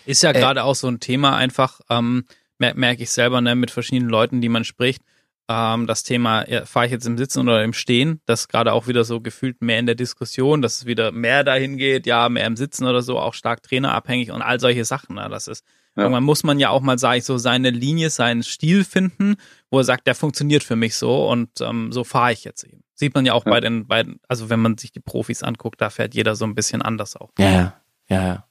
Ist 0.07 0.23
ja 0.23 0.31
äh, 0.31 0.35
gerade 0.35 0.65
auch 0.65 0.75
so 0.75 0.89
ein 0.89 1.01
Thema 1.01 1.37
einfach, 1.37 1.81
ähm, 1.89 2.25
merke 2.59 3.03
ich 3.03 3.11
selber, 3.11 3.41
ne, 3.41 3.55
mit 3.55 3.71
verschiedenen 3.71 4.11
Leuten, 4.11 4.41
die 4.41 4.49
man 4.49 4.65
spricht. 4.65 5.03
Ähm, 5.49 5.87
das 5.87 6.03
Thema, 6.03 6.49
ja, 6.49 6.67
fahre 6.67 6.87
ich 6.87 6.93
jetzt 6.93 7.07
im 7.07 7.17
Sitzen 7.17 7.41
oder 7.41 7.63
im 7.65 7.73
Stehen, 7.73 8.21
das 8.27 8.49
gerade 8.49 8.73
auch 8.73 8.87
wieder 8.87 9.05
so 9.05 9.21
gefühlt 9.21 9.63
mehr 9.63 9.79
in 9.79 9.87
der 9.87 9.95
Diskussion, 9.95 10.61
dass 10.61 10.77
es 10.77 10.87
wieder 10.87 11.13
mehr 11.13 11.45
dahin 11.45 11.79
geht, 11.79 12.07
ja, 12.07 12.29
mehr 12.29 12.47
im 12.47 12.57
Sitzen 12.57 12.87
oder 12.87 13.03
so, 13.03 13.19
auch 13.19 13.35
stark 13.35 13.63
trainerabhängig 13.63 14.31
und 14.31 14.43
all 14.43 14.61
solche 14.61 14.85
Sachen. 14.85 15.17
Ne? 15.17 15.29
Das 15.31 15.49
ist 15.49 15.65
ja. 15.99 16.05
Irgendwann 16.05 16.25
muss 16.25 16.45
man 16.45 16.61
ja 16.61 16.71
auch 16.71 16.81
mal, 16.81 16.99
sage 16.99 17.19
ich 17.19 17.25
so, 17.25 17.39
seine 17.39 17.71
Linie, 17.71 18.11
seinen 18.11 18.45
Stil 18.45 18.85
finden, 18.85 19.35
wo 19.71 19.79
er 19.79 19.85
sagt, 19.85 20.07
der 20.07 20.15
funktioniert 20.15 20.63
für 20.63 20.77
mich 20.77 20.95
so 20.95 21.29
und 21.29 21.61
ähm, 21.61 21.91
so 21.91 22.05
fahre 22.05 22.33
ich 22.33 22.45
jetzt 22.45 22.63
eben. 22.63 22.85
Sieht 22.95 23.15
man 23.15 23.27
ja 23.27 23.33
auch 23.35 23.45
ja. 23.45 23.51
bei 23.51 23.61
den 23.61 23.87
beiden, 23.87 24.21
also 24.29 24.49
wenn 24.49 24.61
man 24.61 24.79
sich 24.79 24.93
die 24.93 25.01
Profis 25.01 25.43
anguckt, 25.43 25.81
da 25.81 25.91
fährt 25.91 26.15
jeder 26.15 26.37
so 26.37 26.45
ein 26.45 26.55
bisschen 26.55 26.83
anders 26.83 27.17
auch. 27.17 27.31
Ja, 27.39 27.75
ja, 28.09 28.27
ja. 28.27 28.45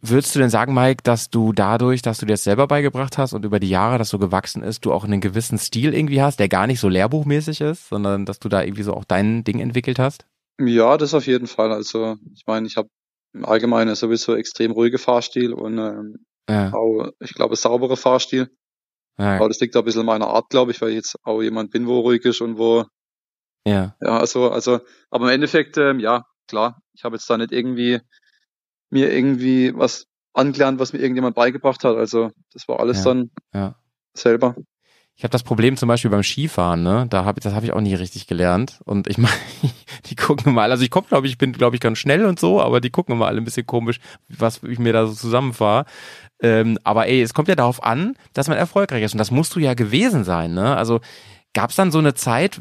Würdest 0.00 0.34
du 0.34 0.38
denn 0.38 0.48
sagen, 0.48 0.72
Mike, 0.72 1.02
dass 1.02 1.28
du 1.28 1.52
dadurch, 1.52 2.00
dass 2.00 2.16
du 2.16 2.24
dir 2.24 2.32
das 2.32 2.44
selber 2.44 2.66
beigebracht 2.66 3.18
hast 3.18 3.34
und 3.34 3.44
über 3.44 3.60
die 3.60 3.68
Jahre, 3.68 3.98
dass 3.98 4.08
so 4.08 4.18
gewachsen 4.18 4.62
ist, 4.62 4.86
du 4.86 4.92
auch 4.94 5.04
einen 5.04 5.20
gewissen 5.20 5.58
Stil 5.58 5.92
irgendwie 5.92 6.22
hast, 6.22 6.40
der 6.40 6.48
gar 6.48 6.66
nicht 6.66 6.80
so 6.80 6.88
lehrbuchmäßig 6.88 7.60
ist, 7.60 7.88
sondern 7.88 8.24
dass 8.24 8.38
du 8.38 8.48
da 8.48 8.62
irgendwie 8.62 8.82
so 8.82 8.94
auch 8.94 9.04
dein 9.04 9.44
Ding 9.44 9.60
entwickelt 9.60 9.98
hast? 9.98 10.24
Ja, 10.58 10.96
das 10.96 11.12
auf 11.12 11.26
jeden 11.26 11.48
Fall. 11.48 11.70
Also 11.70 12.16
ich 12.32 12.46
meine, 12.46 12.66
ich 12.66 12.78
habe 12.78 12.88
im 13.34 13.44
Allgemeinen 13.44 13.94
sowieso 13.94 14.34
extrem 14.34 14.70
ruhige 14.70 14.98
Fahrstil 14.98 15.52
und 15.52 15.78
ähm, 15.78 16.26
ja. 16.48 16.72
auch, 16.72 17.10
ich 17.20 17.34
glaube, 17.34 17.56
saubere 17.56 17.96
Fahrstil. 17.96 18.50
Ja. 19.18 19.36
Aber 19.36 19.48
das 19.48 19.60
liegt 19.60 19.76
auch 19.76 19.82
ein 19.82 19.84
bisschen 19.84 20.00
in 20.00 20.06
meiner 20.06 20.28
Art, 20.28 20.50
glaube 20.50 20.72
ich, 20.72 20.80
weil 20.80 20.90
ich 20.90 20.96
jetzt 20.96 21.16
auch 21.22 21.42
jemand 21.42 21.70
bin, 21.70 21.86
wo 21.86 22.00
ruhig 22.00 22.24
ist 22.24 22.40
und 22.40 22.58
wo 22.58 22.84
ja. 23.66 23.96
Ja, 24.00 24.18
also, 24.18 24.50
also, 24.50 24.80
aber 25.10 25.26
im 25.26 25.34
Endeffekt, 25.34 25.78
ähm, 25.78 25.98
ja, 25.98 26.24
klar, 26.48 26.82
ich 26.92 27.04
habe 27.04 27.16
jetzt 27.16 27.28
da 27.28 27.38
nicht 27.38 27.52
irgendwie 27.52 28.00
mir 28.90 29.12
irgendwie 29.12 29.74
was 29.74 30.06
angelernt, 30.34 30.78
was 30.78 30.92
mir 30.92 31.00
irgendjemand 31.00 31.34
beigebracht 31.34 31.82
hat. 31.84 31.96
Also 31.96 32.30
das 32.52 32.68
war 32.68 32.80
alles 32.80 32.98
ja. 32.98 33.04
dann 33.04 33.30
ja. 33.52 33.74
selber. 34.14 34.54
Ich 35.16 35.22
habe 35.22 35.30
das 35.30 35.44
Problem 35.44 35.76
zum 35.76 35.88
Beispiel 35.88 36.10
beim 36.10 36.24
Skifahren, 36.24 36.82
ne? 36.82 37.06
Da 37.08 37.24
habe 37.24 37.40
das 37.40 37.54
habe 37.54 37.64
ich 37.64 37.72
auch 37.72 37.80
nie 37.80 37.94
richtig 37.94 38.26
gelernt. 38.26 38.80
Und 38.84 39.06
ich 39.06 39.18
meine, 39.18 39.34
die 40.06 40.16
gucken 40.16 40.52
mal, 40.52 40.70
also 40.70 40.82
ich 40.82 40.90
komme, 40.90 41.06
glaube 41.08 41.26
ich, 41.26 41.38
bin, 41.38 41.52
glaube 41.52 41.76
ich, 41.76 41.80
ganz 41.80 41.98
schnell 41.98 42.24
und 42.24 42.40
so, 42.40 42.60
aber 42.60 42.80
die 42.80 42.90
gucken 42.90 43.14
immer 43.14 43.26
alle 43.26 43.40
ein 43.40 43.44
bisschen 43.44 43.66
komisch, 43.66 44.00
was 44.28 44.62
ich 44.64 44.78
mir 44.78 44.92
da 44.92 45.06
so 45.06 45.14
zusammenfahre. 45.14 45.84
Ähm, 46.40 46.78
aber 46.82 47.06
ey, 47.06 47.22
es 47.22 47.32
kommt 47.32 47.48
ja 47.48 47.54
darauf 47.54 47.82
an, 47.82 48.16
dass 48.32 48.48
man 48.48 48.58
erfolgreich 48.58 49.04
ist. 49.04 49.12
Und 49.12 49.18
das 49.18 49.30
musst 49.30 49.54
du 49.54 49.60
ja 49.60 49.74
gewesen 49.74 50.24
sein, 50.24 50.52
ne? 50.52 50.76
Also 50.76 51.00
gab 51.52 51.70
es 51.70 51.76
dann 51.76 51.92
so 51.92 51.98
eine 51.98 52.14
Zeit, 52.14 52.60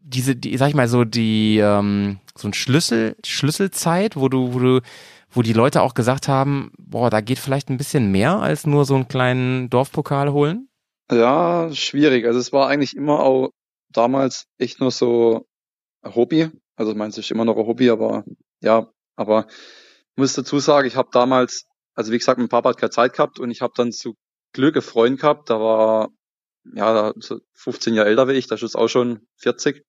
diese, 0.00 0.36
die, 0.36 0.56
sag 0.56 0.68
ich 0.68 0.74
mal, 0.74 0.88
so 0.88 1.04
die, 1.04 1.58
ähm, 1.58 2.20
so 2.36 2.48
ein 2.48 2.54
Schlüssel, 2.54 3.16
Schlüsselzeit, 3.24 4.14
wo 4.16 4.28
du, 4.28 4.54
wo 4.54 4.58
du 4.60 4.80
wo 5.30 5.42
die 5.42 5.52
Leute 5.52 5.82
auch 5.82 5.94
gesagt 5.94 6.28
haben, 6.28 6.72
boah, 6.78 7.10
da 7.10 7.20
geht 7.20 7.38
vielleicht 7.38 7.68
ein 7.68 7.76
bisschen 7.76 8.10
mehr 8.10 8.38
als 8.38 8.66
nur 8.66 8.84
so 8.84 8.94
einen 8.94 9.08
kleinen 9.08 9.68
Dorfpokal 9.68 10.32
holen? 10.32 10.67
Ja, 11.10 11.72
schwierig. 11.72 12.26
Also 12.26 12.38
es 12.38 12.52
war 12.52 12.68
eigentlich 12.68 12.94
immer 12.94 13.20
auch 13.20 13.50
damals 13.90 14.46
echt 14.58 14.80
nur 14.80 14.90
so 14.90 15.46
ein 16.02 16.14
Hobby. 16.14 16.50
Also 16.76 16.94
meinst 16.94 17.16
du, 17.16 17.20
ist 17.20 17.30
immer 17.30 17.44
noch 17.44 17.56
ein 17.56 17.66
Hobby, 17.66 17.90
aber 17.90 18.24
ja, 18.60 18.88
aber 19.16 19.46
ich 19.48 20.16
muss 20.16 20.34
dazu 20.34 20.58
sagen, 20.58 20.86
ich 20.86 20.96
habe 20.96 21.08
damals, 21.12 21.64
also 21.94 22.12
wie 22.12 22.18
gesagt, 22.18 22.38
mein 22.38 22.48
Papa 22.48 22.70
hat 22.70 22.78
keine 22.78 22.90
Zeit 22.90 23.14
gehabt 23.14 23.40
und 23.40 23.50
ich 23.50 23.62
habe 23.62 23.72
dann 23.76 23.92
zu 23.92 24.14
Glück 24.52 24.76
einen 24.76 24.82
Freund 24.82 25.20
gehabt, 25.20 25.50
da 25.50 25.60
war 25.60 26.08
ja 26.74 27.12
so 27.16 27.40
15 27.54 27.94
Jahre 27.94 28.08
älter 28.08 28.28
wie 28.28 28.32
ich, 28.32 28.46
da 28.46 28.54
ist 28.54 28.76
auch 28.76 28.88
schon 28.88 29.26
40 29.36 29.82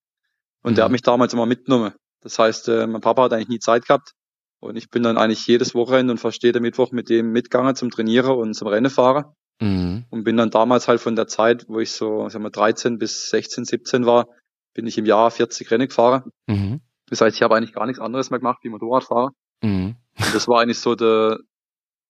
und 0.63 0.71
mhm. 0.71 0.75
der 0.75 0.85
hat 0.85 0.89
mhm. 0.89 0.93
mich 0.93 1.01
damals 1.01 1.33
immer 1.33 1.45
mitgenommen. 1.45 1.93
Das 2.21 2.39
heißt, 2.39 2.69
äh, 2.69 2.87
mein 2.87 3.01
Papa 3.01 3.23
hat 3.23 3.33
eigentlich 3.33 3.49
nie 3.49 3.59
Zeit 3.59 3.85
gehabt 3.85 4.13
und 4.59 4.75
ich 4.75 4.89
bin 4.89 5.03
dann 5.03 5.17
eigentlich 5.17 5.45
jedes 5.47 5.75
Wochenende 5.75 6.11
und 6.11 6.17
verstehe 6.17 6.51
den 6.51 6.63
Mittwoch 6.63 6.91
mit 6.91 7.09
dem 7.09 7.31
mitgegangen 7.31 7.75
zum 7.75 7.91
Trainieren 7.91 8.37
und 8.37 8.53
zum 8.53 8.67
Rennen 8.67 8.89
fahren. 8.89 9.33
Mhm. 9.61 10.05
Und 10.09 10.23
bin 10.23 10.37
dann 10.37 10.51
damals 10.51 10.87
halt 10.87 11.01
von 11.01 11.15
der 11.15 11.27
Zeit, 11.27 11.65
wo 11.67 11.79
ich 11.79 11.91
so, 11.91 12.27
ich 12.27 12.33
sag 12.33 12.41
mal, 12.41 12.49
13 12.49 12.97
bis 12.97 13.29
16, 13.29 13.65
17 13.65 14.05
war, 14.05 14.27
bin 14.73 14.87
ich 14.87 14.97
im 14.97 15.05
Jahr 15.05 15.29
40 15.31 15.69
Rennen 15.71 15.87
gefahren. 15.87 16.31
Mhm. 16.47 16.81
Das 17.07 17.21
heißt, 17.21 17.35
ich 17.35 17.41
habe 17.41 17.55
eigentlich 17.55 17.73
gar 17.73 17.85
nichts 17.85 17.99
anderes 17.99 18.29
mehr 18.29 18.39
gemacht 18.39 18.59
wie 18.63 18.69
Motorradfahrer. 18.69 19.31
Mhm. 19.61 19.95
Und 20.17 20.35
das 20.35 20.47
war 20.47 20.61
eigentlich 20.61 20.79
so 20.79 20.95
der, 20.95 21.39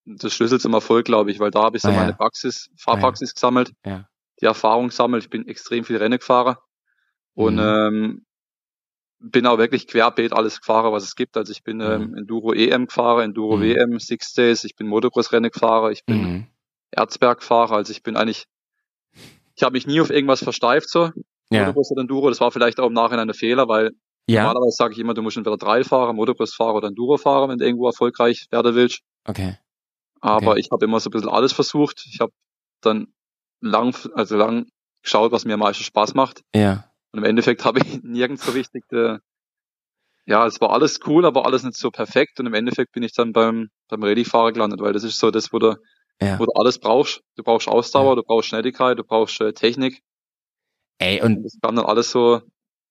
der 0.06 0.30
Schlüssel 0.30 0.60
zum 0.60 0.74
Erfolg, 0.74 1.06
glaube 1.06 1.32
ich, 1.32 1.40
weil 1.40 1.52
da 1.52 1.64
habe 1.64 1.78
ich 1.78 1.84
so 1.84 1.90
ah, 1.90 1.94
meine 1.94 2.14
Praxis, 2.14 2.70
Fahrpraxis 2.78 3.30
ah, 3.30 3.32
ja. 3.32 3.34
gesammelt, 3.34 3.74
ja. 3.86 4.10
die 4.42 4.46
Erfahrung 4.46 4.90
gesammelt. 4.90 5.24
Ich 5.24 5.30
bin 5.30 5.48
extrem 5.48 5.84
viel 5.84 5.98
Rennen 5.98 6.20
gefahren 6.20 6.58
und 7.34 7.56
mhm. 7.56 7.60
ähm, 7.60 8.26
bin 9.20 9.48
auch 9.48 9.58
wirklich 9.58 9.88
querbeet 9.88 10.34
alles 10.34 10.60
gefahren, 10.60 10.92
was 10.92 11.04
es 11.04 11.16
gibt. 11.16 11.38
Also 11.38 11.52
ich 11.52 11.64
bin 11.64 11.78
mhm. 11.78 11.84
ähm, 11.84 12.16
Enduro 12.16 12.54
EM 12.54 12.88
gefahren, 12.88 13.24
Enduro 13.24 13.58
mhm. 13.58 13.62
WM, 13.62 14.00
Six 14.00 14.34
Days, 14.34 14.64
ich 14.64 14.76
bin 14.76 14.88
Motocross-Rennen 14.88 15.52
gefahren, 15.52 15.92
ich 15.92 16.06
bin 16.06 16.48
mhm. 16.92 17.02
Erzberg-Fahrer. 17.02 17.76
Also 17.76 17.92
ich 17.92 18.04
bin 18.04 18.16
eigentlich, 18.16 18.46
ich 19.56 19.64
habe 19.64 19.74
mich 19.74 19.88
nie 19.88 20.02
auf 20.02 20.10
irgendwas 20.10 20.44
versteift 20.44 20.90
so. 20.90 21.12
Ja. 21.52 21.62
Motocross 21.62 21.92
oder 21.92 22.02
Enduro, 22.02 22.30
das 22.30 22.40
war 22.40 22.52
vielleicht 22.52 22.80
auch 22.80 22.88
im 22.88 22.94
Nachhinein 22.94 23.30
ein 23.30 23.34
Fehler, 23.34 23.68
weil 23.68 23.92
ja. 24.28 24.44
normalerweise 24.44 24.76
sage 24.76 24.94
ich 24.94 25.00
immer, 25.00 25.16
du 25.16 25.24
musst 25.24 25.38
entweder 25.38 25.58
Trail-Fahrer, 25.58 26.14
Motocross-Fahrer 26.14 26.76
oder 26.76 26.88
Enduro-Fahrer, 26.90 27.50
wenn 27.50 27.58
du 27.58 27.66
irgendwo 27.66 27.88
erfolgreich 27.88 28.46
werden 28.52 28.76
willst. 28.76 29.02
Okay. 29.26 29.58
Aber 30.22 30.52
okay. 30.52 30.60
ich 30.60 30.70
habe 30.72 30.86
immer 30.86 31.00
so 31.00 31.10
ein 31.10 31.12
bisschen 31.12 31.30
alles 31.30 31.54
versucht. 31.54 32.06
Ich 32.12 32.20
habe 32.20 32.32
dann 32.82 33.08
lang, 33.62 33.96
also 34.14 34.38
lang 34.38 34.68
geschaut, 35.02 35.32
was 35.32 35.46
mir 35.46 35.54
am 35.54 35.62
meisten 35.62 35.84
Spaß 35.84 36.14
macht. 36.14 36.42
Ja. 36.54 36.86
Und 37.12 37.20
im 37.20 37.26
Endeffekt 37.26 37.66
habe 37.66 37.80
ich 37.80 37.86
nirgends 38.04 38.46
so 38.46 38.52
richtig, 38.52 38.84
äh, 38.92 39.18
ja, 40.26 40.46
es 40.46 40.62
war 40.62 40.72
alles 40.72 41.00
cool, 41.08 41.26
aber 41.26 41.46
alles 41.46 41.64
nicht 41.64 41.78
so 41.78 41.90
perfekt. 41.90 42.40
Und 42.40 42.46
im 42.46 42.54
Endeffekt 42.54 42.92
bin 42.92 43.04
ich 43.04 43.14
dann 43.14 43.34
beim, 43.34 43.70
beim 43.88 44.04
Rallye-Fahrer 44.04 44.52
gelandet, 44.52 44.82
weil 44.82 44.94
das 44.94 45.04
ist 45.04 45.20
so 45.20 45.32
das, 45.32 45.52
wo 45.52 45.60
du, 45.60 45.76
ja. 46.22 46.40
wo 46.40 46.46
du 46.46 46.52
alles 46.54 46.80
brauchst. 46.80 47.22
Du 47.36 47.44
brauchst 47.44 47.68
Ausdauer, 47.68 48.12
ja. 48.12 48.16
du 48.16 48.24
brauchst 48.24 48.50
Schnelligkeit, 48.50 48.98
du 48.98 49.04
brauchst 49.04 49.40
äh, 49.42 49.54
Technik. 49.54 50.02
Ey, 51.00 51.22
und, 51.22 51.38
und 51.38 51.44
das 51.44 51.58
kam 51.62 51.76
dann 51.76 51.86
alles 51.86 52.12
so. 52.12 52.42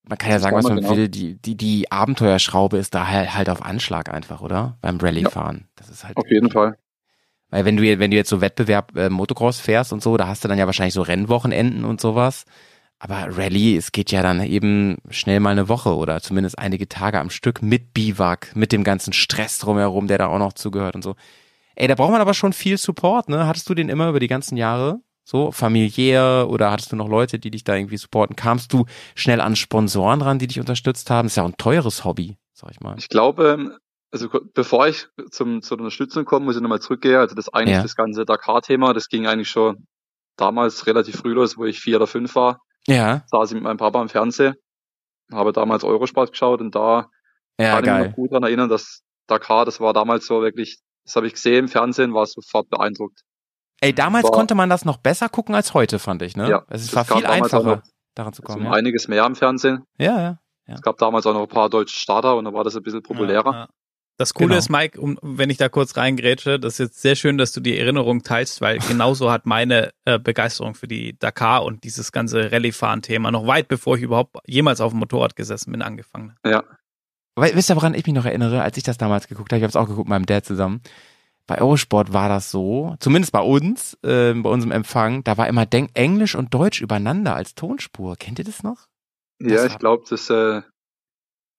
Man 0.09 0.17
kann 0.17 0.31
ja 0.31 0.39
sagen, 0.39 0.57
was 0.57 0.65
man 0.65 0.77
genau. 0.81 0.97
will, 0.97 1.09
die, 1.09 1.35
die, 1.35 1.55
die 1.55 1.93
Abenteuerschraube 1.93 2.79
ist 2.79 2.95
da 2.95 3.09
halt, 3.09 3.35
halt 3.35 3.51
auf 3.51 3.63
Anschlag 3.63 4.09
einfach, 4.13 4.41
oder? 4.41 4.79
Beim 4.81 4.99
Rallye-Fahren. 4.99 5.57
Ja, 5.59 5.67
das 5.77 5.91
ist 5.91 6.05
halt. 6.05 6.17
Auf 6.17 6.31
jeden 6.31 6.51
Fall. 6.51 6.79
Weil 7.51 7.65
wenn 7.65 7.77
du, 7.77 7.83
wenn 7.99 8.11
du 8.11 8.17
jetzt 8.17 8.31
so 8.31 8.41
Wettbewerb 8.41 8.97
äh, 8.97 9.11
Motocross 9.11 9.61
fährst 9.61 9.93
und 9.93 10.03
so, 10.03 10.17
da 10.17 10.27
hast 10.27 10.45
du 10.45 10.49
dann 10.49 10.59
ja 10.59 10.67
wahrscheinlich 10.67 10.95
so 10.95 11.03
Rennwochenenden 11.03 11.85
und 11.85 12.01
sowas. 12.01 12.45
Aber 12.99 13.37
Rallye, 13.37 13.77
es 13.77 13.93
geht 13.93 14.11
ja 14.11 14.23
dann 14.23 14.43
eben 14.43 14.97
schnell 15.11 15.41
mal 15.41 15.51
eine 15.51 15.69
Woche 15.69 15.95
oder 15.95 16.21
zumindest 16.21 16.59
einige 16.59 16.89
Tage 16.89 17.21
am 17.21 17.31
Stück 17.31 17.63
mit 17.63 17.95
Biwak, 17.95 18.57
mit 18.57 18.73
dem 18.73 18.85
ganzen 18.85 19.13
Stress 19.13 19.59
drumherum, 19.59 20.09
der 20.09 20.19
da 20.19 20.27
auch 20.27 20.39
noch 20.39 20.53
zugehört 20.53 20.97
und 20.97 21.03
so. 21.03 21.15
Ey, 21.81 21.87
da 21.87 21.95
braucht 21.95 22.11
man 22.11 22.21
aber 22.21 22.35
schon 22.35 22.53
viel 22.53 22.77
Support, 22.77 23.29
ne? 23.29 23.47
Hattest 23.47 23.71
du 23.71 23.75
den 23.75 23.89
immer 23.89 24.09
über 24.09 24.19
die 24.19 24.27
ganzen 24.27 24.57
Jahre? 24.57 25.01
So, 25.23 25.53
familiär 25.53 26.49
oder 26.51 26.73
hattest 26.73 26.91
du 26.91 26.97
noch 26.97 27.09
Leute, 27.09 27.39
die 27.39 27.53
dich 27.53 27.63
da 27.63 27.77
irgendwie 27.77 27.99
supporten? 27.99 28.35
Kamst 28.35 28.73
du 28.73 28.87
schnell 29.15 29.41
an 29.41 29.55
Sponsoren 29.55 30.21
ran, 30.21 30.41
die 30.41 30.49
dich 30.49 30.59
unterstützt 30.59 31.09
haben? 31.09 31.27
ist 31.27 31.37
ja 31.37 31.45
auch 31.45 31.49
ein 31.49 31.57
teures 31.57 32.05
Hobby, 32.05 32.37
sag 32.53 32.73
ich 32.73 32.81
mal. 32.81 32.97
Ich 32.99 33.09
glaube, 33.09 33.79
also 34.11 34.29
bevor 34.55 34.89
ich 34.89 35.07
zum, 35.31 35.63
zur 35.63 35.79
Unterstützung 35.79 36.25
komme, 36.25 36.47
muss 36.47 36.57
ich 36.57 36.63
nochmal 36.63 36.81
zurückgehen. 36.81 37.15
Also 37.15 37.37
das 37.37 37.49
eigentlich 37.55 37.77
ja. 37.77 37.83
das 37.83 37.95
ganze 37.95 38.25
Dakar-Thema, 38.25 38.93
das 38.93 39.09
ging 39.09 39.29
eigentlich 39.29 39.51
schon 39.51 39.87
damals 40.37 40.85
relativ 40.89 41.15
früh 41.15 41.33
los, 41.33 41.57
wo 41.57 41.65
ich 41.65 41.79
vier 41.79 41.99
oder 41.99 42.09
fünf 42.09 42.35
war. 42.35 42.61
Ja. 42.89 43.23
Saß 43.27 43.51
ich 43.51 43.55
mit 43.55 43.63
meinem 43.63 43.77
Papa 43.77 44.03
im 44.03 44.09
Fernsehen, 44.09 44.55
habe 45.31 45.53
damals 45.53 45.85
Eurosport 45.85 46.33
geschaut 46.33 46.61
und 46.61 46.75
da 46.75 47.07
ja, 47.61 47.77
kann 47.77 47.85
geil. 47.85 48.01
ich 48.01 48.07
mich 48.09 48.17
gut 48.17 48.33
daran 48.33 48.43
erinnern, 48.43 48.69
dass 48.69 49.03
Dakar, 49.29 49.65
das 49.65 49.79
war 49.79 49.93
damals 49.93 50.27
so 50.27 50.43
wirklich, 50.43 50.81
das 51.09 51.17
habe 51.17 51.27
ich 51.27 51.33
gesehen 51.33 51.65
im 51.65 51.69
Fernsehen, 51.69 52.13
war 52.13 52.27
sofort 52.27 52.69
beeindruckt. 52.69 53.23
Ey, 53.81 53.95
damals 53.95 54.25
war, 54.25 54.33
konnte 54.33 54.55
man 54.55 54.69
das 54.69 54.85
noch 54.85 54.99
besser 54.99 55.31
gucken 55.31 55.55
als 55.55 55.73
heute, 55.73 55.99
fand 55.99 56.21
ich, 56.21 56.37
ne? 56.37 56.51
Ja, 56.51 56.65
es 56.69 56.95
war 56.95 57.07
viel 57.07 57.25
einfacher, 57.25 57.83
daran 58.15 58.35
zu 58.35 58.43
kommen. 58.43 58.65
Ja. 58.65 58.73
Einiges 58.73 59.09
mehr 59.09 59.25
im 59.25 59.35
Fernsehen. 59.35 59.85
Ja, 59.97 60.21
ja, 60.21 60.39
ja. 60.67 60.75
Es 60.75 60.83
gab 60.83 60.99
damals 60.99 61.25
auch 61.27 61.33
noch 61.33 61.43
ein 61.43 61.49
paar 61.49 61.71
deutsche 61.71 61.99
Starter 61.99 62.37
und 62.37 62.45
da 62.45 62.53
war 62.53 62.63
das 62.63 62.77
ein 62.77 62.83
bisschen 62.83 63.03
populärer. 63.03 63.53
Ja, 63.53 63.69
das 64.19 64.35
Coole 64.35 64.49
genau. 64.49 64.59
ist, 64.59 64.69
Mike, 64.69 65.01
um, 65.01 65.19
wenn 65.23 65.49
ich 65.49 65.57
da 65.57 65.71
kurz 65.71 65.97
reingrätsche, 65.97 66.61
das 66.61 66.75
ist 66.75 66.79
jetzt 66.79 67.01
sehr 67.01 67.15
schön, 67.15 67.39
dass 67.39 67.53
du 67.53 67.61
die 67.61 67.79
Erinnerung 67.79 68.23
teilst, 68.23 68.61
weil 68.61 68.81
genauso 68.81 69.31
hat 69.31 69.47
meine 69.47 69.93
äh, 70.05 70.19
Begeisterung 70.19 70.75
für 70.75 70.89
die 70.89 71.19
Dakar 71.19 71.65
und 71.65 71.85
dieses 71.85 72.13
ganze 72.13 72.53
Rallye-Fahren-Thema 72.53 73.31
noch 73.31 73.47
weit 73.47 73.69
bevor 73.69 73.97
ich 73.97 74.03
überhaupt 74.03 74.37
jemals 74.47 74.83
auf 74.83 74.93
dem 74.93 74.99
Motorrad 74.99 75.37
gesessen 75.37 75.73
bin, 75.73 75.81
angefangen. 75.81 76.37
Ja. 76.45 76.65
Weil, 77.41 77.55
wisst 77.55 77.71
ihr, 77.71 77.77
woran 77.77 77.95
ich 77.95 78.07
mich 78.07 78.15
noch 78.15 78.25
erinnere, 78.25 78.63
als 78.63 78.77
ich 78.77 78.83
das 78.83 78.99
damals 78.99 79.29
geguckt 79.29 79.53
habe? 79.53 79.59
Ich 79.59 79.63
habe 79.63 79.71
es 79.71 79.77
auch 79.77 79.89
geguckt 79.89 80.09
mit 80.09 80.11
meinem 80.11 80.27
Dad 80.27 80.45
zusammen. 80.45 80.81
Bei 81.47 81.61
Eurosport 81.61 82.13
war 82.13 82.29
das 82.29 82.51
so, 82.51 82.95
zumindest 83.01 83.33
bei 83.33 83.41
uns, 83.41 83.95
äh, 84.03 84.35
bei 84.35 84.51
unserem 84.51 84.73
Empfang, 84.73 85.25
da 85.25 85.39
war 85.39 85.49
immer 85.49 85.65
Denk 85.65 85.91
Englisch 85.95 86.35
und 86.35 86.53
Deutsch 86.53 86.83
übereinander 86.83 87.35
als 87.35 87.55
Tonspur. 87.55 88.17
Kennt 88.17 88.39
ihr 88.39 88.45
das 88.45 88.63
noch? 88.63 88.87
Das 89.39 89.53
ja, 89.53 89.67
ich 89.67 89.79
glaube, 89.79 90.05
das 90.11 90.29
äh, 90.29 90.61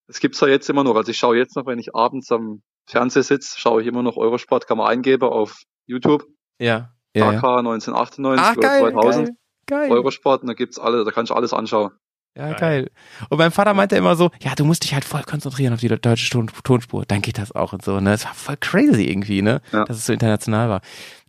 es 0.10 0.20
gibt's 0.20 0.42
ja 0.42 0.48
jetzt 0.48 0.70
immer 0.70 0.84
noch. 0.84 0.96
Also 0.96 1.12
ich 1.12 1.18
schaue 1.18 1.38
jetzt 1.38 1.56
noch, 1.56 1.65
wenn 1.65 1.80
ich 1.80 1.96
abends 1.96 2.32
am 2.32 2.62
Fernseher 2.88 3.24
sitze, 3.24 3.60
schaue 3.60 3.82
ich 3.82 3.88
immer 3.88 4.02
noch 4.02 4.18
Eurosport, 4.18 4.68
kann 4.68 4.80
man 4.80 4.88
eingeben 4.88 5.30
auf 5.30 5.62
YouTube. 5.86 6.26
Ja. 6.60 6.92
ja, 7.15 7.30
AK 7.30 7.44
1998 7.60 8.46
Ach, 8.46 8.58
oder 8.58 8.68
geil, 8.68 8.92
2000. 8.92 9.28
Geil, 9.28 9.36
geil. 9.68 9.92
Eurosport, 9.92 10.42
und 10.42 10.48
da 10.48 10.54
gibt's 10.54 10.80
alle, 10.80 11.06
da 11.06 11.12
kannst 11.12 11.30
du 11.30 11.36
alles 11.36 11.54
anschauen. 11.54 11.92
Ja, 12.38 12.54
geil. 12.54 12.89
Und 13.30 13.38
mein 13.38 13.52
Vater 13.52 13.74
meinte 13.74 13.98
immer 13.98 14.15
so, 14.15 14.32
ja, 14.42 14.56
du 14.56 14.63
musst 14.63 14.84
dich 14.84 14.94
halt 14.94 15.04
voll 15.04 15.24
konzentrieren 15.24 15.74
auf 15.74 15.82
die 15.82 15.89
deutsche 15.89 16.30
Ton 16.30 16.50
Tonspur, 16.63 17.04
dann 17.06 17.22
geht 17.22 17.38
das 17.38 17.52
auch 17.54 17.74
und 17.74 17.84
so, 17.84 18.00
ne? 18.00 18.13
Es 18.13 18.24
war 18.24 18.34
voll 18.34 18.56
crazy 18.58 19.04
irgendwie, 19.04 19.42
ne? 19.42 19.62
Ja. 19.74 19.84
Dass 19.84 19.98
es 19.98 20.06
so 20.06 20.13
international 20.13 20.70
war. 20.70 20.82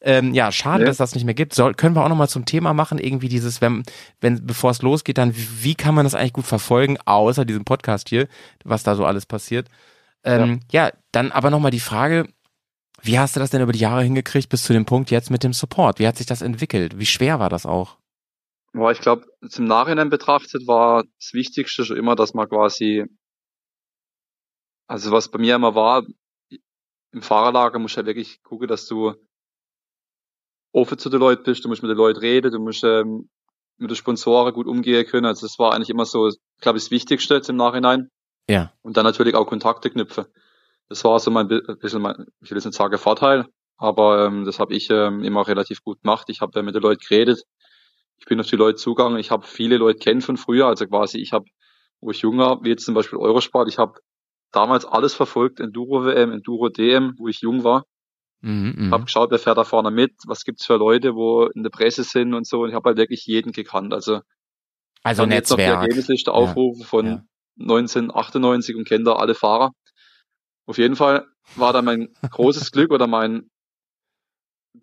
Ähm, 0.02 0.34
ja, 0.34 0.52
schade, 0.52 0.84
nee. 0.84 0.86
dass 0.86 0.98
das 0.98 1.14
nicht 1.14 1.24
mehr 1.24 1.34
gibt. 1.34 1.54
Soll, 1.54 1.74
können 1.74 1.96
wir 1.96 2.04
auch 2.04 2.08
nochmal 2.08 2.28
zum 2.28 2.44
Thema 2.44 2.74
machen, 2.74 2.98
irgendwie 2.98 3.28
dieses, 3.28 3.60
wenn, 3.60 3.82
wenn, 4.20 4.46
bevor 4.46 4.70
es 4.70 4.82
losgeht, 4.82 5.18
dann, 5.18 5.34
wie 5.34 5.74
kann 5.74 5.94
man 5.94 6.04
das 6.04 6.14
eigentlich 6.14 6.34
gut 6.34 6.46
verfolgen, 6.46 6.96
außer 7.04 7.44
diesem 7.44 7.64
Podcast 7.64 8.08
hier, 8.08 8.28
was 8.64 8.82
da 8.82 8.94
so 8.94 9.04
alles 9.04 9.26
passiert. 9.26 9.68
Ähm, 10.22 10.60
ja. 10.70 10.86
ja, 10.86 10.92
dann 11.12 11.32
aber 11.32 11.50
nochmal 11.50 11.70
die 11.70 11.80
Frage, 11.80 12.26
wie 13.02 13.18
hast 13.18 13.34
du 13.34 13.40
das 13.40 13.50
denn 13.50 13.62
über 13.62 13.72
die 13.72 13.78
Jahre 13.78 14.02
hingekriegt 14.02 14.48
bis 14.48 14.62
zu 14.62 14.72
dem 14.72 14.84
Punkt 14.84 15.10
jetzt 15.10 15.30
mit 15.30 15.42
dem 15.42 15.52
Support? 15.52 15.98
Wie 15.98 16.06
hat 16.06 16.18
sich 16.18 16.26
das 16.26 16.42
entwickelt? 16.42 16.98
Wie 16.98 17.06
schwer 17.06 17.40
war 17.40 17.48
das 17.48 17.66
auch? 17.66 17.96
Boah, 18.72 18.92
ich 18.92 19.00
glaube, 19.00 19.26
zum 19.48 19.64
Nachhinein 19.64 20.10
betrachtet 20.10 20.66
war 20.66 21.04
das 21.18 21.32
Wichtigste 21.32 21.84
schon 21.84 21.96
immer, 21.96 22.14
dass 22.14 22.34
man 22.34 22.48
quasi, 22.48 23.04
also 24.86 25.10
was 25.10 25.30
bei 25.30 25.38
mir 25.38 25.56
immer 25.56 25.74
war, 25.74 26.04
im 27.12 27.22
Fahrerlager 27.22 27.78
musst 27.78 27.96
du 27.96 28.00
ja 28.00 28.06
wirklich 28.06 28.42
gucken, 28.42 28.68
dass 28.68 28.86
du 28.86 29.14
offen 30.72 30.98
zu 30.98 31.08
den 31.08 31.20
Leuten 31.20 31.42
bist, 31.42 31.64
du 31.64 31.68
musst 31.68 31.82
mit 31.82 31.90
den 31.90 31.98
Leuten 31.98 32.20
reden, 32.20 32.52
du 32.52 32.60
musst 32.60 32.84
ähm, 32.84 33.28
mit 33.76 33.90
den 33.90 33.96
Sponsoren 33.96 34.52
gut 34.52 34.66
umgehen 34.66 35.06
können. 35.06 35.26
Also 35.26 35.46
das 35.46 35.58
war 35.58 35.74
eigentlich 35.74 35.90
immer 35.90 36.04
so, 36.04 36.30
glaube 36.60 36.78
ich, 36.78 36.84
das 36.84 36.90
Wichtigste 36.90 37.34
jetzt 37.34 37.48
im 37.48 37.56
Nachhinein. 37.56 38.08
Ja. 38.48 38.72
Und 38.82 38.96
dann 38.96 39.04
natürlich 39.04 39.34
auch 39.34 39.46
Kontakte 39.46 39.90
knüpfen. 39.90 40.26
Das 40.88 41.04
war 41.04 41.18
so 41.18 41.30
mein 41.30 41.48
bisschen 41.48 42.02
mein, 42.02 42.26
ich 42.40 42.50
will 42.50 42.58
jetzt 42.58 42.64
nicht 42.64 42.76
sagen 42.76 42.98
Vorteil, 42.98 43.46
aber 43.76 44.26
ähm, 44.26 44.44
das 44.44 44.58
habe 44.58 44.74
ich 44.74 44.90
ähm, 44.90 45.22
immer 45.22 45.46
relativ 45.46 45.82
gut 45.82 46.02
gemacht. 46.02 46.28
Ich 46.28 46.40
habe 46.40 46.58
äh, 46.58 46.62
mit 46.62 46.74
den 46.74 46.82
Leuten 46.82 47.00
geredet. 47.00 47.44
Ich 48.20 48.26
bin 48.26 48.38
auf 48.38 48.46
die 48.46 48.56
Leute 48.56 48.76
zugegangen. 48.76 49.18
Ich 49.18 49.30
habe 49.30 49.46
viele 49.46 49.76
Leute 49.76 49.98
kennen 49.98 50.20
von 50.20 50.36
früher. 50.36 50.66
Also 50.66 50.86
quasi, 50.86 51.18
ich 51.18 51.32
habe, 51.32 51.46
wo 52.00 52.10
ich 52.10 52.20
jung 52.20 52.38
war, 52.38 52.62
wie 52.62 52.68
jetzt 52.68 52.84
zum 52.84 52.94
Beispiel 52.94 53.18
Eurosport, 53.18 53.68
ich 53.68 53.78
habe 53.78 53.98
damals 54.52 54.84
alles 54.84 55.14
verfolgt, 55.14 55.60
Enduro 55.60 56.04
WM, 56.04 56.32
Enduro 56.32 56.68
DM, 56.68 57.14
wo 57.18 57.28
ich 57.28 57.40
jung 57.40 57.64
war. 57.64 57.84
Mhm, 58.42 58.74
mhm, 58.76 58.92
hab 58.92 59.04
geschaut, 59.04 59.30
wer 59.30 59.38
fährt 59.38 59.58
da 59.58 59.64
vorne 59.64 59.90
mit, 59.90 60.12
was 60.26 60.44
gibt's 60.44 60.64
für 60.64 60.76
Leute, 60.76 61.14
wo 61.14 61.46
in 61.46 61.62
der 61.62 61.70
Presse 61.70 62.04
sind 62.04 62.32
und 62.32 62.46
so. 62.46 62.62
Und 62.62 62.70
ich 62.70 62.74
habe 62.74 62.88
halt 62.88 62.98
wirklich 62.98 63.26
jeden 63.26 63.52
gekannt. 63.52 63.92
Also, 63.92 64.20
also 65.02 65.26
Netzwerk. 65.26 65.32
jetzt 65.32 65.50
noch 65.50 65.56
die 65.56 65.62
Ergebnisliste 65.62 66.32
aufrufen 66.32 66.80
ja, 66.80 66.86
von 66.86 67.06
ja. 67.06 67.22
1998 67.58 68.76
und 68.76 68.88
kenne 68.88 69.04
da 69.04 69.14
alle 69.14 69.34
Fahrer. 69.34 69.72
Auf 70.66 70.78
jeden 70.78 70.96
Fall 70.96 71.26
war 71.56 71.72
da 71.72 71.82
mein 71.82 72.08
großes 72.30 72.70
Glück 72.70 72.92
oder 72.92 73.06
mein 73.06 73.50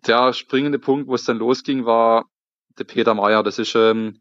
der 0.06 0.32
springende 0.32 0.78
Punkt, 0.78 1.08
wo 1.08 1.14
es 1.14 1.24
dann 1.24 1.38
losging, 1.38 1.84
war 1.84 2.26
der 2.78 2.84
Peter 2.84 3.14
Meyer. 3.14 3.42
Das 3.42 3.58
ist, 3.58 3.74
ähm, 3.74 4.20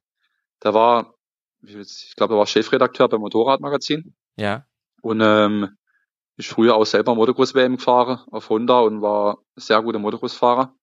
der 0.63 0.73
war, 0.73 1.15
ich 1.61 2.15
glaube, 2.15 2.35
er 2.35 2.37
war 2.37 2.47
Chefredakteur 2.47 3.09
beim 3.09 3.21
Motorradmagazin. 3.21 4.15
Ja. 4.35 4.65
Und 5.01 5.21
ähm, 5.21 5.77
ist 6.37 6.49
früher 6.49 6.75
auch 6.75 6.85
selber 6.85 7.15
Motocross-WM 7.15 7.77
gefahren 7.77 8.19
auf 8.31 8.49
Honda 8.49 8.79
und 8.79 9.01
war 9.01 9.39
sehr 9.55 9.81
guter 9.81 9.99
Motocross-Fahrer. 9.99 10.73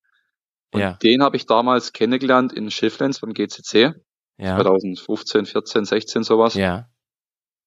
Und 0.72 0.80
ja. 0.80 0.92
den 0.94 1.22
habe 1.22 1.36
ich 1.36 1.46
damals 1.46 1.92
kennengelernt 1.92 2.52
in 2.52 2.70
Schifflands 2.70 3.20
beim 3.20 3.32
GCC. 3.32 3.94
Ja. 4.36 4.56
2015, 4.56 5.46
14, 5.46 5.84
16 5.84 6.22
sowas. 6.24 6.54
Ja. 6.54 6.88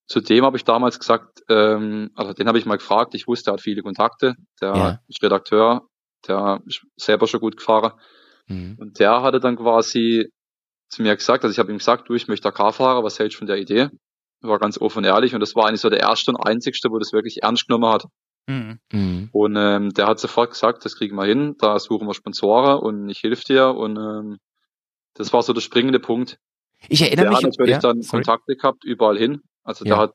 Zudem 0.08 0.44
habe 0.46 0.58
ich 0.58 0.66
damals 0.66 1.00
gesagt, 1.00 1.44
ähm, 1.50 2.12
also 2.16 2.34
den 2.34 2.48
habe 2.48 2.60
ich 2.60 2.66
mal 2.66 2.78
gefragt, 2.78 3.16
ich 3.16 3.28
wusste, 3.28 3.52
er 3.52 3.54
hat 3.54 3.62
viele 3.62 3.84
Kontakte, 3.84 4.36
der 4.62 4.76
ja. 4.76 5.00
ist 5.08 5.24
Redakteur, 5.24 5.88
der 6.28 6.62
ist 6.66 6.86
selber 6.98 7.28
schon 7.28 7.40
gut 7.40 7.58
gefahren. 7.58 7.94
Mhm. 8.48 8.78
Und 8.80 9.00
der 9.00 9.22
hatte 9.22 9.40
dann 9.40 9.58
quasi 9.58 10.32
zu 10.90 11.02
mir 11.02 11.16
gesagt, 11.16 11.44
also 11.44 11.52
ich 11.52 11.60
habe 11.60 11.72
ihm 11.72 11.78
gesagt, 11.78 12.10
du, 12.10 12.14
ich 12.14 12.28
möchte 12.28 12.44
Dakar-Fahrer, 12.44 13.04
was 13.04 13.20
hältst 13.20 13.36
du 13.36 13.40
von 13.40 13.48
der 13.48 13.58
Idee? 13.58 13.90
War 14.42 14.60
ganz 14.60 14.80
offen 14.80 15.00
und 15.00 15.06
ehrlich 15.06 15.34
und 15.34 15.40
das 15.40 15.56
war 15.56 15.68
eigentlich 15.68 15.82
so 15.82 15.90
der 15.90 16.00
erste 16.00 16.32
und 16.32 16.38
einzigste, 16.38 16.90
wo 16.90 17.00
das 17.00 17.12
wirklich 17.12 17.44
ernst 17.44 17.68
genommen 17.68 17.92
hat. 17.92 18.06
Mhm. 18.48 18.80
mhm. 18.92 19.30
Und 19.32 19.56
ähm, 19.58 19.90
der 19.94 20.08
hat 20.08 20.20
sofort 20.20 20.52
gesagt, 20.52 20.86
das 20.86 20.96
kriegen 20.96 21.16
wir 21.16 21.26
hin, 21.26 21.56
da 21.60 21.80
suchen 21.80 22.08
wir 22.08 22.14
Sponsoren 22.14 22.80
und 22.80 23.10
ich 23.10 23.24
helfe 23.24 23.44
dir 23.44 23.76
und 23.76 23.98
ähm, 23.98 24.38
das 25.16 25.34
war 25.34 25.42
so 25.42 25.54
der 25.54 25.62
springende 25.62 26.00
Punkt. 26.00 26.38
Ich 26.88 27.02
erinnere 27.02 27.26
der 27.26 27.30
mich. 27.32 27.40
Der 27.40 27.48
hat 27.48 27.58
natürlich 27.58 27.72
ja, 27.72 27.80
dann 27.80 28.02
sorry. 28.02 28.24
Kontakte 28.24 28.56
gehabt 28.56 28.84
überall 28.86 29.18
hin. 29.18 29.42
Also 29.64 29.84
ja. 29.84 29.96
der 29.96 30.04
hat 30.04 30.14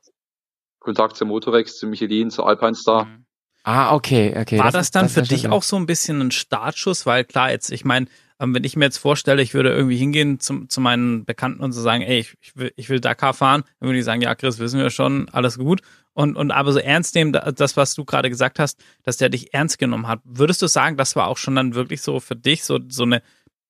Kontakt 0.79 1.17
zu 1.17 1.25
Motorex, 1.25 1.77
zu 1.77 1.87
Michelin, 1.87 2.29
zu 2.29 2.43
Alpine 2.43 2.75
Star. 2.75 3.05
Mhm. 3.05 3.25
Ah, 3.63 3.95
okay, 3.95 4.33
okay. 4.37 4.59
War 4.59 4.65
das, 4.65 4.73
das 4.73 4.91
dann 4.91 5.05
das 5.05 5.13
für 5.13 5.21
dich 5.21 5.47
auch 5.47 5.63
so 5.63 5.77
ein 5.77 5.85
bisschen 5.85 6.21
ein 6.21 6.31
Startschuss? 6.31 7.05
Weil 7.05 7.23
klar, 7.23 7.49
jetzt, 7.49 7.71
ich 7.71 7.85
meine, 7.85 8.07
ähm, 8.39 8.53
wenn 8.53 8.65
ich 8.65 8.75
mir 8.75 8.85
jetzt 8.85 8.97
vorstelle, 8.97 9.41
ich 9.41 9.53
würde 9.53 9.73
irgendwie 9.73 9.95
hingehen 9.95 10.39
zum, 10.39 10.67
zu 10.67 10.81
meinen 10.81 11.23
Bekannten 11.23 11.63
und 11.63 11.71
so 11.71 11.81
sagen, 11.81 12.03
ey, 12.03 12.19
ich, 12.19 12.35
ich, 12.41 12.57
will, 12.57 12.73
ich 12.75 12.89
will 12.89 12.99
Dakar 12.99 13.33
fahren, 13.33 13.63
dann 13.79 13.87
würde 13.87 13.99
ich 13.99 14.05
sagen, 14.05 14.21
ja, 14.21 14.35
Chris, 14.35 14.59
wissen 14.59 14.79
wir 14.79 14.89
schon, 14.89 15.29
alles 15.29 15.57
gut. 15.57 15.81
Und, 16.13 16.35
und 16.35 16.51
aber 16.51 16.73
so 16.73 16.79
ernst 16.79 17.15
nehmen, 17.15 17.31
das, 17.31 17.77
was 17.77 17.95
du 17.95 18.03
gerade 18.03 18.29
gesagt 18.29 18.59
hast, 18.59 18.83
dass 19.03 19.17
der 19.17 19.29
dich 19.29 19.53
ernst 19.53 19.79
genommen 19.79 20.07
hat. 20.07 20.19
Würdest 20.25 20.61
du 20.61 20.67
sagen, 20.67 20.97
das 20.97 21.15
war 21.15 21.27
auch 21.27 21.37
schon 21.37 21.55
dann 21.55 21.73
wirklich 21.73 22.01
so 22.01 22.19
für 22.19 22.35
dich 22.35 22.65
so, 22.65 22.79
so 22.89 23.03
eine 23.03 23.21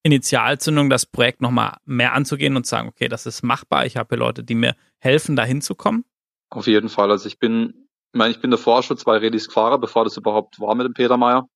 Initialzündung, 0.01 0.89
das 0.89 1.05
Projekt 1.05 1.41
nochmal 1.41 1.77
mehr 1.85 2.13
anzugehen 2.13 2.57
und 2.57 2.65
zu 2.65 2.71
sagen, 2.71 2.89
okay, 2.89 3.07
das 3.07 3.25
ist 3.25 3.43
machbar, 3.43 3.85
ich 3.85 3.95
habe 3.95 4.09
hier 4.09 4.17
Leute, 4.17 4.43
die 4.43 4.55
mir 4.55 4.75
helfen, 4.97 5.35
da 5.35 5.45
hinzukommen? 5.45 6.03
Auf 6.49 6.67
jeden 6.67 6.89
Fall. 6.89 7.11
Also 7.11 7.27
ich 7.27 7.39
bin, 7.39 7.82
ich 8.13 8.17
meine, 8.17 8.29
ich 8.29 8.39
bin 8.39 8.51
davor 8.51 8.83
schon 8.83 8.97
zwei 8.97 9.17
Rallys 9.17 9.47
gefahren, 9.47 9.81
bevor 9.81 10.03
das 10.03 10.17
überhaupt 10.17 10.59
war 10.59 10.75
mit 10.75 10.85
dem 10.85 10.93
Peter 10.93 11.17
Meyer. 11.17 11.47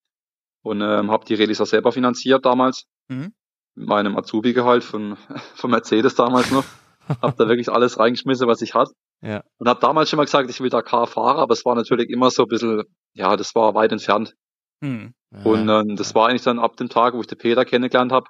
Und 0.64 0.82
ähm, 0.82 1.12
habe 1.12 1.24
die 1.24 1.36
Rallys 1.36 1.62
auch 1.62 1.68
selber 1.68 1.92
finanziert 1.92 2.46
damals. 2.46 2.86
Mhm. 3.10 3.34
Mit 3.76 3.88
meinem 3.88 4.18
Azubi-Gehalt 4.18 4.84
von, 4.84 5.18
von 5.56 5.70
Mercedes 5.70 6.16
damals 6.16 6.50
noch. 6.50 6.66
hab 7.22 7.38
da 7.38 7.48
wirklich 7.48 7.70
alles 7.70 8.00
reingeschmissen, 8.00 8.48
was 8.48 8.64
ich 8.64 8.74
hatte. 8.74 8.92
Ja. 9.22 9.44
Und 9.60 9.70
habe 9.70 9.80
damals 9.80 10.10
schon 10.10 10.18
mal 10.18 10.26
gesagt, 10.26 10.50
ich 10.50 10.60
will 10.60 10.72
Dakar 10.72 11.06
fahren, 11.06 11.38
aber 11.38 11.54
es 11.54 11.64
war 11.64 11.76
natürlich 11.76 12.10
immer 12.10 12.32
so 12.32 12.44
ein 12.44 12.48
bisschen, 12.48 12.84
ja, 13.14 13.38
das 13.38 13.54
war 13.54 13.76
weit 13.76 13.92
entfernt. 13.92 14.34
Mhm. 14.82 15.14
Und 15.44 15.70
ähm, 15.70 15.96
das 15.96 16.16
war 16.16 16.28
eigentlich 16.28 16.44
dann 16.44 16.58
ab 16.58 16.76
dem 16.78 16.90
Tag, 16.90 17.14
wo 17.14 17.22
ich 17.22 17.28
den 17.28 17.38
Peter 17.38 17.66
kennengelernt 17.66 18.12
habe, 18.12 18.28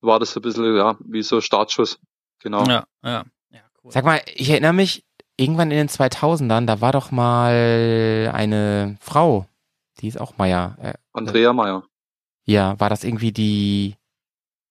war 0.00 0.18
das 0.18 0.32
so 0.32 0.40
ein 0.40 0.42
bisschen, 0.42 0.76
ja, 0.76 0.96
wie 1.04 1.22
so 1.22 1.40
Startschuss. 1.40 2.00
Genau. 2.40 2.64
Ja, 2.64 2.84
ja. 3.04 3.24
ja 3.50 3.60
cool. 3.84 3.92
Sag 3.92 4.04
mal, 4.04 4.20
ich 4.34 4.50
erinnere 4.50 4.72
mich, 4.72 5.04
irgendwann 5.38 5.70
in 5.70 5.78
den 5.78 5.88
2000ern, 5.88 6.66
da 6.66 6.80
war 6.80 6.92
doch 6.92 7.10
mal 7.10 8.30
eine 8.34 8.96
Frau, 9.00 9.46
die 10.00 10.08
ist 10.08 10.20
auch 10.20 10.36
Meier. 10.36 10.76
Äh, 10.82 10.94
Andrea 11.12 11.52
Meier. 11.52 11.84
Ja, 12.44 12.78
war 12.80 12.90
das 12.90 13.04
irgendwie 13.04 13.32
die? 13.32 13.96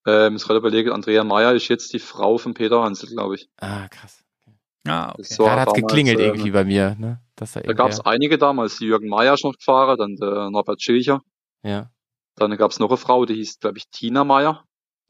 Ähm, 0.06 0.36
ich 0.36 0.44
gerade 0.44 0.60
überlegen, 0.60 0.92
Andrea 0.92 1.24
Meier 1.24 1.54
ist 1.54 1.68
jetzt 1.68 1.94
die 1.94 2.00
Frau 2.00 2.38
von 2.38 2.54
Peter 2.54 2.84
Hansel, 2.84 3.10
glaube 3.10 3.36
ich. 3.36 3.50
Ah, 3.60 3.88
krass. 3.88 4.24
Ah, 4.88 5.14
okay. 5.18 5.36
Da 5.38 5.60
hat 5.60 5.68
es 5.68 5.74
geklingelt 5.74 6.20
ähm, 6.20 6.26
irgendwie 6.26 6.52
bei 6.52 6.64
mir. 6.64 6.96
Ne? 6.98 7.20
Dass 7.36 7.54
da 7.54 7.60
da 7.60 7.74
gab 7.74 7.90
es 7.90 8.00
einige 8.00 8.38
damals. 8.38 8.80
Jürgen 8.80 9.10
Meier 9.10 9.34
ist 9.34 9.44
noch 9.44 9.54
gefahren, 9.54 9.98
dann 9.98 10.16
der 10.16 10.50
Norbert 10.50 10.82
Schilcher. 10.82 11.22
Ja. 11.64 11.90
Dann 12.36 12.56
gab 12.56 12.72
es 12.72 12.80
noch 12.80 12.90
eine 12.90 12.98
Frau, 12.98 13.26
die 13.26 13.36
hieß, 13.36 13.60
glaube 13.60 13.78
ich, 13.78 13.90
Tina 13.90 14.24
Meier. 14.24 14.64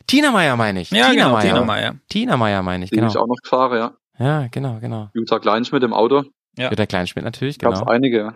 Tina 0.08 0.32
Meier 0.32 0.56
meine 0.56 0.82
ich. 0.82 0.89
Ja, 0.91 1.10
Tina 1.10 1.26
genau, 1.26 1.32
Meier. 1.32 1.41
Tina 1.41 1.63
Meier. 1.63 1.96
Tina 2.10 2.38
Meier 2.38 2.63
meine 2.63 2.86
ich, 2.86 2.89
die 2.89 2.96
genau. 2.96 3.08
Die 3.08 3.12
ich 3.12 3.17
auch 3.17 3.28
noch 3.28 3.36
gefahren, 3.41 3.78
ja. 3.78 3.98
Ja, 4.19 4.47
genau, 4.47 4.80
genau. 4.80 5.10
Jutta 5.13 5.39
Kleinschmidt 5.39 5.84
im 5.84 5.93
Auto. 5.93 6.23
Ja. 6.58 6.69
Jutta 6.69 6.86
Kleinschmidt 6.86 7.23
natürlich, 7.23 7.60
genau. 7.60 7.73
Gab's 7.73 7.88
einige. 7.88 8.34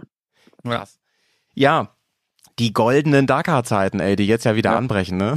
Ja. 0.63 0.86
Ja, 1.54 1.96
die 2.60 2.74
goldenen 2.74 3.28
Dakar-Zeiten, 3.28 4.00
ey, 4.00 4.15
die 4.15 4.28
jetzt 4.28 4.46
ja 4.46 4.56
wieder 4.56 4.72
ja. 4.72 4.78
anbrechen, 4.78 5.17
ne? 5.17 5.36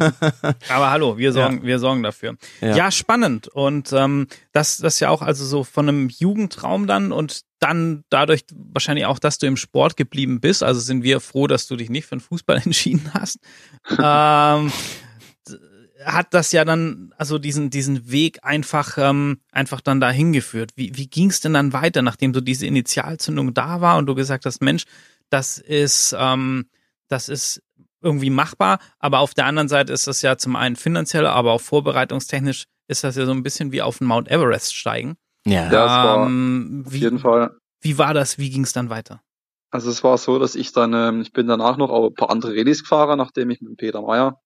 Aber 0.68 0.90
hallo, 0.90 1.18
wir 1.18 1.32
sorgen, 1.32 1.58
ja. 1.58 1.62
wir 1.64 1.78
sorgen 1.78 2.02
dafür. 2.02 2.36
Ja, 2.60 2.76
ja 2.76 2.90
spannend. 2.90 3.48
Und 3.48 3.92
ähm, 3.92 4.28
das, 4.52 4.78
das 4.78 5.00
ja 5.00 5.10
auch 5.10 5.22
also 5.22 5.44
so 5.44 5.64
von 5.64 5.88
einem 5.88 6.08
Jugendtraum 6.08 6.86
dann 6.86 7.12
und 7.12 7.42
dann 7.60 8.04
dadurch 8.08 8.44
wahrscheinlich 8.54 9.06
auch, 9.06 9.18
dass 9.18 9.38
du 9.38 9.46
im 9.46 9.56
Sport 9.56 9.96
geblieben 9.96 10.40
bist. 10.40 10.62
Also 10.62 10.80
sind 10.80 11.02
wir 11.02 11.20
froh, 11.20 11.46
dass 11.46 11.66
du 11.66 11.76
dich 11.76 11.90
nicht 11.90 12.06
für 12.06 12.16
den 12.16 12.20
Fußball 12.20 12.56
entschieden 12.64 13.10
hast. 13.12 13.38
ähm, 14.02 14.72
hat 16.04 16.34
das 16.34 16.52
ja 16.52 16.64
dann, 16.64 17.14
also 17.16 17.38
diesen, 17.38 17.70
diesen 17.70 18.10
Weg 18.10 18.40
einfach, 18.42 18.98
ähm, 18.98 19.38
einfach 19.52 19.80
dann 19.80 20.00
dahin 20.00 20.32
geführt. 20.32 20.72
Wie, 20.76 20.96
wie 20.96 21.06
ging 21.06 21.30
es 21.30 21.40
denn 21.40 21.54
dann 21.54 21.72
weiter, 21.72 22.02
nachdem 22.02 22.34
so 22.34 22.40
diese 22.40 22.66
Initialzündung 22.66 23.54
da 23.54 23.80
war 23.80 23.96
und 23.98 24.06
du 24.06 24.14
gesagt 24.14 24.46
hast, 24.46 24.60
Mensch, 24.60 24.84
das 25.30 25.58
ist, 25.58 26.14
ähm, 26.18 26.66
das 27.08 27.28
ist 27.28 27.62
irgendwie 28.02 28.30
machbar, 28.30 28.78
aber 28.98 29.20
auf 29.20 29.34
der 29.34 29.46
anderen 29.46 29.68
Seite 29.68 29.92
ist 29.92 30.06
das 30.06 30.20
ja 30.22 30.36
zum 30.36 30.56
einen 30.56 30.76
finanziell, 30.76 31.26
aber 31.26 31.52
auch 31.52 31.60
vorbereitungstechnisch 31.60 32.64
ist 32.86 33.04
das 33.04 33.16
ja 33.16 33.24
so 33.24 33.32
ein 33.32 33.42
bisschen 33.42 33.72
wie 33.72 33.80
auf 33.80 33.98
den 33.98 34.06
Mount 34.08 34.30
Everest 34.30 34.74
steigen. 34.74 35.16
Ja, 35.46 35.68
das 35.70 35.90
war 35.90 36.26
ähm, 36.26 36.84
wie, 36.86 36.98
auf 36.98 37.02
jeden 37.02 37.18
Fall. 37.18 37.56
Wie 37.80 37.98
war 37.98 38.14
das? 38.14 38.38
Wie 38.38 38.50
ging 38.50 38.64
es 38.64 38.72
dann 38.72 38.90
weiter? 38.90 39.22
Also 39.70 39.90
es 39.90 40.04
war 40.04 40.18
so, 40.18 40.38
dass 40.38 40.54
ich 40.54 40.72
dann, 40.72 40.92
ähm, 40.92 41.20
ich 41.22 41.32
bin 41.32 41.46
danach 41.46 41.76
noch 41.76 41.90
ein 41.90 42.14
paar 42.14 42.30
andere 42.30 42.52
Rallyes 42.52 42.82
gefahren, 42.82 43.18
nachdem 43.18 43.50
ich 43.50 43.60
mit 43.60 43.76
Peter 43.76 44.02
Meyer 44.02 44.40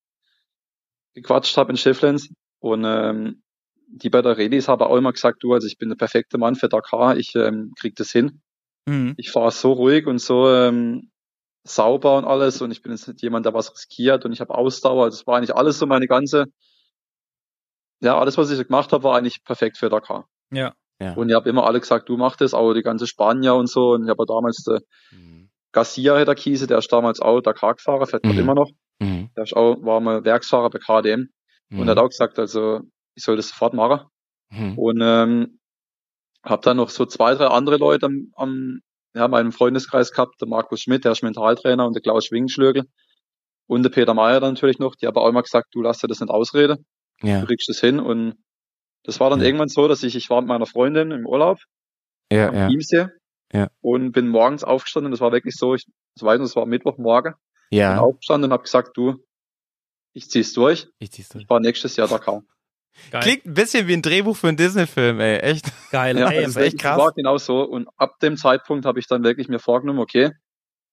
gequatscht 1.15 1.57
habe 1.57 1.71
in 1.71 1.77
Schifflens. 1.77 2.29
Und 2.61 2.85
ähm, 2.85 3.43
die 3.89 4.11
bei 4.11 4.23
der 4.23 4.37
Rallyes 4.37 4.69
haben 4.69 4.83
auch 4.83 4.97
immer 4.97 5.13
gesagt, 5.13 5.43
du, 5.43 5.55
also 5.55 5.67
ich 5.67 5.79
bin 5.79 5.89
der 5.89 5.97
perfekte 5.97 6.39
Mann 6.39 6.57
für 6.57 6.69
Dakar, 6.69 7.17
ich 7.17 7.35
ähm, 7.35 7.73
krieg 7.79 7.97
das 7.97 8.11
hin. 8.11 8.43
Mhm. 8.87 9.15
Ich 9.17 9.31
fahre 9.31 9.51
so 9.51 9.73
ruhig 9.73 10.07
und 10.07 10.19
so 10.19 10.51
ähm, 10.51 11.11
sauber 11.65 12.19
und 12.19 12.25
alles 12.25 12.61
und 12.61 12.71
ich 12.71 12.83
bin 12.83 12.93
jetzt 12.93 13.09
nicht 13.09 13.23
jemand, 13.23 13.47
der 13.47 13.55
was 13.55 13.73
riskiert 13.73 14.25
und 14.25 14.33
ich 14.33 14.41
habe 14.41 14.55
Ausdauer. 14.55 15.07
Das 15.07 15.27
war 15.27 15.37
eigentlich 15.37 15.55
alles 15.55 15.79
so 15.79 15.87
meine 15.87 16.07
ganze, 16.07 16.47
ja, 18.01 18.19
alles, 18.19 18.39
was 18.39 18.51
ich 18.51 18.67
gemacht 18.67 18.93
habe, 18.93 19.05
war 19.05 19.17
eigentlich 19.17 19.45
perfekt 19.45 19.77
für 19.77 19.89
Dakar. 19.89 20.29
Ja. 20.51 20.75
ja. 21.01 21.15
Und 21.15 21.29
ich 21.29 21.35
habe 21.35 21.49
immer 21.49 21.67
alle 21.67 21.81
gesagt, 21.81 22.09
du 22.09 22.17
machst 22.17 22.41
das, 22.41 22.55
auch 22.55 22.73
die 22.75 22.83
ganze 22.83 23.07
Spanier 23.07 23.55
und 23.55 23.69
so. 23.69 23.93
Und 23.93 24.05
ich 24.05 24.11
habe 24.11 24.25
damals 24.27 24.63
der 24.65 24.81
mhm. 25.11 25.51
Garcia 25.73 26.25
der 26.25 26.35
Kiese, 26.35 26.67
der 26.67 26.79
ist 26.79 26.93
damals 26.93 27.21
auch 27.21 27.41
Dakar-Fahrer, 27.41 28.07
fährt 28.07 28.25
mhm. 28.25 28.39
immer 28.39 28.55
noch. 28.55 28.71
Mhm. 29.01 29.31
Der 29.37 29.45
ist 29.45 29.55
auch, 29.55 29.77
war 29.83 30.01
mal 30.01 30.25
Werksfahrer 30.25 30.71
bei 30.71 30.79
KDM 30.79 31.29
mhm. 31.69 31.81
und 31.81 31.89
hat 31.89 31.99
auch 31.99 32.09
gesagt, 32.09 32.39
also 32.39 32.81
ich 33.15 33.23
soll 33.23 33.37
das 33.37 33.49
sofort 33.49 33.75
machen. 33.75 34.07
Mhm. 34.51 34.79
Und 34.79 35.01
ähm, 35.03 35.59
habe 36.45 36.63
dann 36.63 36.77
noch 36.77 36.91
so 36.91 37.05
zwei, 37.07 37.35
drei 37.35 37.47
andere 37.47 37.77
Leute 37.77 38.07
am, 38.07 38.33
am 38.37 38.81
ja, 39.15 39.29
meinem 39.29 39.53
Freundeskreis 39.53 40.13
gehabt, 40.13 40.41
der 40.41 40.49
Markus 40.49 40.83
Schmidt, 40.83 41.05
der 41.05 41.13
ist 41.13 41.23
Mentaltrainer 41.23 41.87
und 41.87 41.95
der 41.95 42.03
Klaus 42.03 42.27
Schwingenschlögel 42.27 42.85
und 43.67 43.83
der 43.83 43.91
Peter 43.91 44.15
Meyer 44.15 44.41
dann 44.41 44.55
natürlich 44.55 44.79
noch, 44.79 44.95
die 44.95 45.07
haben 45.07 45.17
auch 45.17 45.29
immer 45.29 45.43
gesagt, 45.43 45.69
du 45.73 45.83
lass 45.83 45.99
dir 45.99 46.09
das 46.09 46.21
nicht 46.21 46.31
ausreden, 46.31 46.87
ja. 47.23 47.41
du 47.41 47.47
kriegst 47.47 47.69
das 47.69 47.81
hin 47.81 48.01
und 48.01 48.35
das 49.05 49.21
war 49.21 49.31
dann 49.31 49.41
ja. 49.41 49.47
irgendwann 49.47 49.69
so, 49.69 49.89
dass 49.89 50.03
ich, 50.03 50.17
ich 50.17 50.31
war 50.31 50.41
mit 50.41 50.49
meiner 50.49 50.67
Freundin 50.67 51.11
im 51.11 51.27
Urlaub 51.27 51.59
ja, 52.31 52.49
am 52.49 52.55
ja. 52.55 52.69
Chiemsee 52.69 53.07
ja. 53.53 53.69
und 53.81 54.13
bin 54.13 54.29
morgens 54.29 54.65
aufgestanden, 54.65 55.11
das 55.11 55.21
war 55.21 55.33
wirklich 55.33 55.57
so, 55.57 55.75
ich, 55.75 55.87
ich 56.15 56.23
weiß 56.23 56.39
nicht, 56.39 56.51
das 56.51 56.57
war 56.57 56.67
Mittwochmorgen, 56.67 57.35
ja. 57.71 57.95
bin 57.95 57.99
aufgestanden 58.01 58.51
und 58.51 58.53
habe 58.53 58.65
gesagt, 58.65 58.97
du, 58.97 59.25
ich 60.13 60.31
zieh's 60.31 60.53
durch, 60.53 60.89
ich 60.99 61.11
zieh's 61.13 61.29
durch. 61.29 61.45
Ich 61.45 61.51
war 61.51 61.61
nächstes 61.61 61.97
Jahr 61.97 62.09
Dakar. 62.09 62.43
Geil. 63.11 63.23
Klingt 63.23 63.47
ein 63.47 63.55
bisschen 63.55 63.87
wie 63.87 63.95
ein 63.95 64.03
Drehbuch 64.03 64.37
für 64.37 64.49
einen 64.49 64.57
Disney-Film, 64.57 65.21
ey. 65.21 65.39
Echt. 65.39 65.67
Geil, 65.91 66.19
ja, 66.19 66.31
ey, 66.31 66.43
das 66.43 66.51
ist 66.51 66.57
echt 66.57 66.79
krass. 66.79 66.99
war 66.99 67.13
genau 67.13 67.39
so. 67.39 67.63
Und 67.63 67.89
ab 67.97 68.19
dem 68.21 68.37
Zeitpunkt 68.37 68.85
habe 68.85 68.99
ich 68.99 69.07
dann 69.07 69.23
wirklich 69.23 69.49
mir 69.49 69.61
vorgenommen, 69.61 70.01
okay, 70.01 70.33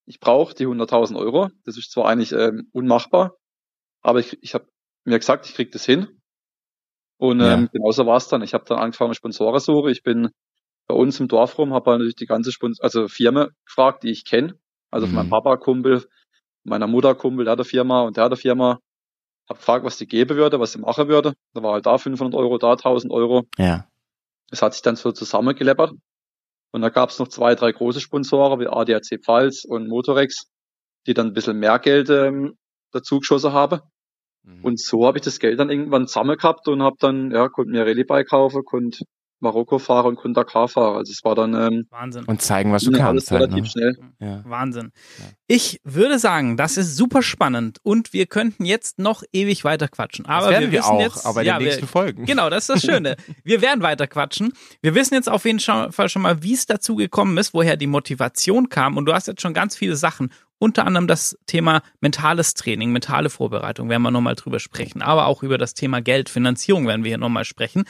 ich 0.06 0.20
brauche 0.20 0.54
die 0.54 0.68
100.000 0.68 1.18
Euro. 1.18 1.50
Das 1.66 1.78
ist 1.78 1.92
zwar 1.92 2.08
eigentlich 2.08 2.32
ähm, 2.32 2.70
unmachbar, 2.72 3.36
aber 4.02 4.20
ich, 4.20 4.38
ich 4.42 4.54
habe 4.54 4.68
mir 5.04 5.20
gesagt, 5.20 5.48
ich 5.48 5.56
krieg 5.56 5.72
das 5.72 5.86
hin. 5.86 6.22
Und 7.18 7.40
ähm, 7.40 7.64
ja. 7.64 7.70
genauso 7.72 8.06
war 8.06 8.18
es 8.18 8.28
dann. 8.28 8.42
Ich 8.42 8.54
habe 8.54 8.66
dann 8.66 8.78
angefangen, 8.78 9.14
Sponsorensuche. 9.14 9.90
Ich 9.90 10.04
bin 10.04 10.30
bei 10.88 10.96
uns 10.96 11.20
im 11.20 11.28
Dorf 11.28 11.58
rum, 11.58 11.74
habe 11.74 11.92
natürlich 11.92 12.16
die 12.16 12.26
ganze 12.26 12.52
Spons 12.52 12.80
also 12.80 13.08
Firma 13.08 13.50
gefragt, 13.66 14.04
die 14.04 14.12
ich 14.12 14.26
kenne. 14.26 14.60
Also 14.92 15.08
mhm. 15.08 15.12
von 15.12 15.16
meinem 15.18 15.30
Papa 15.30 15.58
Kumpel, 15.58 16.06
meiner 16.66 16.88
Mutter 16.88 17.16
Kumpel, 17.16 17.46
der 17.46 17.54
hat 17.54 17.60
eine 17.60 17.66
Firma 17.66 18.02
und 18.02 18.18
der 18.18 18.26
hat 18.26 18.32
eine 18.32 18.38
Firma. 18.38 18.80
Hab 19.48 19.58
gefragt, 19.58 19.86
was 19.86 19.98
die 19.98 20.08
geben 20.08 20.38
würde, 20.38 20.60
was 20.60 20.72
sie 20.72 20.80
machen 20.80 21.08
würde. 21.08 21.34
Da 21.54 21.62
war 21.62 21.74
halt 21.74 21.86
da 21.86 22.00
500 22.00 22.34
Euro, 22.34 22.58
da 22.58 22.72
1000 22.72 23.14
Euro. 23.14 23.44
Ja. 23.60 23.88
Das 24.50 24.64
hat 24.64 24.74
sich 24.74 24.82
dann 24.82 24.96
so 24.96 25.12
zusammengeleppert. 25.12 25.92
Und 26.72 26.82
da 26.82 26.90
gab 26.90 27.10
es 27.10 27.20
noch 27.20 27.28
zwei, 27.28 27.54
drei 27.54 27.72
große 27.72 28.02
Sponsoren 28.02 28.60
wie 28.60 28.68
ADAC 28.68 29.22
Pfalz 29.24 29.64
und 29.64 29.88
Motorex, 29.88 30.48
die 31.06 31.14
dann 31.14 31.28
ein 31.28 31.34
bisschen 31.34 31.60
mehr 31.60 31.78
Geld 31.78 32.10
ähm, 32.10 32.58
dazu 32.92 33.20
geschossen 33.20 33.54
haben. 33.54 33.82
Mhm. 34.44 34.64
Und 34.64 34.80
so 34.80 35.06
habe 35.06 35.20
ich 35.20 35.24
das 35.24 35.40
Geld 35.40 35.60
dann 35.60 35.70
irgendwann 35.70 36.08
zusammen 36.08 36.38
gehabt 36.38 36.68
und 36.68 36.82
habe 36.82 36.98
dann, 37.00 37.32
ja, 37.32 37.48
konnte 37.50 37.72
mir 37.72 37.86
Rallye-Bike 37.86 38.28
kaufen, 38.28 38.66
konnte 38.66 39.06
Marokko-Fahrer 39.46 40.08
und 40.08 40.16
konnte 40.18 40.42
Dakar-Fahrer. 40.42 40.98
Also 40.98 41.12
es 41.12 41.24
war 41.24 41.36
dann 41.36 41.54
ähm, 41.54 41.88
Wahnsinn. 41.90 42.26
Und 42.26 42.42
zeigen, 42.42 42.72
was 42.72 42.84
du 42.84 42.92
kannst. 42.92 43.32
Halt, 43.32 43.44
relativ 43.44 43.64
ne? 43.64 43.70
schnell. 43.70 43.98
Ja. 44.20 44.42
Wahnsinn. 44.46 44.92
Ja. 45.18 45.26
Ich 45.48 45.80
würde 45.84 46.20
sagen, 46.20 46.58
das 46.58 46.78
ist 46.78 46.98
super 46.98 47.22
spannend 47.22 47.80
und 47.84 48.14
wir 48.14 48.26
könnten 48.26 48.66
jetzt 48.66 49.00
noch 49.00 49.24
ewig 49.32 49.64
weiter 49.64 49.88
quatschen. 49.88 50.26
Aber 50.26 50.48
das 50.48 50.52
werden 50.52 50.72
wir, 50.72 50.84
wir 50.84 50.86
auch, 50.86 51.00
jetzt, 51.00 51.26
aber 51.26 51.42
in 51.42 51.48
ja, 51.48 51.58
den 51.58 51.66
nächsten 51.66 51.84
wir, 51.84 51.88
Folgen. 51.88 52.26
Genau, 52.26 52.50
das 52.50 52.68
ist 52.68 52.70
das 52.70 52.82
Schöne. 52.82 53.16
wir 53.44 53.62
werden 53.62 53.82
weiter 53.82 54.08
quatschen. 54.08 54.54
Wir 54.82 54.96
wissen 54.96 55.14
jetzt 55.14 55.30
auf 55.30 55.46
jeden 55.46 55.60
Fall 55.60 56.10
schon 56.10 56.22
mal, 56.22 56.44
wie 56.44 56.54
es 56.54 56.66
dazu 56.66 56.96
gekommen 56.96 57.38
ist, 57.38 57.54
woher 57.54 57.78
die 57.78 57.88
Motivation 57.88 58.70
kam. 58.70 58.98
Und 58.98 59.06
du 59.06 59.14
hast 59.14 59.28
jetzt 59.28 59.42
schon 59.42 59.54
ganz 59.54 59.76
viele 59.76 59.96
Sachen 59.96 60.32
unter 60.58 60.86
anderem 60.86 61.08
das 61.08 61.38
Thema 61.46 61.82
mentales 62.00 62.54
Training, 62.54 62.92
mentale 62.92 63.30
Vorbereitung 63.30 63.90
werden 63.90 64.02
wir 64.02 64.12
nochmal 64.12 64.36
drüber 64.36 64.60
sprechen, 64.60 65.02
aber 65.02 65.26
auch 65.26 65.44
über 65.44 65.58
das 65.58 65.74
Thema 65.74 66.02
Geld, 66.02 66.30
Finanzierung 66.30 66.88
werden 66.88 67.04
wir 67.04 67.10
hier 67.10 67.18
nochmal 67.18 67.46
sprechen 67.46 67.84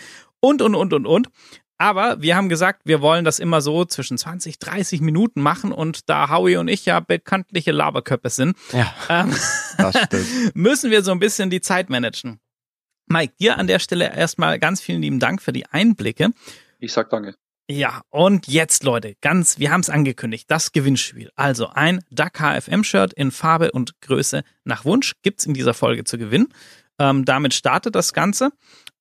und, 0.46 0.62
und, 0.62 0.76
und, 0.76 0.94
und, 0.94 1.06
und. 1.06 1.30
Aber 1.78 2.22
wir 2.22 2.38
haben 2.38 2.48
gesagt, 2.48 2.84
wir 2.86 3.02
wollen 3.02 3.26
das 3.26 3.40
immer 3.40 3.60
so 3.60 3.84
zwischen 3.84 4.18
20, 4.18 4.60
30 4.60 5.02
Minuten 5.02 5.42
machen 5.42 5.74
und 5.74 6.10
da 6.10 6.30
Howie 6.30 6.56
und 6.58 6.70
ich 6.70 6.86
ja 6.86 7.02
bekanntliche 7.02 7.72
Laberköpfe 7.72 8.30
sind, 8.30 8.56
ja, 8.72 8.94
ähm, 9.10 9.36
müssen 10.54 10.90
wir 10.90 11.04
so 11.04 11.12
ein 11.12 11.20
bisschen 11.20 11.50
die 11.50 11.60
Zeit 11.60 11.90
managen. 11.90 12.40
Mike, 13.08 13.34
dir 13.40 13.58
an 13.58 13.68
der 13.68 13.80
Stelle 13.80 14.16
erstmal 14.16 14.58
ganz 14.58 14.82
vielen 14.82 15.02
lieben 15.02 15.20
Dank 15.20 15.42
für 15.42 15.52
die 15.52 15.66
Einblicke. 15.66 16.32
Ich 16.80 16.94
sag 16.94 17.10
danke. 17.10 17.36
Ja, 17.68 18.04
und 18.10 18.48
jetzt, 18.48 18.84
Leute, 18.84 19.16
ganz, 19.22 19.58
wir 19.58 19.72
haben 19.72 19.82
es 19.82 19.90
angekündigt, 19.90 20.46
das 20.50 20.72
Gewinnspiel. 20.72 21.32
Also 21.36 21.70
ein 21.70 22.00
Dakar 22.12 22.62
FM-Shirt 22.62 23.12
in 23.14 23.32
Farbe 23.32 23.72
und 23.72 24.00
Größe 24.02 24.44
nach 24.64 24.86
Wunsch 24.86 25.14
gibt's 25.24 25.46
in 25.46 25.56
dieser 25.56 25.74
Folge 25.74 26.04
zu 26.04 26.18
gewinnen. 26.18 26.48
Ähm, 27.00 27.26
damit 27.26 27.54
startet 27.54 27.96
das 27.96 28.14
Ganze. 28.14 28.52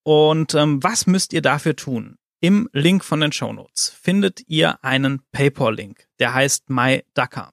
Und 0.05 0.55
ähm, 0.55 0.83
was 0.83 1.07
müsst 1.07 1.33
ihr 1.33 1.43
dafür 1.43 1.75
tun? 1.75 2.17
Im 2.41 2.69
Link 2.73 3.05
von 3.05 3.21
den 3.21 3.33
Show 3.33 3.53
Notes 3.53 3.89
findet 3.89 4.43
ihr 4.47 4.85
einen 4.85 5.23
PayPal-Link, 5.33 6.07
der 6.19 6.35
heißt 6.35 6.69
MyDakar. 6.69 7.53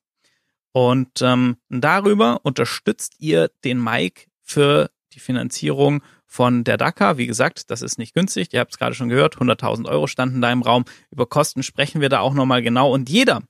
Und 0.74 1.22
ähm, 1.22 1.58
darüber 1.70 2.42
unterstützt 2.44 3.16
ihr 3.20 3.50
den 3.64 3.82
Mike 3.82 4.26
für 4.42 4.92
die 5.14 5.20
Finanzierung 5.20 6.04
von 6.26 6.64
der 6.64 6.78
DACA. 6.78 7.18
Wie 7.18 7.28
gesagt, 7.28 7.70
das 7.72 7.82
ist 7.82 7.98
nicht 7.98 8.14
günstig. 8.14 8.54
Ihr 8.54 8.60
habt 8.60 8.74
es 8.74 8.78
gerade 8.78 8.96
schon 8.96 9.10
gehört. 9.10 9.38
100.000 9.38 9.88
Euro 9.88 10.08
standen 10.08 10.42
da 10.42 10.52
im 10.52 10.62
Raum. 10.62 10.86
Über 11.10 11.26
Kosten 11.26 11.64
sprechen 11.64 12.02
wir 12.02 12.10
da 12.10 12.20
auch 12.20 12.34
nochmal 12.34 12.62
genau. 12.62 12.94
Und 12.94 13.10
jeder, 13.10 13.42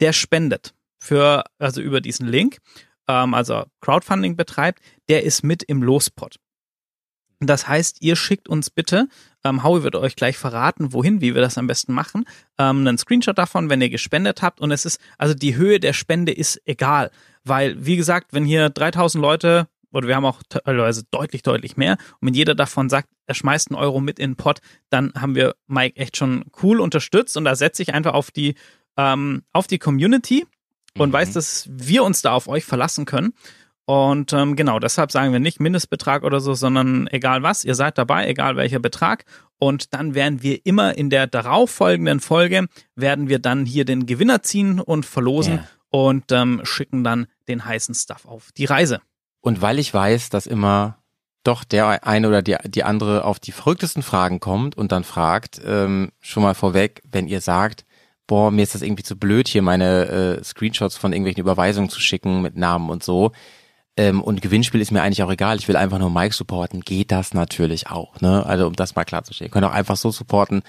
der 0.00 0.12
spendet 0.12 0.74
für, 0.98 1.44
also 1.58 1.80
über 1.80 2.00
diesen 2.00 2.26
Link, 2.26 2.58
ähm, 3.08 3.34
also 3.34 3.64
Crowdfunding 3.80 4.36
betreibt, 4.36 4.80
der 5.08 5.24
ist 5.24 5.42
mit 5.44 5.62
im 5.62 5.82
Lospot. 5.82 6.36
Das 7.40 7.68
heißt, 7.68 7.98
ihr 8.00 8.16
schickt 8.16 8.48
uns 8.48 8.70
bitte, 8.70 9.08
ähm, 9.44 9.62
Howie 9.62 9.82
wird 9.82 9.94
euch 9.94 10.16
gleich 10.16 10.38
verraten, 10.38 10.92
wohin, 10.92 11.20
wie 11.20 11.34
wir 11.34 11.42
das 11.42 11.58
am 11.58 11.66
besten 11.66 11.92
machen, 11.92 12.24
ähm, 12.58 12.86
einen 12.86 12.98
Screenshot 12.98 13.36
davon, 13.36 13.68
wenn 13.68 13.82
ihr 13.82 13.90
gespendet 13.90 14.42
habt. 14.42 14.60
Und 14.60 14.70
es 14.70 14.84
ist, 14.84 15.00
also 15.18 15.34
die 15.34 15.56
Höhe 15.56 15.78
der 15.78 15.92
Spende 15.92 16.32
ist 16.32 16.60
egal. 16.64 17.10
Weil, 17.44 17.84
wie 17.84 17.96
gesagt, 17.96 18.32
wenn 18.32 18.44
hier 18.44 18.70
3000 18.70 19.20
Leute 19.20 19.68
oder 19.92 20.08
wir 20.08 20.16
haben 20.16 20.24
auch 20.24 20.42
teilweise 20.48 21.04
deutlich, 21.10 21.42
deutlich 21.42 21.76
mehr. 21.76 21.96
Und 22.20 22.28
wenn 22.28 22.34
jeder 22.34 22.54
davon 22.54 22.88
sagt, 22.88 23.08
er 23.26 23.34
schmeißt 23.34 23.70
einen 23.70 23.78
Euro 23.78 24.00
mit 24.00 24.18
in 24.18 24.32
den 24.32 24.36
Pot, 24.36 24.60
dann 24.90 25.12
haben 25.14 25.34
wir 25.34 25.54
Mike 25.66 25.96
echt 25.96 26.16
schon 26.16 26.44
cool 26.62 26.80
unterstützt 26.80 27.36
und 27.36 27.44
da 27.44 27.56
setze 27.56 27.82
ich 27.82 27.94
einfach 27.94 28.14
auf 28.14 28.30
die, 28.30 28.54
ähm, 28.96 29.42
auf 29.52 29.66
die 29.66 29.78
Community 29.78 30.46
und 30.98 31.10
mhm. 31.10 31.12
weiß, 31.12 31.32
dass 31.32 31.68
wir 31.70 32.04
uns 32.04 32.22
da 32.22 32.32
auf 32.32 32.48
euch 32.48 32.64
verlassen 32.64 33.04
können. 33.04 33.32
Und 33.86 34.32
ähm, 34.32 34.56
genau, 34.56 34.80
deshalb 34.80 35.12
sagen 35.12 35.32
wir 35.32 35.38
nicht 35.38 35.60
Mindestbetrag 35.60 36.24
oder 36.24 36.40
so, 36.40 36.54
sondern 36.54 37.06
egal 37.06 37.44
was, 37.44 37.64
ihr 37.64 37.76
seid 37.76 37.96
dabei, 37.98 38.26
egal 38.26 38.56
welcher 38.56 38.80
Betrag. 38.80 39.24
Und 39.58 39.94
dann 39.94 40.14
werden 40.14 40.42
wir 40.42 40.66
immer 40.66 40.98
in 40.98 41.08
der 41.08 41.28
darauffolgenden 41.28 42.18
Folge, 42.18 42.66
werden 42.96 43.28
wir 43.28 43.38
dann 43.38 43.64
hier 43.64 43.84
den 43.84 44.06
Gewinner 44.06 44.42
ziehen 44.42 44.80
und 44.80 45.06
verlosen 45.06 45.54
yeah. 45.54 45.68
und 45.90 46.32
ähm, 46.32 46.60
schicken 46.64 47.04
dann 47.04 47.28
den 47.46 47.64
heißen 47.64 47.94
Stuff 47.94 48.26
auf 48.26 48.50
die 48.56 48.64
Reise. 48.64 49.00
Und 49.40 49.62
weil 49.62 49.78
ich 49.78 49.94
weiß, 49.94 50.30
dass 50.30 50.48
immer 50.48 50.98
doch 51.44 51.62
der 51.62 52.04
eine 52.04 52.26
oder 52.26 52.42
die, 52.42 52.56
die 52.64 52.82
andere 52.82 53.24
auf 53.24 53.38
die 53.38 53.52
verrücktesten 53.52 54.02
Fragen 54.02 54.40
kommt 54.40 54.76
und 54.76 54.90
dann 54.90 55.04
fragt, 55.04 55.60
ähm, 55.64 56.10
schon 56.20 56.42
mal 56.42 56.54
vorweg, 56.54 57.02
wenn 57.08 57.28
ihr 57.28 57.40
sagt, 57.40 57.86
boah, 58.26 58.50
mir 58.50 58.62
ist 58.62 58.74
das 58.74 58.82
irgendwie 58.82 59.04
zu 59.04 59.16
blöd, 59.16 59.46
hier 59.46 59.62
meine 59.62 60.06
äh, 60.40 60.44
Screenshots 60.44 60.96
von 60.96 61.12
irgendwelchen 61.12 61.42
Überweisungen 61.42 61.88
zu 61.88 62.00
schicken 62.00 62.42
mit 62.42 62.56
Namen 62.56 62.90
und 62.90 63.04
so. 63.04 63.30
Ähm, 63.96 64.22
und 64.22 64.42
Gewinnspiel 64.42 64.80
ist 64.80 64.90
mir 64.90 65.02
eigentlich 65.02 65.22
auch 65.22 65.30
egal. 65.30 65.58
Ich 65.58 65.68
will 65.68 65.76
einfach 65.76 65.98
nur 65.98 66.10
Mike 66.10 66.34
supporten. 66.34 66.80
Geht 66.80 67.10
das 67.10 67.34
natürlich 67.34 67.88
auch, 67.88 68.20
ne? 68.20 68.44
Also 68.44 68.66
um 68.66 68.76
das 68.76 68.94
mal 68.94 69.04
klarzustellen. 69.04 69.48
Ihr 69.48 69.52
könnt 69.52 69.64
auch 69.64 69.72
einfach 69.72 69.96
so 69.96 70.10
supporten. 70.10 70.62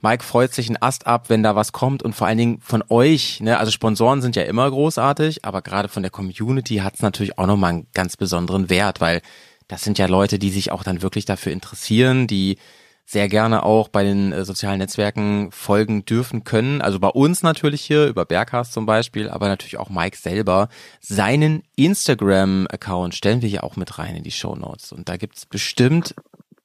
Mike 0.00 0.24
freut 0.24 0.52
sich 0.52 0.68
ein 0.68 0.82
Ast 0.82 1.06
ab, 1.06 1.26
wenn 1.28 1.44
da 1.44 1.54
was 1.54 1.70
kommt 1.70 2.02
und 2.02 2.14
vor 2.14 2.26
allen 2.26 2.38
Dingen 2.38 2.60
von 2.60 2.82
euch, 2.88 3.40
ne, 3.40 3.58
also 3.58 3.70
Sponsoren 3.70 4.20
sind 4.20 4.34
ja 4.34 4.42
immer 4.42 4.68
großartig, 4.68 5.44
aber 5.44 5.62
gerade 5.62 5.88
von 5.88 6.02
der 6.02 6.10
Community 6.10 6.78
hat 6.78 6.96
es 6.96 7.02
natürlich 7.02 7.38
auch 7.38 7.46
nochmal 7.46 7.70
einen 7.70 7.86
ganz 7.94 8.16
besonderen 8.16 8.68
Wert, 8.68 9.00
weil 9.00 9.22
das 9.68 9.82
sind 9.82 9.98
ja 9.98 10.06
Leute, 10.06 10.40
die 10.40 10.50
sich 10.50 10.72
auch 10.72 10.82
dann 10.82 11.02
wirklich 11.02 11.24
dafür 11.24 11.52
interessieren, 11.52 12.26
die 12.26 12.58
sehr 13.04 13.28
gerne 13.28 13.64
auch 13.64 13.88
bei 13.88 14.04
den 14.04 14.32
äh, 14.32 14.44
sozialen 14.44 14.78
Netzwerken 14.78 15.50
folgen 15.52 16.04
dürfen 16.04 16.44
können. 16.44 16.80
Also 16.80 16.98
bei 16.98 17.08
uns 17.08 17.42
natürlich 17.42 17.82
hier 17.82 18.06
über 18.06 18.24
Berghast 18.24 18.72
zum 18.72 18.86
Beispiel, 18.86 19.28
aber 19.28 19.48
natürlich 19.48 19.78
auch 19.78 19.90
Mike 19.90 20.16
selber. 20.16 20.68
Seinen 21.00 21.62
Instagram-Account 21.76 23.14
stellen 23.14 23.42
wir 23.42 23.48
hier 23.48 23.64
auch 23.64 23.76
mit 23.76 23.98
rein 23.98 24.16
in 24.16 24.22
die 24.22 24.30
Show 24.30 24.54
Notes. 24.54 24.92
Und 24.92 25.08
da 25.08 25.16
gibt's 25.16 25.46
bestimmt 25.46 26.14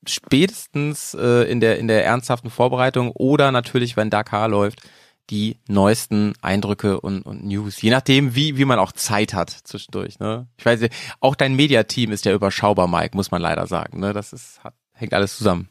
spätestens 0.06 1.14
äh, 1.16 1.44
in 1.52 1.60
der 1.60 1.80
in 1.80 1.88
der 1.88 2.06
ernsthaften 2.06 2.50
Vorbereitung 2.50 3.12
oder 3.12 3.52
natürlich, 3.52 3.98
wenn 3.98 4.10
Dakar 4.10 4.48
läuft, 4.48 4.82
die 5.30 5.58
neuesten 5.68 6.34
Eindrücke 6.42 7.02
und, 7.02 7.24
und 7.24 7.44
News. 7.46 7.82
Je 7.82 7.90
nachdem, 7.90 8.36
wie 8.36 8.58
wie 8.58 8.66
man 8.66 8.80
auch 8.80 8.94
Zeit 8.94 9.34
hat 9.34 9.50
zwischendurch. 9.50 10.20
Ne? 10.20 10.48
Ich 10.58 10.66
weiß, 10.66 10.88
auch 11.20 11.36
dein 11.36 11.56
Mediateam 11.56 12.12
ist 12.12 12.24
ja 12.26 12.34
überschaubar, 12.34 12.88
Mike, 12.88 13.18
muss 13.18 13.32
man 13.32 13.42
leider 13.42 13.68
sagen. 13.68 14.00
Ne? 14.00 14.14
Das 14.14 14.32
ist 14.32 14.64
hat, 14.64 14.74
hängt 14.94 15.14
alles 15.14 15.38
zusammen. 15.38 15.70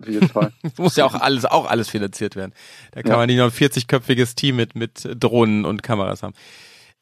Auf 0.00 0.08
jeden 0.08 0.28
Fall. 0.28 0.52
muss 0.76 0.96
ja 0.96 1.04
auch 1.04 1.14
alles 1.14 1.44
auch 1.44 1.66
alles 1.66 1.88
finanziert 1.88 2.36
werden. 2.36 2.52
Da 2.92 3.02
kann 3.02 3.12
ja. 3.12 3.16
man 3.18 3.26
nicht 3.26 3.38
noch 3.38 3.44
ein 3.44 3.50
40-köpfiges 3.50 4.34
Team 4.34 4.56
mit 4.56 4.74
mit 4.74 5.08
Drohnen 5.18 5.64
und 5.64 5.82
Kameras 5.82 6.22
haben. 6.22 6.34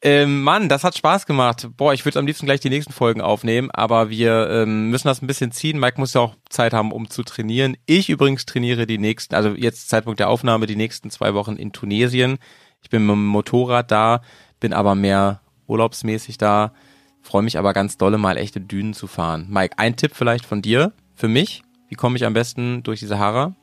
Ähm, 0.01 0.43
Mann, 0.43 0.69
das 0.69 0.85
hat 0.85 0.97
Spaß 0.97 1.25
gemacht. 1.25 1.67
Boah, 1.75 1.93
ich 1.93 2.05
würde 2.05 2.19
am 2.19 2.25
liebsten 2.25 2.45
gleich 2.45 2.61
die 2.61 2.69
nächsten 2.69 2.93
Folgen 2.93 3.19
aufnehmen, 3.19 3.69
aber 3.69 4.09
wir 4.09 4.49
ähm, 4.49 4.89
müssen 4.89 5.09
das 5.09 5.21
ein 5.21 5.27
bisschen 5.27 5.51
ziehen. 5.51 5.77
Mike 5.77 5.99
muss 5.99 6.13
ja 6.13 6.21
auch 6.21 6.35
Zeit 6.47 6.73
haben, 6.73 6.93
um 6.93 7.09
zu 7.09 7.23
trainieren. 7.23 7.75
Ich 7.85 8.09
übrigens 8.09 8.45
trainiere 8.45 8.87
die 8.87 8.97
nächsten, 8.97 9.35
also 9.35 9.49
jetzt 9.49 9.89
Zeitpunkt 9.89 10.21
der 10.21 10.29
Aufnahme, 10.29 10.67
die 10.67 10.77
nächsten 10.77 11.09
zwei 11.09 11.33
Wochen 11.33 11.57
in 11.57 11.73
Tunesien. 11.73 12.37
Ich 12.81 12.89
bin 12.89 13.05
mit 13.05 13.13
dem 13.13 13.25
Motorrad 13.25 13.91
da, 13.91 14.21
bin 14.61 14.71
aber 14.71 14.95
mehr 14.95 15.41
urlaubsmäßig 15.67 16.37
da. 16.37 16.73
Freue 17.21 17.43
mich 17.43 17.57
aber 17.57 17.73
ganz 17.73 17.97
dolle, 17.97 18.17
mal 18.17 18.37
echte 18.37 18.61
Dünen 18.61 18.93
zu 18.93 19.05
fahren. 19.05 19.47
Mike, 19.49 19.77
ein 19.77 19.97
Tipp 19.97 20.11
vielleicht 20.15 20.45
von 20.45 20.61
dir 20.61 20.93
für 21.13 21.27
mich. 21.27 21.63
Wie 21.89 21.95
komme 21.95 22.15
ich 22.15 22.25
am 22.25 22.33
besten 22.33 22.83
durch 22.83 22.99
die 22.99 23.07
Sahara? 23.07 23.55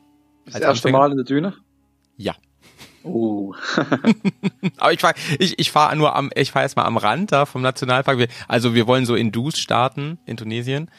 Das 0.45 0.61
erste 0.61 0.91
Mal 0.91 1.11
in 1.11 1.17
der 1.17 1.25
Düne? 1.25 1.55
Ja. 2.17 2.35
Oh. 3.03 3.55
Aber 4.79 4.93
ich 4.93 5.01
fahre 5.01 5.15
ich, 5.39 5.59
ich 5.59 5.71
fahr 5.71 5.95
nur 5.95 6.15
am, 6.15 6.31
ich 6.35 6.51
fahre 6.51 6.65
erstmal 6.65 6.87
am 6.87 6.97
Rand 6.97 7.33
da 7.33 7.47
vom 7.47 7.63
Nationalpark. 7.63 8.29
Also 8.49 8.75
wir 8.75 8.87
wollen 8.87 9.07
so 9.07 9.15
in 9.15 9.33
Dus 9.33 9.59
starten, 9.59 10.19
in 10.27 10.37
Tunesien. 10.37 10.91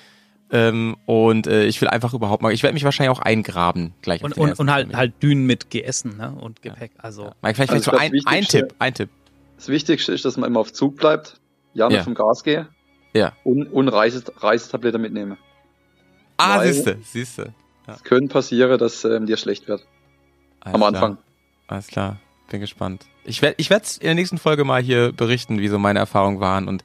Ähm, 0.50 0.96
und 1.06 1.46
äh, 1.48 1.66
ich 1.66 1.82
will 1.82 1.90
einfach 1.90 2.14
überhaupt 2.14 2.42
mal, 2.42 2.54
ich 2.54 2.64
werde 2.64 2.74
mich 2.74 2.86
wahrscheinlich 2.86 3.16
auch 3.16 3.22
eingraben 3.22 3.94
gleich. 4.02 4.24
Und, 4.24 4.38
und, 4.38 4.58
und 4.58 4.72
halt, 4.72 4.96
halt 4.96 5.22
Dünen 5.22 5.46
mit 5.46 5.70
Geessen 5.70 6.16
ne? 6.16 6.34
und 6.40 6.62
Gepäck. 6.62 6.92
Also, 6.98 7.26
ja. 7.26 7.36
Mike, 7.42 7.56
vielleicht 7.56 7.74
also 7.74 7.92
so 7.92 7.98
ein, 7.98 8.14
ein 8.26 8.44
Tipp, 8.46 8.74
ein 8.80 8.94
Tipp. 8.94 9.10
Das 9.58 9.68
Wichtigste 9.68 10.14
ist, 10.14 10.24
dass 10.24 10.38
man 10.38 10.50
immer 10.50 10.62
auf 10.62 10.72
Zug 10.72 10.96
bleibt, 10.96 11.42
ja 11.74 11.90
nicht 11.90 11.98
ja. 11.98 12.04
vom 12.04 12.16
Gas 12.16 12.46
gehe 12.46 12.70
ja. 13.14 13.34
und, 13.44 13.68
und 13.68 13.90
Reise, 13.90 14.24
Reisetablette 14.38 14.98
mitnehme. 14.98 15.38
Ah, 16.38 16.64
siehste, 16.64 16.98
siehste. 17.04 17.54
Ja. 17.88 17.96
Es 17.96 18.04
könnte 18.04 18.34
passieren, 18.34 18.78
dass 18.78 19.04
ähm, 19.06 19.26
dir 19.26 19.38
schlecht 19.38 19.68
wird. 19.68 19.86
Alles 20.62 20.76
am 20.76 20.84
Anfang. 20.84 21.14
Klar. 21.16 21.24
Alles 21.68 21.88
klar. 21.88 22.18
Bin 22.50 22.62
gespannt. 22.62 23.06
Ich 23.26 23.42
werde 23.42 23.56
ich 23.58 23.70
werde 23.70 23.86
in 24.00 24.06
der 24.06 24.16
nächsten 24.16 24.38
Folge 24.38 24.64
mal 24.64 24.82
hier 24.82 25.12
berichten, 25.12 25.60
wie 25.60 25.68
so 25.68 25.80
meine 25.80 26.00
Erfahrungen 26.00 26.40
waren 26.40 26.68
und 26.68 26.84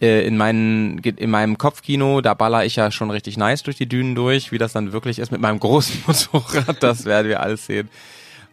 äh, 0.00 0.26
in, 0.26 0.36
meinen, 0.36 0.98
in 0.98 1.30
meinem 1.30 1.58
Kopfkino, 1.58 2.20
da 2.20 2.34
baller 2.34 2.64
ich 2.64 2.76
ja 2.76 2.90
schon 2.90 3.10
richtig 3.10 3.36
nice 3.36 3.62
durch 3.62 3.76
die 3.76 3.88
Dünen 3.88 4.14
durch. 4.14 4.50
Wie 4.50 4.58
das 4.58 4.72
dann 4.72 4.92
wirklich 4.92 5.18
ist 5.18 5.30
mit 5.30 5.40
meinem 5.40 5.60
großen 5.60 6.02
Motorrad, 6.06 6.82
das 6.82 7.04
werden 7.04 7.28
wir 7.28 7.40
alles 7.40 7.66
sehen. 7.66 7.88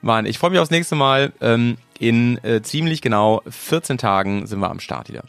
Mann, 0.01 0.25
ich 0.25 0.37
freue 0.37 0.51
mich 0.51 0.59
aufs 0.59 0.71
nächste 0.71 0.95
Mal. 0.95 1.31
Ähm, 1.41 1.77
in 1.99 2.37
äh, 2.43 2.61
ziemlich 2.61 3.01
genau 3.01 3.41
14 3.47 3.97
Tagen 3.97 4.45
sind 4.45 4.59
wir 4.59 4.69
am 4.69 4.79
Start 4.79 5.09
wieder. 5.09 5.23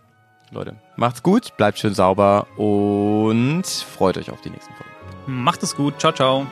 Leute, 0.51 0.77
macht's 0.97 1.23
gut, 1.23 1.57
bleibt 1.57 1.79
schön 1.79 1.95
sauber 1.95 2.47
und 2.57 3.67
freut 3.67 4.19
euch 4.19 4.31
auf 4.31 4.41
die 4.41 4.51
nächsten 4.51 4.73
Folgen. 4.75 4.98
Macht 5.29 5.63
es 5.63 5.77
gut. 5.77 6.01
Ciao, 6.01 6.13
ciao. 6.13 6.47